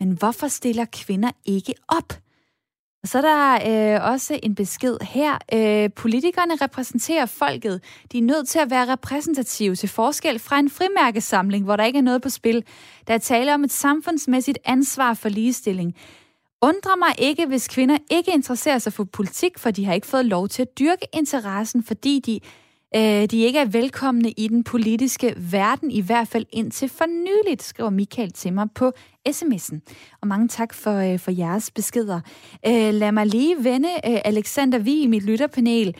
Men 0.00 0.10
hvorfor 0.10 0.48
stiller 0.48 0.84
kvinder 0.92 1.30
ikke 1.46 1.74
op? 1.88 2.23
Og 3.04 3.08
så 3.08 3.18
er 3.18 3.22
der 3.22 3.94
øh, 3.94 4.12
også 4.12 4.40
en 4.42 4.54
besked 4.54 4.96
her. 5.02 5.38
Øh, 5.52 5.90
politikerne 5.96 6.54
repræsenterer 6.56 7.26
folket. 7.26 7.80
De 8.12 8.18
er 8.18 8.22
nødt 8.22 8.48
til 8.48 8.58
at 8.58 8.70
være 8.70 8.92
repræsentative 8.92 9.76
til 9.76 9.88
forskel 9.88 10.38
fra 10.38 10.58
en 10.58 10.70
frimærkesamling, 10.70 11.64
hvor 11.64 11.76
der 11.76 11.84
ikke 11.84 11.98
er 11.98 12.02
noget 12.02 12.22
på 12.22 12.28
spil. 12.28 12.64
Der 13.06 13.14
er 13.14 13.18
tale 13.18 13.54
om 13.54 13.64
et 13.64 13.72
samfundsmæssigt 13.72 14.58
ansvar 14.64 15.14
for 15.14 15.28
ligestilling. 15.28 15.94
Undrer 16.62 16.96
mig 16.96 17.14
ikke, 17.18 17.46
hvis 17.46 17.68
kvinder 17.68 17.98
ikke 18.10 18.32
interesserer 18.32 18.78
sig 18.78 18.92
for 18.92 19.04
politik, 19.04 19.58
for 19.58 19.70
de 19.70 19.84
har 19.84 19.94
ikke 19.94 20.06
fået 20.06 20.26
lov 20.26 20.48
til 20.48 20.62
at 20.62 20.78
dyrke 20.78 21.06
interessen, 21.12 21.82
fordi 21.82 22.20
de 22.26 22.40
øh, 22.96 23.26
de 23.30 23.42
ikke 23.42 23.58
er 23.58 23.64
velkomne 23.64 24.30
i 24.30 24.48
den 24.48 24.64
politiske 24.64 25.34
verden, 25.36 25.90
i 25.90 26.00
hvert 26.00 26.28
fald 26.28 26.46
indtil 26.52 26.88
for 26.88 27.04
nyligt, 27.06 27.62
skriver 27.62 27.90
Michael 27.90 28.32
til 28.32 28.52
mig 28.52 28.68
på 28.74 28.92
sms'en. 29.28 29.78
Og 30.20 30.28
mange 30.28 30.48
tak 30.48 30.74
for, 30.74 31.12
øh, 31.12 31.18
for 31.18 31.30
jeres 31.30 31.70
beskeder. 31.70 32.20
Øh, 32.66 32.94
lad 32.94 33.12
mig 33.12 33.26
lige 33.26 33.64
vende 33.64 33.88
øh, 33.88 34.18
Alexander 34.24 34.78
Vi 34.78 35.02
i 35.02 35.06
mit 35.06 35.22
lytterpanel. 35.22 35.96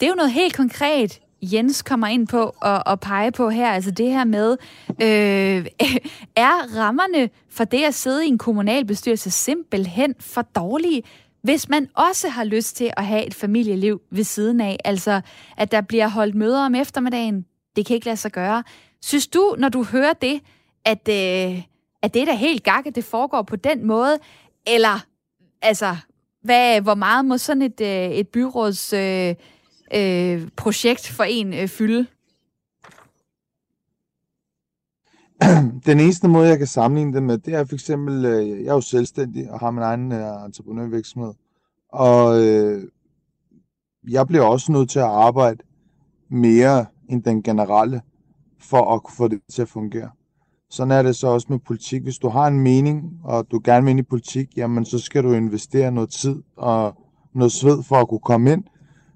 Det 0.00 0.06
er 0.06 0.10
jo 0.10 0.14
noget 0.14 0.32
helt 0.32 0.56
konkret, 0.56 1.20
Jens 1.42 1.82
kommer 1.82 2.06
ind 2.06 2.28
på 2.28 2.54
og, 2.60 2.82
og 2.86 3.00
pege 3.00 3.32
på 3.32 3.50
her, 3.50 3.70
altså 3.70 3.90
det 3.90 4.10
her 4.10 4.24
med, 4.24 4.56
øh, 4.88 5.66
er 6.36 6.76
rammerne 6.78 7.30
for 7.50 7.64
det 7.64 7.84
at 7.84 7.94
sidde 7.94 8.24
i 8.24 8.28
en 8.28 8.38
kommunalbestyrelse 8.38 9.30
simpelthen 9.30 10.14
for 10.20 10.42
dårlige? 10.42 11.02
Hvis 11.46 11.68
man 11.68 11.88
også 11.94 12.28
har 12.28 12.44
lyst 12.44 12.76
til 12.76 12.90
at 12.96 13.06
have 13.06 13.26
et 13.26 13.34
familieliv 13.34 14.00
ved 14.10 14.24
siden 14.24 14.60
af, 14.60 14.76
altså 14.84 15.20
at 15.56 15.72
der 15.72 15.80
bliver 15.80 16.08
holdt 16.08 16.34
møder 16.34 16.64
om 16.66 16.74
eftermiddagen, 16.74 17.46
det 17.76 17.86
kan 17.86 17.94
ikke 17.94 18.06
lade 18.06 18.16
sig 18.16 18.32
gøre. 18.32 18.64
Synes 19.02 19.26
du, 19.26 19.56
når 19.58 19.68
du 19.68 19.84
hører 19.84 20.12
det, 20.12 20.40
at, 20.84 21.08
øh, 21.08 21.62
at 22.02 22.14
det 22.14 22.22
er 22.22 22.26
da 22.26 22.34
helt 22.34 22.64
gak, 22.64 22.86
at 22.86 22.94
det 22.94 23.04
foregår 23.04 23.42
på 23.42 23.56
den 23.56 23.86
måde, 23.86 24.18
eller 24.66 25.06
altså, 25.62 25.96
Hvad, 26.42 26.80
hvor 26.80 26.94
meget 26.94 27.24
må 27.24 27.38
sådan 27.38 27.62
et, 27.62 27.80
øh, 27.80 28.10
et 28.10 28.28
byråds 28.28 28.92
øh, 28.92 29.34
øh, 29.94 30.48
projekt 30.56 31.08
for 31.08 31.24
en 31.24 31.54
øh, 31.54 31.68
fylde? 31.68 32.06
Den 35.86 36.00
eneste 36.00 36.28
måde, 36.28 36.48
jeg 36.48 36.58
kan 36.58 36.66
sammenligne 36.66 37.12
det 37.12 37.22
med, 37.22 37.38
det 37.38 37.54
er 37.54 37.64
for 37.64 37.74
eksempel, 37.74 38.24
øh, 38.24 38.48
jeg 38.48 38.66
er 38.66 38.74
jo 38.74 38.80
selvstændig 38.80 39.50
og 39.50 39.60
har 39.60 39.70
min 39.70 39.82
egen 39.82 40.12
øh, 40.12 40.44
entreprenørvirksomhed. 40.44 41.32
Og 41.92 42.44
øh, 42.44 42.82
jeg 44.10 44.26
bliver 44.26 44.44
også 44.44 44.72
nødt 44.72 44.90
til 44.90 44.98
at 44.98 45.04
arbejde 45.04 45.58
mere 46.30 46.86
end 47.08 47.22
den 47.22 47.42
generelle, 47.42 48.00
for 48.60 48.94
at 48.94 49.00
få 49.16 49.28
det 49.28 49.40
til 49.52 49.62
at 49.62 49.68
fungere. 49.68 50.10
Sådan 50.70 50.90
er 50.90 51.02
det 51.02 51.16
så 51.16 51.28
også 51.28 51.46
med 51.50 51.58
politik. 51.58 52.02
Hvis 52.02 52.18
du 52.18 52.28
har 52.28 52.46
en 52.46 52.60
mening, 52.60 53.20
og 53.24 53.50
du 53.50 53.60
gerne 53.64 53.84
vil 53.84 53.90
ind 53.90 54.00
i 54.00 54.02
politik, 54.02 54.56
jamen 54.56 54.84
så 54.84 54.98
skal 54.98 55.24
du 55.24 55.32
investere 55.32 55.92
noget 55.92 56.10
tid 56.10 56.42
og 56.56 56.94
noget 57.34 57.52
sved 57.52 57.82
for 57.82 57.96
at 57.96 58.08
kunne 58.08 58.20
komme 58.20 58.52
ind. 58.52 58.64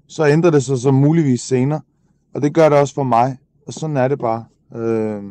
Så 0.07 0.27
ændrer 0.27 0.51
det 0.51 0.63
sig 0.63 0.77
så 0.77 0.91
muligvis 0.91 1.41
senere. 1.41 1.81
Og 2.33 2.41
det 2.41 2.53
gør 2.53 2.69
det 2.69 2.77
også 2.77 2.93
for 2.93 3.03
mig. 3.03 3.37
Og 3.67 3.73
sådan 3.73 3.97
er 3.97 4.07
det 4.07 4.19
bare. 4.19 4.45
Øh, 4.75 5.23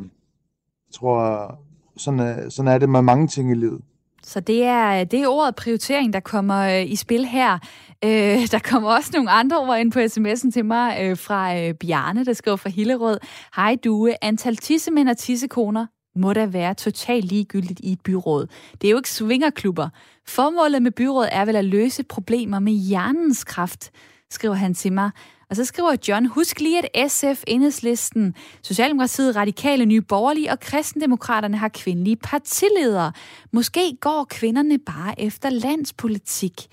jeg 0.90 0.94
tror, 0.94 1.58
sådan 1.96 2.20
er, 2.20 2.48
sådan 2.48 2.68
er 2.68 2.78
det 2.78 2.88
med 2.88 3.02
mange 3.02 3.26
ting 3.26 3.50
i 3.50 3.54
livet. 3.54 3.80
Så 4.22 4.40
det 4.40 4.64
er, 4.64 5.04
det 5.04 5.22
er 5.22 5.28
ordet 5.28 5.54
prioritering, 5.54 6.12
der 6.12 6.20
kommer 6.20 6.60
øh, 6.60 6.90
i 6.90 6.96
spil 6.96 7.24
her. 7.24 7.58
Øh, 8.04 8.10
der 8.52 8.60
kommer 8.64 8.90
også 8.90 9.10
nogle 9.14 9.30
andre 9.30 9.58
ord 9.58 9.78
ind 9.78 9.92
på 9.92 9.98
sms'en 9.98 10.50
til 10.50 10.64
mig 10.64 10.98
øh, 11.02 11.18
fra 11.18 11.58
øh, 11.58 11.74
Bjarne, 11.74 12.24
der 12.24 12.32
skriver 12.32 12.56
fra 12.56 12.70
Hillerød. 12.70 13.18
Hej 13.56 13.76
Due, 13.84 14.24
antal 14.24 14.56
tissemænd 14.56 15.08
og 15.08 15.18
tissekoner 15.18 15.86
må 16.16 16.32
da 16.32 16.46
være 16.46 16.74
totalt 16.74 17.24
ligegyldigt 17.24 17.80
i 17.80 17.92
et 17.92 18.00
byråd. 18.00 18.46
Det 18.80 18.88
er 18.88 18.90
jo 18.90 18.96
ikke 18.96 19.10
svingerklubber. 19.10 19.88
Formålet 20.28 20.82
med 20.82 20.90
byrådet 20.90 21.30
er 21.32 21.44
vel 21.44 21.56
at 21.56 21.64
løse 21.64 22.02
problemer 22.02 22.58
med 22.58 22.72
hjernens 22.72 23.44
kraft, 23.44 23.90
skriver 24.30 24.54
han 24.54 24.74
til 24.74 24.92
mig. 24.92 25.10
Og 25.50 25.56
så 25.56 25.64
skriver 25.64 25.96
John, 26.08 26.26
husk 26.26 26.60
lige, 26.60 26.96
at 26.96 27.10
SF, 27.10 27.42
Enhedslisten, 27.46 28.34
Socialdemokratiet, 28.62 29.36
Radikale, 29.36 29.86
Nye 29.86 30.00
Borgerlige 30.00 30.50
og 30.50 30.60
Kristendemokraterne 30.60 31.56
har 31.56 31.68
kvindelige 31.68 32.16
partiledere. 32.16 33.12
Måske 33.52 33.96
går 34.00 34.26
kvinderne 34.30 34.78
bare 34.78 35.20
efter 35.20 35.50
landspolitik. 35.50 36.66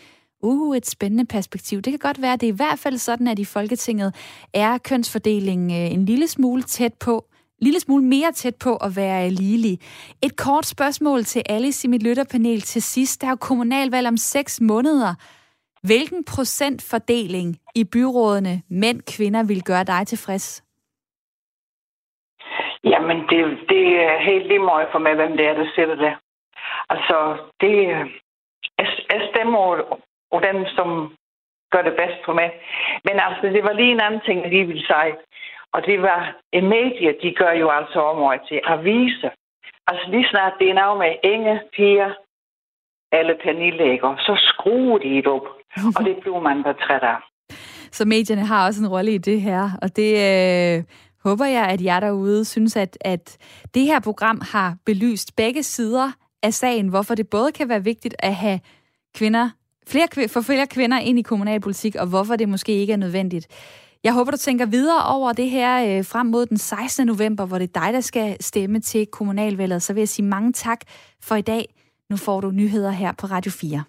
Uh, 0.44 0.78
et 0.78 0.88
spændende 0.88 1.26
perspektiv. 1.26 1.82
Det 1.82 1.92
kan 1.94 2.00
godt 2.00 2.22
være, 2.22 2.34
at 2.34 2.42
det 2.42 2.50
er 2.50 2.54
i 2.54 2.56
hvert 2.56 2.80
fald 2.80 2.98
sådan, 2.98 3.28
at 3.28 3.40
i 3.40 3.46
Folketinget 3.46 4.16
er 4.54 4.78
kønsfordelingen 4.78 5.72
øh, 5.72 5.94
en 5.94 6.06
lille 6.06 6.28
smule 6.28 6.64
tæt 6.64 6.94
på, 6.94 7.26
lille 7.62 7.80
smule 7.80 8.04
mere 8.04 8.32
tæt 8.32 8.56
på 8.56 8.76
at 8.76 8.96
være 8.96 9.26
øh, 9.26 9.32
ligelig. 9.32 9.80
Et 10.22 10.36
kort 10.36 10.66
spørgsmål 10.66 11.24
til 11.24 11.42
Alice 11.46 11.88
i 11.88 11.90
mit 11.90 12.04
lytterpanel 12.04 12.62
til 12.62 12.82
sidst. 12.82 13.22
Der 13.22 13.28
er 13.28 13.32
jo 13.32 13.36
kommunalvalg 13.36 14.08
om 14.08 14.18
seks 14.18 14.62
måneder. 14.62 15.14
Hvilken 15.84 16.26
procentfordeling 16.26 17.50
i 17.76 17.84
byrådene 17.94 18.62
mænd-kvinder 18.70 19.44
vil 19.48 19.64
gøre 19.64 19.84
dig 19.84 20.08
tilfreds? 20.08 20.64
Jamen, 22.84 23.18
det, 23.30 23.40
det 23.70 23.84
er 24.08 24.20
helt 24.30 24.48
lige 24.48 24.60
meget 24.60 24.88
for 24.92 25.00
mig, 25.00 25.16
hvem 25.16 25.38
det 25.38 25.46
er, 25.48 25.54
der 25.54 25.68
sætter 25.76 25.96
det. 25.96 26.14
Altså, 26.90 27.38
det, 27.62 27.88
jeg, 28.78 28.88
jeg 29.14 29.22
stemmer 29.34 29.60
og 30.32 30.44
dem, 30.44 30.66
som 30.76 31.16
gør 31.72 31.82
det 31.82 31.96
bedst 32.02 32.26
for 32.26 32.34
mig. 32.34 32.52
Men 33.04 33.20
altså, 33.20 33.48
det 33.56 33.64
var 33.64 33.74
lige 33.74 33.92
en 33.92 34.00
anden 34.00 34.22
ting, 34.26 34.42
jeg 34.42 34.50
lige 34.50 34.68
ville 34.68 34.88
sige. 34.88 35.16
Og 35.74 35.86
det 35.86 36.02
var, 36.02 36.36
at 36.54 36.64
medier, 36.64 37.14
de 37.22 37.34
gør 37.34 37.52
jo 37.52 37.70
altså 37.70 38.00
området 38.00 38.42
til 38.48 38.62
aviser. 38.64 39.30
Altså 39.88 40.06
lige 40.10 40.30
snart 40.30 40.54
det 40.60 40.70
er 40.70 40.74
navn 40.74 41.00
med 41.00 41.16
Inge, 41.24 41.62
Pia 41.74 42.14
eller 43.12 43.36
Pernille 43.44 44.00
så 44.18 44.34
skruer 44.38 44.98
de 44.98 45.16
det 45.16 45.28
op. 45.28 45.57
Og 45.98 46.06
det 46.06 46.16
blev 46.22 46.42
man 46.42 46.64
da 46.64 46.74
træt 46.74 47.04
af. 47.04 47.18
Så 47.92 48.06
medierne 48.06 48.46
har 48.46 48.66
også 48.66 48.82
en 48.82 48.88
rolle 48.88 49.14
i 49.14 49.18
det 49.18 49.42
her, 49.42 49.70
og 49.82 49.96
det 49.96 50.12
øh, 50.78 50.84
håber 51.24 51.46
jeg, 51.46 51.66
at 51.68 51.84
jer 51.84 52.00
derude 52.00 52.46
synes, 52.46 52.76
at, 52.76 52.98
at 53.02 53.38
det 53.74 53.82
her 53.82 54.00
program 54.00 54.42
har 54.52 54.76
belyst 54.86 55.36
begge 55.36 55.64
sider 55.64 56.12
af 56.44 56.54
sagen, 56.54 56.88
hvorfor 56.88 57.16
det 57.16 57.30
både 57.30 57.52
kan 57.52 57.70
være 57.70 57.84
vigtigt 57.84 58.16
at 58.20 58.36
have 58.36 58.60
kvinder, 59.16 59.50
flere, 59.88 60.28
for 60.28 60.42
flere 60.42 60.68
kvinder 60.68 61.00
ind 61.00 61.20
i 61.20 61.22
kommunalpolitik, 61.22 61.96
og 61.96 62.08
hvorfor 62.08 62.36
det 62.36 62.50
måske 62.50 62.72
ikke 62.72 62.94
er 62.94 62.98
nødvendigt. 62.98 63.48
Jeg 64.04 64.14
håber, 64.14 64.32
du 64.32 64.38
tænker 64.38 64.66
videre 64.66 65.04
over 65.06 65.34
det 65.34 65.50
her 65.50 65.98
øh, 65.98 66.06
frem 66.06 66.26
mod 66.26 66.46
den 66.46 66.58
16. 66.58 67.08
november, 67.08 67.46
hvor 67.46 67.58
det 67.58 67.76
er 67.76 67.82
dig, 67.82 67.94
der 67.94 68.02
skal 68.02 68.38
stemme 68.40 68.80
til 68.80 69.06
kommunalvalget. 69.06 69.82
Så 69.82 69.94
vil 69.94 70.02
jeg 70.02 70.10
sige 70.10 70.26
mange 70.26 70.54
tak 70.54 70.80
for 71.24 71.36
i 71.36 71.42
dag. 71.42 71.66
Nu 72.10 72.18
får 72.18 72.42
du 72.42 72.52
nyheder 72.52 72.92
her 72.92 73.12
på 73.12 73.28
Radio 73.28 73.52
4. 73.52 73.84